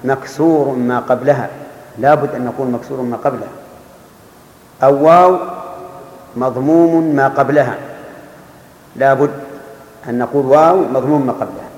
مكسور 0.04 0.76
ما 0.76 1.00
قبلها 1.00 1.50
لا 2.00 2.16
بد 2.16 2.36
أن 2.36 2.46
نقول 2.46 2.68
مكسور 2.68 3.02
ما 3.02 3.18
قبلها. 3.18 3.50
أو 4.84 5.06
واو 5.06 5.38
مضموم 6.36 7.16
ما 7.16 7.28
قبلها 7.28 7.76
لا 8.96 9.14
بد 9.14 9.32
أن 10.10 10.20
نقول 10.20 10.46
واو 10.46 10.78
مضموم 10.78 11.28
ما 11.28 11.34
قبلها. 11.34 11.70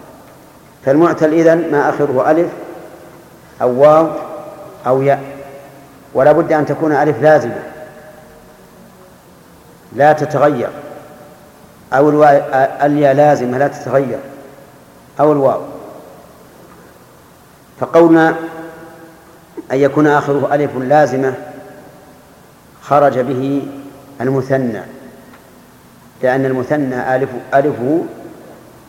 فالمعتل 0.86 1.34
إذن 1.34 1.72
ما 1.72 1.90
آخره 1.90 2.32
ألف 2.32 2.50
أو 3.62 3.82
واو 3.82 4.08
أو 4.88 5.02
ياء 5.02 5.22
ولا 6.14 6.32
بد 6.32 6.52
أن 6.52 6.66
تكون 6.66 6.92
ألف 6.92 7.22
لازمة. 7.22 7.73
لا 9.96 10.14
تتغير. 10.14 10.70
أو 11.94 12.24
الياء 12.86 13.14
لازمة 13.14 13.58
لا 13.58 13.68
تتغير. 13.68 14.20
أو 15.20 15.32
الواو. 15.32 15.62
فقولنا 17.80 18.30
أن 19.72 19.78
يكون 19.78 20.08
آخره 20.08 20.56
ألف 20.56 20.78
لازمة 20.78 21.34
خرج 22.82 23.20
به 23.20 23.68
المثنى. 24.22 24.82
لأن 26.22 26.46
المثنى 26.46 27.16
ألف 27.16 27.30
ألفه 27.54 28.04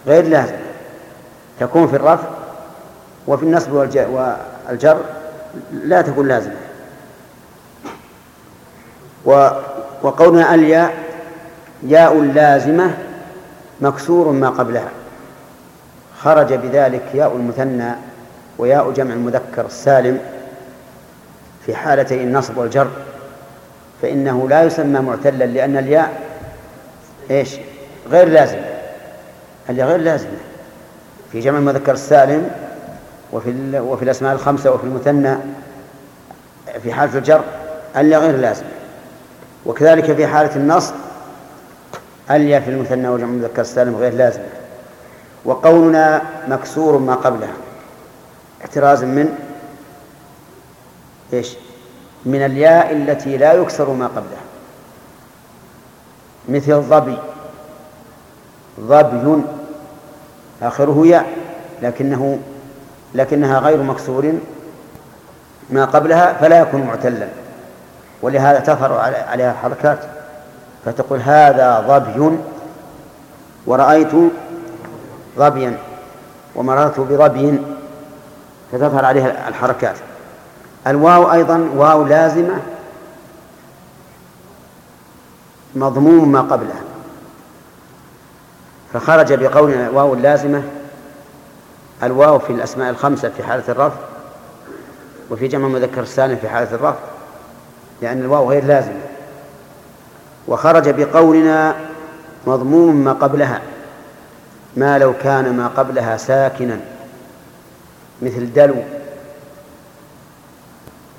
غير 0.06 0.24
لازم. 0.24 0.56
تكون 1.60 1.89
في 1.89 1.97
الرفع 1.97 2.28
وفي 3.26 3.43
النصب 3.43 3.72
والجر 3.72 4.98
لا 5.72 6.02
تكون 6.02 6.28
لازمة. 6.28 6.55
وقولنا 10.05 10.55
الياء 10.55 10.94
ياء 11.82 12.20
لازمة 12.22 12.90
مكسور 13.81 14.32
ما 14.32 14.48
قبلها. 14.48 14.89
خرج 16.18 16.55
بذلك 16.55 17.02
ياء 17.14 17.36
المثنى 17.36 17.93
وياء 18.59 18.90
جمع 18.90 19.14
المذكر 19.14 19.66
السالم 19.66 20.20
في 21.66 21.74
حالتي 21.74 22.14
النصب 22.14 22.56
والجر 22.56 22.90
فإنه 24.02 24.48
لا 24.48 24.62
يسمى 24.62 25.01
معتلا 25.01 25.44
لأن 25.44 25.76
الياء 25.76 26.20
إيش؟ 27.31 27.56
غير 28.10 28.28
لازمة 28.28 28.64
الياء 29.70 29.89
غير 29.89 30.01
لازمة 30.01 30.39
في 31.32 31.40
جمع 31.40 31.59
المذكر 31.59 31.93
السالم 31.93 32.51
وفي 33.32 33.78
وفي 33.78 34.02
الأسماء 34.02 34.32
الخمسة 34.32 34.72
وفي 34.72 34.85
المثنى 34.85 35.36
في 36.82 36.93
حالة 36.93 37.18
الجر 37.18 37.44
الياء 37.97 38.20
غير 38.20 38.36
لازمة 38.36 38.68
وكذلك 39.66 40.12
في 40.12 40.26
حالة 40.26 40.56
النصب 40.56 40.94
الياء 42.30 42.60
في 42.60 42.70
المثنى 42.70 43.08
وجمع 43.08 43.28
المذكر 43.28 43.60
السالم 43.60 43.96
غير 43.96 44.14
لازمة 44.14 44.44
وقولنا 45.44 46.22
مكسور 46.48 46.98
ما 46.98 47.14
قبلها. 47.14 47.54
احترازا 48.62 49.06
من؟ 49.06 49.38
إيش؟ 51.32 51.56
من 52.26 52.44
الياء 52.44 52.92
التي 52.92 53.36
لا 53.36 53.52
يكسر 53.52 53.90
ما 53.90 54.06
قبلها. 54.06 54.44
مثل 56.48 56.80
ظبي. 56.80 57.18
ظبي. 58.80 59.42
آخره 60.62 61.06
ياء. 61.06 61.26
لكنه 61.82 62.38
لكنها 63.14 63.58
غير 63.58 63.82
مكسور 63.82 64.32
ما 65.70 65.84
قبلها 65.84 66.32
فلا 66.32 66.60
يكون 66.60 66.82
معتلا. 66.82 67.28
ولهذا 68.24 68.60
تظهر 68.60 68.92
عليها 69.28 69.52
حركات 69.62 69.98
فتقول 70.84 71.20
هذا 71.20 71.84
ظبي 71.88 72.38
ورأيت 73.66 74.12
ظبيا 75.38 75.78
ومررت 76.55 77.01
بظبي 77.01 77.59
فتظهر 78.72 79.05
عليها 79.05 79.48
الحركات. 79.48 79.96
الواو 80.86 81.32
أيضا 81.32 81.70
واو 81.76 82.05
لازمة 82.05 82.59
مضموم 85.74 86.32
ما 86.32 86.40
قبلها. 86.40 86.82
فخرج 88.92 89.32
بقولنا 89.32 89.90
واو 89.90 90.14
اللازمة 90.14 90.62
الواو 92.02 92.38
في 92.38 92.52
الأسماء 92.52 92.90
الخمسة 92.90 93.28
في 93.28 93.42
حالة 93.42 93.64
الرفع 93.68 94.01
وفي 95.30 95.48
جمع 95.48 95.68
مذكر 95.68 96.02
السالم 96.02 96.36
في 96.36 96.48
حالة 96.48 96.74
الرفع. 96.74 97.13
لأن 98.02 98.20
الواو 98.20 98.50
غير 98.50 98.64
لازمة 98.64 99.00
وخرج 100.48 100.88
بقولنا 100.88 101.76
مضموم 102.46 102.94
ما 102.94 103.12
قبلها 103.12 103.60
ما 104.76 104.98
لو 104.98 105.14
كان 105.22 105.56
ما 105.56 105.68
قبلها 105.68 106.16
ساكنا. 106.16 106.80
مثل 108.22 108.52
دلو. 108.52 108.74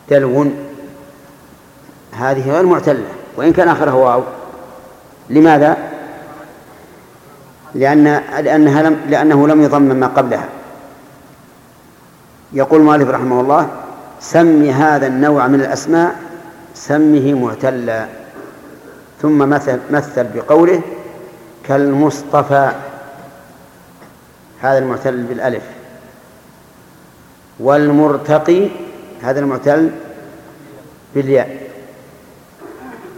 دلو. 0.09 0.51
هذه 2.11 2.51
غير 2.51 2.65
معتلة. 2.65 3.05
وإن 3.37 3.53
كان 3.53 3.67
آخرها 3.67 3.93
واو. 3.93 4.23
لماذا؟ 5.29 5.77
لأن 7.75 8.03
لأنها 8.39 8.83
لم 8.83 8.99
لأنه 9.09 9.47
لم 9.47 9.61
يضمن 9.61 9.99
ما 9.99 10.07
قبلها. 10.07 10.49
يقول 12.53 12.79
المؤلف 12.79 13.09
رحمه 13.09 13.41
الله 13.41 13.69
سم 14.19 14.63
هذا 14.63 15.07
النوع 15.07 15.47
من 15.47 15.61
الأسماء 15.61 16.15
سمه 16.75 17.33
معتلا 17.33 18.05
ثم 19.21 19.49
مثل 19.49 19.79
مثل 19.91 20.23
بقوله 20.23 20.81
كالمصطفى. 21.63 22.71
هذا 24.61 24.77
المعتل 24.77 25.23
بالألف. 25.23 25.63
والمرتقي 27.59 28.69
هذا 29.21 29.39
المعتل 29.39 29.89
بالياء. 31.15 31.57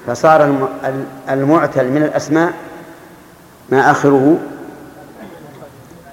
فصار 0.08 0.70
المعتل 1.30 1.90
من 1.92 2.04
الأسماء 2.04 2.54
ما 3.70 3.92
آخره 3.92 4.38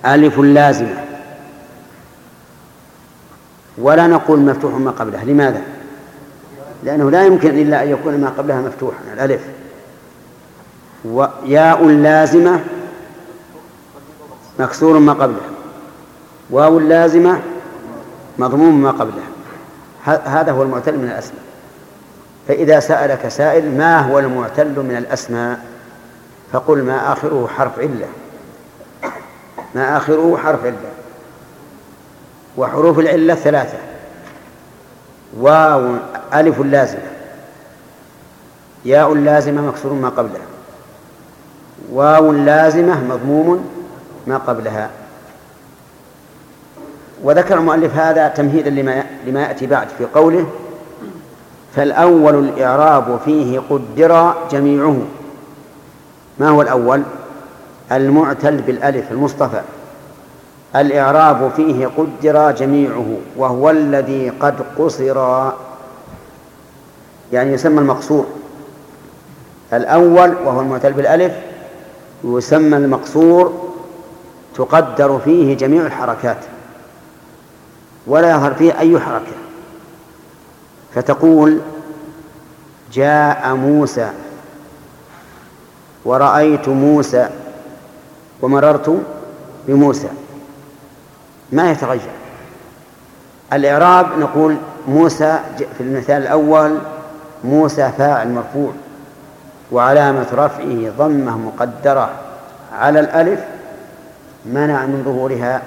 ألف 0.06 0.38
لازمة. 0.38 1.04
ولا 3.78 4.06
نقول 4.06 4.40
مفتوح 4.40 4.74
ما 4.74 4.90
قبله. 4.90 5.24
لماذا؟ 5.24 5.62
لأنه 6.84 7.10
لا 7.10 7.26
يمكن 7.26 7.50
إلا 7.50 7.82
أن 7.82 7.88
يكون 7.88 8.20
ما 8.20 8.28
قبلها 8.28 8.60
مفتوحا 8.60 8.98
الألف. 9.14 9.40
وياء 11.04 11.84
لازمة 11.86 12.60
مكسور 14.58 14.98
ما 14.98 15.12
قبلها. 15.12 15.50
واو 16.50 16.78
لازمة 16.78 17.40
مضموم 18.38 18.82
ما 18.82 18.90
قبلها. 18.90 19.28
هذا 20.24 20.52
هو 20.52 20.62
المعتل 20.62 20.98
من 20.98 21.04
الأسماء. 21.04 21.42
فإذا 22.48 22.80
سألك 22.80 23.28
سائل 23.28 23.78
ما 23.78 23.98
هو 23.98 24.18
المعتل 24.18 24.82
من 24.82 24.96
الأسماء؟ 24.96 25.64
فقل 26.52 26.82
ما 26.82 27.12
آخره 27.12 27.48
حرف 27.56 27.78
علة. 27.78 28.06
ما 29.74 29.96
آخره 29.96 30.36
حرف 30.44 30.64
علة. 30.64 30.90
وحروف 32.56 32.98
العلة 32.98 33.34
ثلاثة. 33.34 33.78
واو 35.38 35.96
ألف 36.34 36.60
لازمة 36.60 37.00
ياء 38.84 39.14
لازمة 39.14 39.62
مكسور 39.62 39.92
ما 39.92 40.08
قبلها. 40.08 40.46
واو 41.92 42.32
لازمة 42.32 43.04
مضموم 43.04 43.70
ما 44.26 44.36
قبلها. 44.36 44.90
وذكر 47.22 47.58
المؤلف 47.58 47.96
هذا 47.96 48.28
تمهيدا 48.28 48.70
لما 48.70 49.04
لما 49.26 49.40
يأتي 49.42 49.66
بعد 49.66 49.88
في 49.98 50.04
قوله 50.04 50.46
فالأول 51.76 52.34
الإعراب 52.34 53.20
فيه 53.24 53.60
قدر 53.70 54.34
جميعه. 54.50 54.96
ما 56.38 56.48
هو 56.48 56.62
الأول؟ 56.62 57.02
المعتل 57.92 58.56
بالألف 58.56 59.12
المصطفى. 59.12 59.60
الإعراب 60.76 61.52
فيه 61.56 61.86
قدر 61.86 62.50
جميعه 62.50 63.16
وهو 63.36 63.70
الذي 63.70 64.30
قد 64.40 64.54
قصر 64.78 65.50
يعني 67.32 67.52
يسمى 67.52 67.78
المقصور. 67.80 68.26
الأول 69.72 70.34
وهو 70.44 70.60
المعتل 70.60 70.92
بالألف 70.92 71.32
يسمى 72.24 72.76
المقصور 72.76 73.70
تقدر 74.54 75.18
فيه 75.24 75.56
جميع 75.56 75.86
الحركات 75.86 76.38
ولا 78.06 78.30
يظهر 78.30 78.54
فيه 78.54 78.78
أي 78.78 79.00
حركة. 79.00 79.32
فتقول 80.94 81.60
جاء 82.92 83.54
موسى 83.54 84.10
ورأيت 86.04 86.68
موسى 86.68 87.28
ومررت 88.42 89.02
بموسى. 89.68 90.08
ما 91.52 91.70
يتغير. 91.70 92.00
الإعراب 93.52 94.18
نقول 94.18 94.56
موسى 94.88 95.40
في 95.58 95.80
المثال 95.80 96.22
الأول 96.22 96.78
موسى 97.44 97.92
فاعل 97.98 98.28
مرفوع 98.28 98.72
وعلامة 99.72 100.26
رفعه 100.32 100.90
ضمة 100.98 101.38
مقدرة 101.38 102.10
على 102.72 103.00
الألف 103.00 103.40
منع 104.46 104.86
من 104.86 105.02
ظهورها 105.04 105.62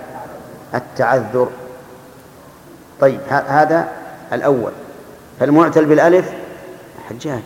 التعذر. 0.76 1.50
طيب 3.02 3.20
هذا 3.30 3.88
الأول. 4.34 4.72
فالمعتل 5.40 5.86
بالألف 5.86 6.32
حجاج. 7.10 7.42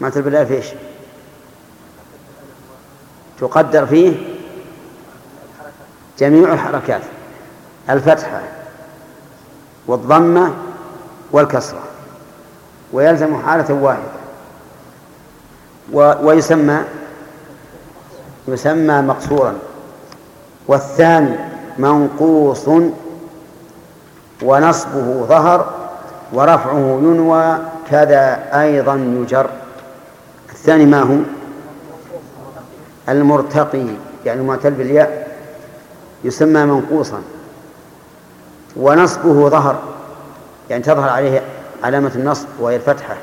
معتل 0.00 0.22
بالألف 0.22 0.50
إيش؟ 0.50 0.66
تقدر 3.40 3.86
فيه 3.86 4.16
جميع 6.18 6.52
الحركات 6.52 7.02
الفتحة 7.90 8.40
والضمة 9.86 10.54
والكسرة. 11.32 11.89
ويلزم 12.92 13.42
حالة 13.42 13.74
واحدة. 13.74 14.20
ويسمى 16.22 16.80
يسمى 18.48 19.02
مقصورا. 19.02 19.54
والثاني 20.68 21.36
منقوص 21.78 22.68
ونصبه 24.42 25.26
ظهر 25.28 25.74
ورفعه 26.32 26.98
ينوى 27.02 27.58
كذا 27.90 28.48
أيضا 28.60 28.94
يجر. 28.94 29.50
الثاني 30.50 30.86
ما 30.86 31.00
هو؟ 31.00 31.16
المرتقي 33.08 33.86
يعني 34.24 34.42
معتل 34.42 34.70
بالياء 34.70 35.36
يسمى 36.24 36.64
منقوصا. 36.64 37.22
ونصبه 38.76 39.48
ظهر 39.48 39.78
يعني 40.70 40.82
تظهر 40.82 41.08
عليه 41.08 41.42
علامة 41.82 42.12
النصب 42.14 42.48
وهي 42.58 42.76
الفتحة. 42.76 43.16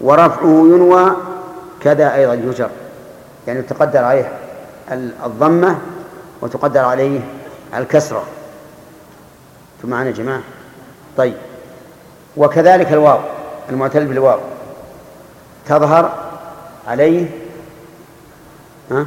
ورفعه 0.00 0.44
ينوى 0.44 1.16
كذا 1.80 2.14
أيضا 2.14 2.34
يجر. 2.34 2.70
يعني 3.46 3.62
تقدر 3.62 4.04
عليه 4.04 4.32
الضمة 5.24 5.78
وتقدر 6.40 6.80
عليه 6.80 7.20
الكسرة. 7.74 8.24
معنا 9.84 10.06
يا 10.06 10.12
جماعة؟ 10.12 10.40
طيب. 11.16 11.34
وكذلك 12.36 12.92
الواو 12.92 13.18
المعتل 13.70 14.06
بالواو. 14.06 14.40
تظهر 15.66 16.12
عليه 16.88 17.28
ها؟ 18.90 19.06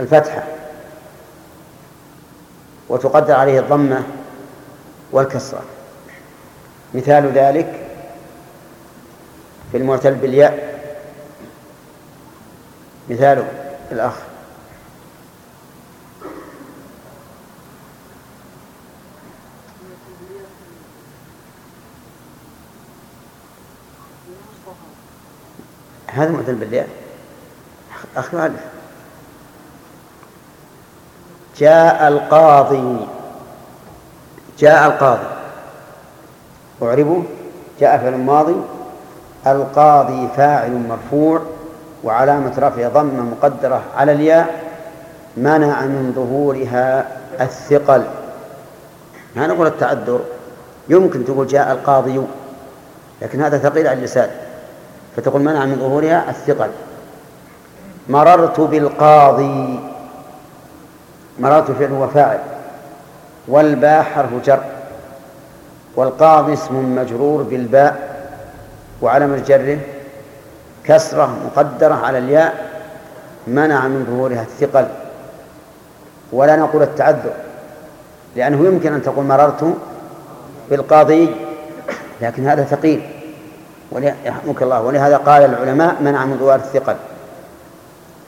الفتحة. 0.00 0.42
وتقدر 2.88 3.34
عليه 3.34 3.60
الضمة 3.60 4.02
والكسرة. 5.12 5.62
مثال 6.94 7.32
ذلك 7.32 7.86
في 9.72 9.78
المعتل 9.78 10.14
بالياء. 10.14 10.78
مثال 13.08 13.44
الأخ. 13.92 14.14
هذا 26.06 26.30
معتل 26.30 26.54
بالياء. 26.54 26.88
أخي 28.16 28.46
ألف 28.46 28.60
جاء 31.58 32.08
القاضي. 32.08 33.06
جاء 34.58 34.86
القاضي. 34.86 35.37
أعربه 36.82 37.22
جاء 37.80 37.98
فعل 37.98 38.16
ماضي 38.16 38.56
القاضي 39.46 40.28
فاعل 40.36 40.72
مرفوع 40.88 41.40
وعلامة 42.04 42.52
رفع 42.58 42.88
ضمة 42.88 43.22
مقدرة 43.22 43.82
على 43.96 44.12
الياء 44.12 44.62
منع 45.36 45.80
من 45.80 46.12
ظهورها 46.16 47.06
الثقل. 47.40 48.04
ما 49.36 49.46
نقول 49.46 49.66
التعذر 49.66 50.20
يمكن 50.88 51.24
تقول 51.24 51.46
جاء 51.46 51.72
القاضي 51.72 52.22
لكن 53.22 53.42
هذا 53.42 53.58
ثقيل 53.58 53.86
على 53.86 53.98
اللسان 53.98 54.30
فتقول 55.16 55.42
منع 55.42 55.64
من 55.64 55.76
ظهورها 55.76 56.30
الثقل. 56.30 56.70
مررت 58.08 58.60
بالقاضي 58.60 59.80
مررت 61.38 61.70
فعل 61.70 61.92
وفاعل 61.92 62.40
والباء 63.48 64.02
حرف 64.02 64.30
جر. 64.44 64.77
والقاضي 65.96 66.52
اسم 66.52 66.94
مجرور 66.96 67.42
بالباء 67.42 68.18
وعلم 69.02 69.42
جره 69.46 69.78
كسرة 70.84 71.38
مقدرة 71.46 71.94
على 71.94 72.18
الياء 72.18 72.68
منع 73.46 73.88
من 73.88 74.06
ظهورها 74.10 74.42
الثقل. 74.42 74.88
ولا 76.32 76.56
نقول 76.56 76.82
التعذر 76.82 77.32
لأنه 78.36 78.66
يمكن 78.66 78.92
أن 78.92 79.02
تقول 79.02 79.24
مررت 79.24 79.76
بالقاضي 80.70 81.34
لكن 82.20 82.46
هذا 82.46 82.64
ثقيل. 82.64 83.02
يرحمك 84.24 84.62
الله. 84.62 84.82
ولهذا 84.82 85.16
قال 85.16 85.42
العلماء 85.42 86.02
منع 86.02 86.24
من 86.24 86.38
ظهور 86.38 86.54
الثقل. 86.54 86.96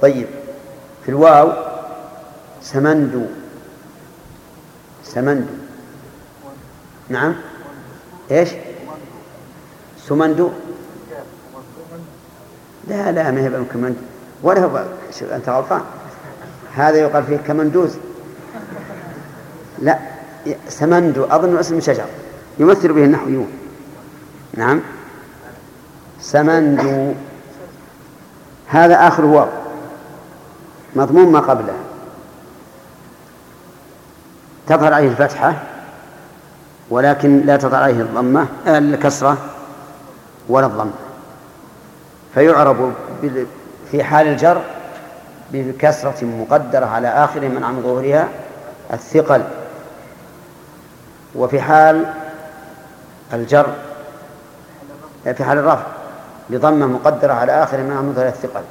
طيب 0.03 0.27
في 1.05 1.09
الواو 1.09 1.53
سمندو. 2.63 3.23
سمندو. 5.05 5.55
نعم؟ 7.09 7.35
إيش؟ 8.31 8.49
سمندو. 10.09 10.51
لا 12.89 13.13
لا 13.13 13.31
ما 13.31 13.41
هي 13.41 13.65
كمندو. 13.73 14.01
ولا 14.43 14.65
هو 14.65 14.85
أنت 15.33 15.49
غلطان. 15.49 15.83
هذا 16.75 16.97
يقال 16.97 17.25
فيه 17.25 17.37
كمندوز. 17.37 17.97
لا 19.79 19.99
سمندو 20.69 21.25
أظن 21.25 21.59
اسم 21.59 21.81
شجر. 21.81 22.07
يمثل 22.59 22.93
به 22.93 23.05
النحويون 23.05 23.51
نعم. 24.55 24.81
سمندو. 26.21 27.13
هذا 28.67 29.09
آخر 29.09 29.25
واو. 29.25 29.49
مضمون 30.97 31.33
ما 31.33 31.41
قبله. 31.41 31.75
تظهر 34.67 34.93
عليه 34.95 35.09
الفتحة. 35.09 35.70
ولكن 36.91 37.41
لا 37.47 37.57
تظهر 37.57 37.83
عليه 37.83 38.01
الضمة 38.01 38.47
الكسرة 38.67 39.37
ولا 40.49 40.67
الضمة 40.67 40.93
فيعرب 42.35 42.93
في 43.91 44.05
حال 44.05 44.27
الجر 44.27 44.63
بكسرة 45.53 46.25
مقدرة 46.25 46.87
على 46.87 47.09
آخره 47.09 47.49
من 47.49 47.65
عن 47.65 47.83
ظهورها 47.83 48.29
الثقل. 48.93 49.43
وفي 51.35 51.61
حال 51.61 52.07
الجر 53.33 53.67
في 55.25 55.45
حال 55.45 55.59
الرفع 55.59 55.87
بضمة 56.51 56.87
مقدرة 56.87 57.33
على 57.33 57.63
آخره 57.63 57.83
من 57.83 57.97
عن 57.97 58.13
ظهورها 58.13 58.29
الثقل. 58.29 58.63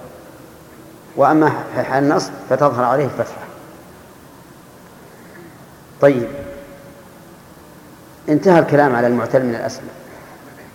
وأما 1.15 1.51
في 1.75 1.83
حال 1.83 2.03
النصب 2.03 2.31
فتظهر 2.49 2.83
عليه 2.83 3.05
الفتحة. 3.05 3.41
طيب. 6.01 6.27
انتهى 8.29 8.59
الكلام 8.59 8.95
على 8.95 9.07
المعتل 9.07 9.45
من 9.45 9.55
الأسماء. 9.55 9.93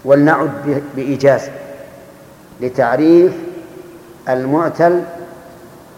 ولنعد 0.04 0.82
بإيجاز 0.96 1.42
لتعريف 2.60 3.32
المعتل 4.28 5.02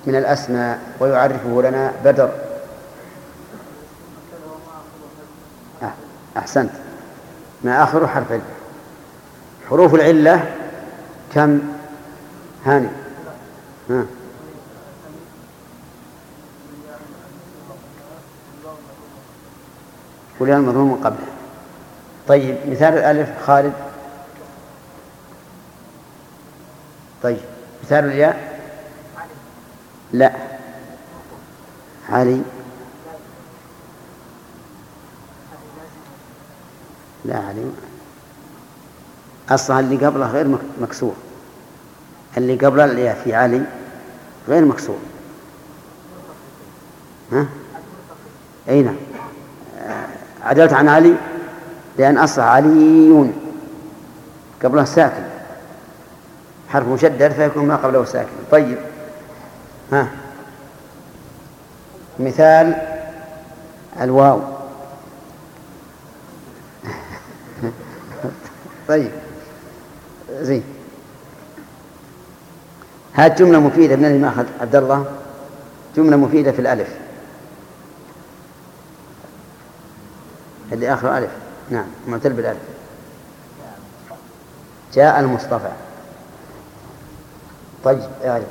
من 0.06 0.16
الأسماء 0.16 0.78
ويعرفه 1.00 1.62
لنا 1.62 1.92
بدر. 2.04 2.30
أحسنت. 6.36 6.70
ما 7.64 7.82
آخر 7.82 8.06
حرف 8.06 8.32
علة 8.32 8.42
حروف 9.70 9.94
العلة 9.94 10.52
كم؟ 11.34 11.58
هاني. 12.66 12.88
ها. 13.90 14.04
والياء 20.40 20.58
المضموم 20.58 20.88
من 20.88 21.04
قبله. 21.04 21.35
طيب 22.28 22.56
مثال 22.66 22.94
الألف 22.94 23.28
خالد. 23.46 23.72
طيب 27.22 27.40
مثال 27.84 28.04
الياء؟ 28.04 28.60
لا. 30.12 30.32
علي. 32.08 32.42
لا 37.24 37.38
علي. 37.38 37.70
أصلا 39.50 39.80
اللي 39.80 40.06
قبله 40.06 40.26
غير 40.26 40.58
مكسور. 40.80 41.14
اللي 42.36 42.56
قبل 42.56 42.80
الياء 42.80 43.20
في 43.24 43.34
علي 43.34 43.62
غير 44.48 44.64
مكسور. 44.64 44.98
ها؟ 47.32 47.46
أي 48.68 48.82
نعم. 48.82 48.96
عدلت 50.42 50.72
عن 50.72 50.88
علي؟ 50.88 51.14
لأن 51.98 52.18
أصل 52.18 52.40
علي 52.40 53.30
قبله 54.64 54.84
ساكن. 54.84 55.22
حرف 56.68 56.88
مشدد 56.88 57.32
فيكون 57.32 57.66
ما 57.66 57.76
قبله 57.76 58.04
ساكن. 58.04 58.28
طيب. 58.50 58.78
ها. 59.92 60.08
مثال 62.18 62.76
الواو. 64.00 64.40
طيب. 68.88 69.10
زين. 70.40 70.64
هذه 73.12 73.34
جملة 73.34 73.60
مفيدة 73.60 73.96
من 73.96 74.04
اللي 74.04 74.28
أخذ 74.28 74.44
عبد 74.60 74.76
الله. 74.76 75.06
جملة 75.96 76.16
مفيدة 76.16 76.52
في 76.52 76.58
الألف. 76.58 76.88
اللي 80.72 80.92
آخر 80.94 81.18
ألف. 81.18 81.45
نعم 81.70 81.86
معتل 82.06 82.32
بالألف 82.32 82.58
جاء 84.94 85.20
المصطفى. 85.20 85.70
طيب 87.84 88.08
اعرف. 88.24 88.44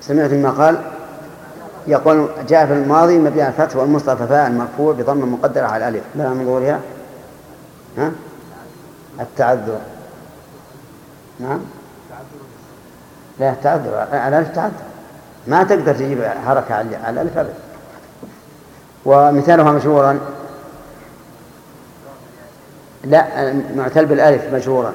سمعت 0.00 0.32
ما 0.32 0.50
قال؟ 0.50 0.82
يقول 1.86 2.28
جاء 2.48 2.66
في 2.66 2.72
الماضي 2.72 3.18
مبني 3.18 3.42
على 3.42 3.52
الفتح 3.52 3.76
والمصطفى 3.76 4.26
فاعل 4.26 4.52
مرفوع 4.52 4.92
بضم 4.92 5.32
مقدرة 5.32 5.66
على 5.66 5.88
الألف. 5.88 6.04
ما 6.14 6.28
من 6.28 6.44
ظهورها 6.44 6.80
ها؟ 7.98 8.12
التعذر. 9.20 9.80
نعم. 11.40 11.60
لا 13.40 13.54
تعذر. 13.62 14.02
الألف 14.02 14.54
تعذر. 14.54 14.72
ما 15.46 15.62
تقدر 15.62 15.94
تجيب 15.94 16.24
حركة 16.24 16.74
على 16.74 17.10
الألف 17.10 17.38
أبدا. 17.38 17.54
ومثالها 19.04 19.72
مشهورا. 19.72 20.20
لا 23.04 23.52
معتل 23.76 24.06
بالألف 24.06 24.54
مشهورا. 24.54 24.92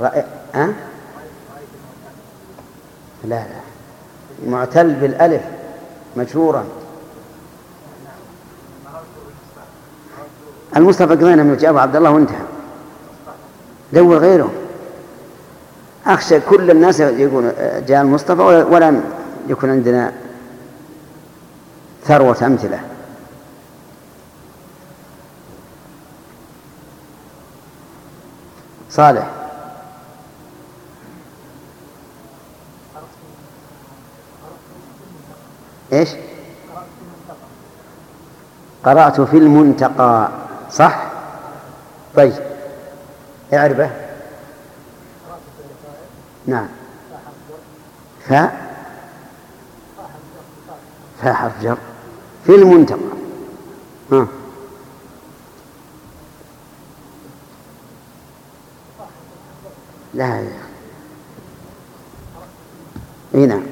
رأي 0.00 0.24
أه؟ 0.54 0.68
لا 3.24 3.36
لا. 3.36 3.46
معتل 4.46 4.94
بالألف 4.94 5.42
مشهورا. 6.16 6.64
المصطفى 10.76 11.10
قضينا 11.10 11.42
من 11.42 11.56
جابه 11.56 11.80
عبد 11.80 11.96
الله 11.96 12.10
وانتهى. 12.10 12.42
دور 13.92 14.16
غيره. 14.16 14.52
أخشى 16.06 16.40
كل 16.40 16.70
الناس 16.70 17.00
يقول 17.00 17.52
جاء 17.86 18.02
المصطفى 18.02 18.42
ولم 18.42 19.04
يكن 19.48 19.70
عندنا 19.70 20.12
ثروة 22.04 22.46
أمثلة. 22.46 22.80
صالح. 28.90 29.30
إيش؟ 35.92 36.08
قرأت 38.84 39.20
في 39.20 39.36
المنتقى. 39.36 40.28
صح؟ 40.70 41.12
طيب. 42.16 42.32
اعربه 43.52 43.90
نعم. 46.46 46.68
فاء 48.28 48.66
فاء 51.22 51.32
حرف 51.34 51.62
جر. 51.62 51.78
في 52.46 52.54
المنتقى 52.54 52.98
ها. 54.12 54.26
لا 60.14 60.44
اي 63.34 63.46
نعم 63.46 63.65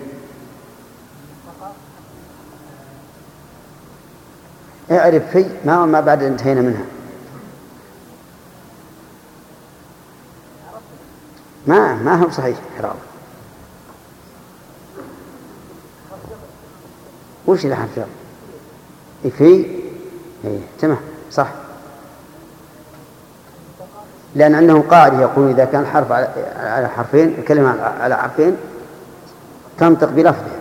اعرف 4.99 5.23
في 5.33 5.45
ما 5.65 5.87
ما 5.87 6.01
بعد 6.01 6.23
انتهينا 6.23 6.61
منها. 6.61 6.85
ما 11.67 11.95
ما 11.95 12.15
هو 12.15 12.31
صحيح 12.31 12.59
إعراب 12.77 12.97
وش 17.47 17.65
اللي 17.65 17.77
حرف 17.77 17.89
جر؟ 17.97 18.05
في؟ 19.31 19.45
إيه 20.45 20.61
تمام 20.81 20.99
صح. 21.33 21.49
لأن 24.35 24.55
عندهم 24.55 24.83
قاعدة 24.83 25.21
يقول 25.21 25.51
إذا 25.51 25.65
كان 25.65 25.87
حرف 25.87 26.13
على 26.57 26.89
حرفين 26.89 27.35
الكلمة 27.39 27.83
على 27.83 28.17
حرفين 28.17 28.57
تنطق 29.79 30.09
بلفظها 30.09 30.59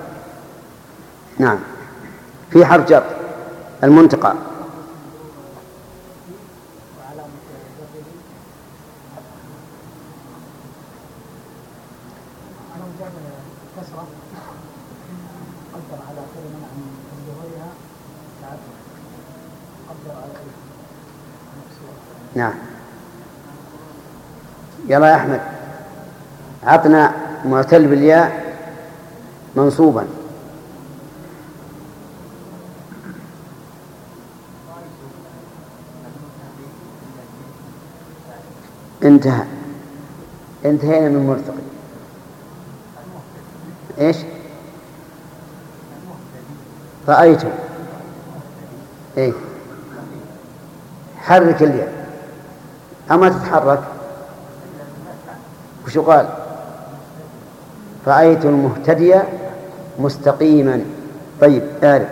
نعم. 1.39 1.60
في 2.51 2.65
حرف 2.65 2.89
جر. 2.89 3.03
المنتقى 3.84 4.34
نعم. 22.35 22.53
يلا 24.88 25.07
يا 25.07 25.15
أحمد. 25.15 25.41
عطنا 26.64 27.11
معتل 27.45 27.88
بالياء 27.88 28.55
منصوبا. 29.55 30.05
انتهى. 39.14 39.44
انتهينا 40.65 41.10
من 41.10 41.27
مرتقي 41.27 41.64
إيش؟ 43.99 44.18
رأيته. 47.07 47.49
إيه. 49.18 49.34
حرك 51.18 51.64
اليد. 51.64 51.88
أما 53.11 53.30
تتحرك؟ 53.30 53.84
وش 55.85 55.98
قال؟ 55.98 56.30
رأيت 58.07 58.45
المهتدي 58.45 59.15
مستقيما. 59.99 60.85
طيب 61.41 61.64
اعرف 61.84 62.07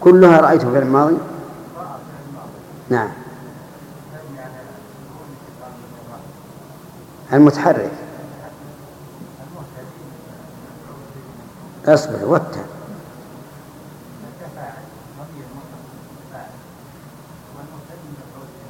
كلها 0.00 0.40
رأيته 0.40 0.70
في 0.72 0.78
الماضي؟ 0.78 1.16
نعم. 2.90 3.08
المتحرك. 7.32 7.90
اصبر 11.86 12.24
وتر 12.24 12.60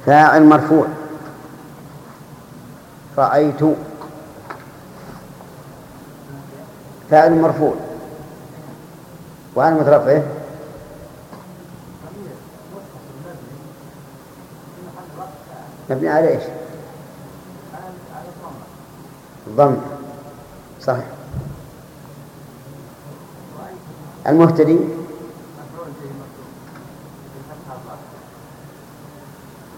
فاعل 0.05 0.43
مرفوع. 0.43 0.87
رأيت. 3.17 3.59
فاعل 7.11 7.41
مرفوع. 7.41 7.75
وعن 9.55 9.73
مترفعه 9.73 10.38
مبني 15.89 16.09
على 16.09 16.27
إيش؟ 16.27 16.43
الضم. 19.47 19.75
صحيح. 20.81 21.05
المهتدي. 24.27 24.79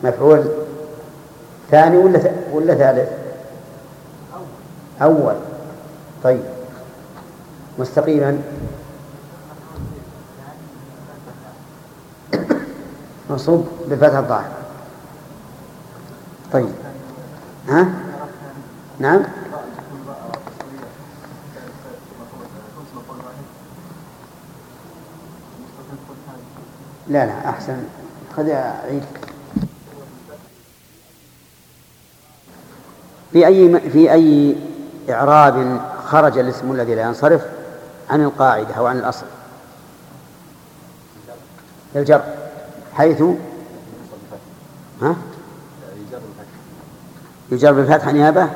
مفعول 0.03 0.45
ثاني 1.71 1.97
ولا 1.97 2.31
ولا 2.51 2.75
ثالث؟ 2.75 3.09
أول. 5.01 5.35
طيب. 6.23 6.43
مستقيما. 7.79 8.41
منصوب 13.29 13.67
بفتح 13.89 14.17
الظاهر 14.17 14.60
طيب. 16.53 16.73
ها؟ 17.69 17.87
نعم؟ 18.99 19.23
لا 27.07 27.25
لا 27.25 27.49
أحسن. 27.49 27.83
خذ 28.37 28.49
عيد. 28.51 29.03
في 33.31 33.47
أي 33.47 33.79
في 33.89 34.11
أي 34.11 34.55
إعراب 35.09 35.81
خرج 36.05 36.37
الاسم 36.37 36.71
الذي 36.71 36.95
لا 36.95 37.01
ينصرف 37.01 37.45
عن 38.09 38.23
القاعدة 38.23 38.75
أو 38.75 38.85
عن 38.85 38.97
الأصل؟ 38.97 39.25
الجر. 41.95 42.23
حيث؟ 42.93 43.23
ها؟ 45.01 45.15
يجر 47.51 47.71
بالفتح 47.71 48.07
نيابة؟ 48.07 48.49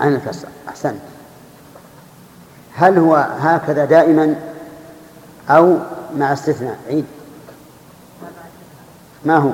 عن 0.00 0.14
الكسر 0.14 0.48
أحسنت. 0.68 1.00
هل 2.74 2.98
هو 2.98 3.16
هكذا 3.40 3.84
دائما 3.84 4.34
أو 5.50 5.78
مع 6.16 6.32
استثناء؟ 6.32 6.78
عيد. 6.88 7.04
ما 9.24 9.36
هو؟ 9.36 9.50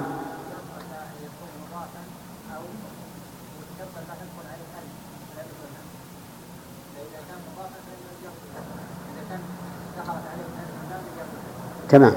تمام. 11.89 12.15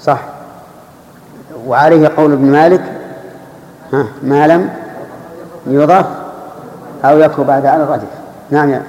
صح. 0.00 0.20
وعليه 1.66 2.08
قول 2.08 2.32
ابن 2.32 2.50
مالك؟ 2.52 3.00
ها 3.92 4.06
ما 4.22 4.46
لم؟ 4.46 4.81
يضاف 5.66 6.06
أو 7.04 7.18
يكفر 7.18 7.42
بعد 7.42 7.66
على 7.66 7.82
الردف 7.82 8.08
نعم 8.50 8.70
يا 8.70 8.82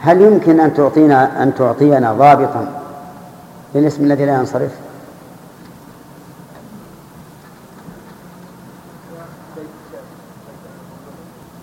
هل 0.00 0.20
يمكن 0.20 0.60
أن 0.60 0.74
تعطينا 0.74 1.42
أن 1.42 1.54
تعطينا 1.54 2.12
ضابطا 2.12 2.66
للاسم 3.74 4.04
الذي 4.04 4.24
لا 4.24 4.34
ينصرف؟ 4.34 4.70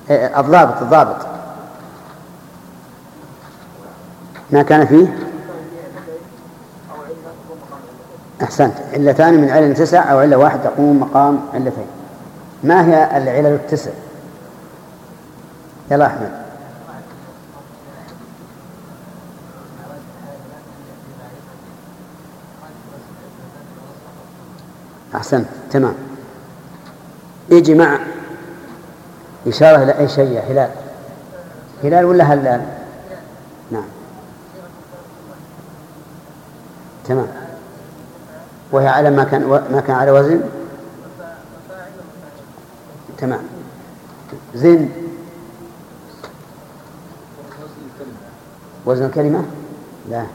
الضابط 0.09 0.81
الضابط. 0.81 1.15
ما 4.51 4.63
كان 4.63 4.85
فيه؟ 4.85 5.17
أحسنت. 8.43 8.73
علتان 8.93 9.41
من 9.41 9.49
علل 9.49 9.75
تسع 9.75 10.11
أو 10.11 10.19
علة 10.19 10.37
واحدة 10.37 10.63
تقوم 10.63 10.99
مقام 10.99 11.39
علتين. 11.53 12.02
ما 12.63 12.87
هي 12.87 13.17
العلل 13.17 13.45
التسع؟ 13.45 13.91
يلا 15.91 16.05
أحمد. 16.05 16.31
أحسنت 25.15 25.47
تمام. 25.71 25.93
اجمع 27.51 27.99
إشارة 29.47 29.83
إلى 29.83 29.99
أي 29.99 30.07
شيء 30.07 30.31
يا 30.31 30.41
هلال؟ 30.41 30.69
هلال 31.83 32.05
ولا 32.05 32.23
هلال؟ 32.23 32.61
نعم. 33.71 33.85
تمام. 37.05 37.27
وهي 38.71 38.87
على 38.87 39.11
ما 39.11 39.23
كان 39.23 39.41
ما 39.71 39.83
كان 39.87 39.95
على 39.95 40.11
وزن؟ 40.11 40.41
تمام 43.23 43.43
زين. 44.55 44.91
وزن 48.85 49.05
الكلمة؟ 49.05 49.43
لا. 50.09 50.25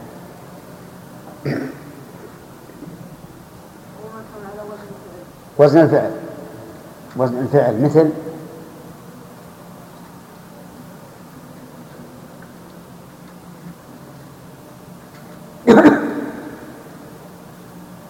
وزن 5.57 5.79
الفعل. 5.79 6.11
وزن 7.17 7.37
الفعل. 7.37 7.83
مثل؟ 7.83 8.09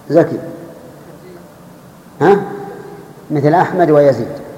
زكي. 0.10 0.39
ها؟ 2.22 2.41
مثل 3.31 3.53
أحمد 3.53 3.91
ويزيد. 3.91 4.48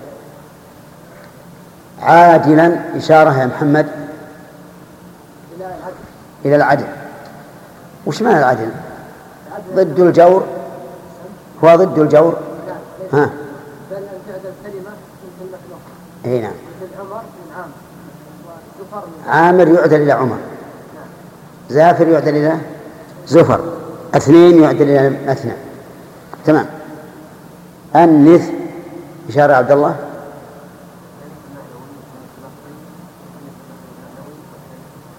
عادلا 2.01 2.97
إشارة 2.97 3.39
يا 3.39 3.45
محمد 3.45 3.87
إلى 6.45 6.55
العدل. 6.55 6.85
وش 8.05 8.21
معنى 8.21 8.39
العدل؟ 8.39 8.69
ضد 9.75 9.99
الجور؟ 9.99 10.45
هو 11.63 11.75
ضد 11.75 11.99
الجور؟ 11.99 12.37
ها. 13.13 13.29
إي 16.25 16.41
نعم. 16.41 16.53
عامر 19.27 19.67
يعدل 19.67 20.01
إلى 20.01 20.11
عمر. 20.11 20.37
زافر 21.69 22.07
يعدل 22.07 22.35
إلى 22.35 22.57
زفر. 23.27 23.73
اثنين 24.15 24.63
يعدل 24.63 24.89
إلى 24.89 25.31
اثنان. 25.31 25.57
تمام. 26.45 26.65
أنث 27.95 28.49
إشارة 29.29 29.53
عبد 29.53 29.71
الله 29.71 29.95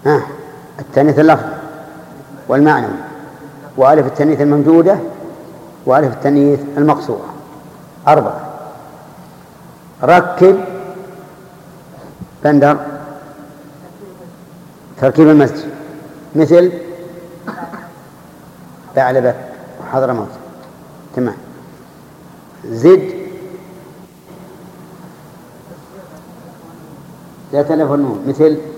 ها 0.06 0.22
التانيث 0.92 1.18
اللفظ 1.18 1.44
والمعنوي 2.48 2.98
وألف 3.76 4.06
التأنيث 4.06 4.40
الممدودة 4.40 4.98
وألف 5.86 6.12
التأنيث 6.12 6.60
المقصورة. 6.76 7.34
أربعة. 8.08 8.40
ركب 10.02 10.60
بندر. 12.44 12.76
تركيب 15.00 15.28
المسجد. 15.28 15.70
مثل 16.34 16.72
ثعلبة 18.94 19.34
وحضرموت 19.80 20.28
تمام. 21.16 21.36
زد. 22.68 23.12
لا 27.52 27.62
تلف 27.62 27.92
النون. 27.92 28.24
مثل 28.28 28.71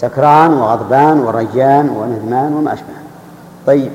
سكران 0.00 0.52
وغضبان 0.54 1.20
ورجان 1.20 1.88
وندمان 1.88 2.54
وما 2.54 2.72
أشبه 2.72 2.86
طيب. 3.66 3.92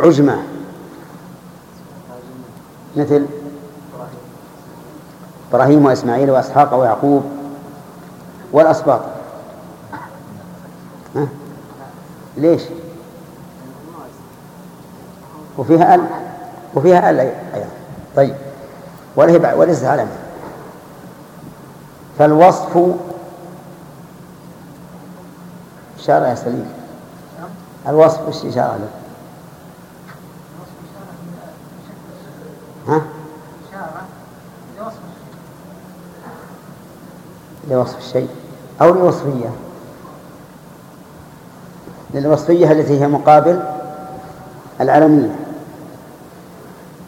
عجمة 0.00 0.42
مثل 2.96 3.26
إبراهيم 5.50 5.86
وإسماعيل 5.86 6.30
وإسحاق 6.30 6.74
ويعقوب 6.74 7.24
والأسباط. 8.52 9.00
ها؟ 11.16 11.26
ليش؟ 12.36 12.62
وفيها 15.58 15.94
أل 15.94 16.04
وفيها 16.74 17.10
أل 17.10 17.20
أيضا. 17.54 17.68
طيب. 18.16 18.34
وليس 19.16 19.84
علما 19.84 20.16
فالوصف 22.18 22.78
إشارة 26.00 26.26
يا 26.26 26.34
سليم. 26.34 26.68
الوصف 27.88 28.28
وش 28.28 28.44
إشارة 28.44 28.76
له؟ 28.76 28.88
ها؟ 32.88 33.02
لوصف 37.70 37.98
الشيء 37.98 38.28
أو 38.82 38.94
لوصفية. 38.94 39.50
للوصفية 42.14 42.72
التي 42.72 43.00
هي 43.00 43.08
مقابل 43.08 43.62
العلمية. 44.80 45.36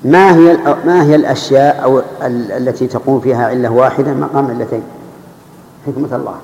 ما 0.04 0.36
هي 0.36 0.56
ما 0.84 1.02
هي 1.02 1.14
الأشياء 1.14 1.84
أو 1.84 2.02
التي 2.22 2.86
تقوم 2.86 3.20
فيها 3.20 3.46
علة 3.46 3.70
واحدة 3.70 4.12
مقام 4.12 4.46
علتين؟ 4.46 4.82
حكمة 5.86 6.16
الله. 6.16 6.34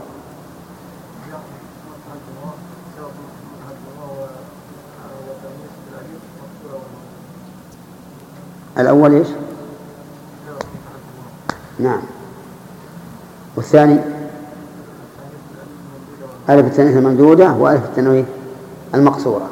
الأول 8.79 9.15
إيش؟ 9.15 9.27
نعم. 11.79 12.01
والثاني؟ 13.57 13.99
ألف 16.51 16.67
التنويه 16.67 16.99
الممدودة 16.99 17.53
وألف 17.53 17.85
التنويه 17.85 18.25
المقصورة. 18.95 19.51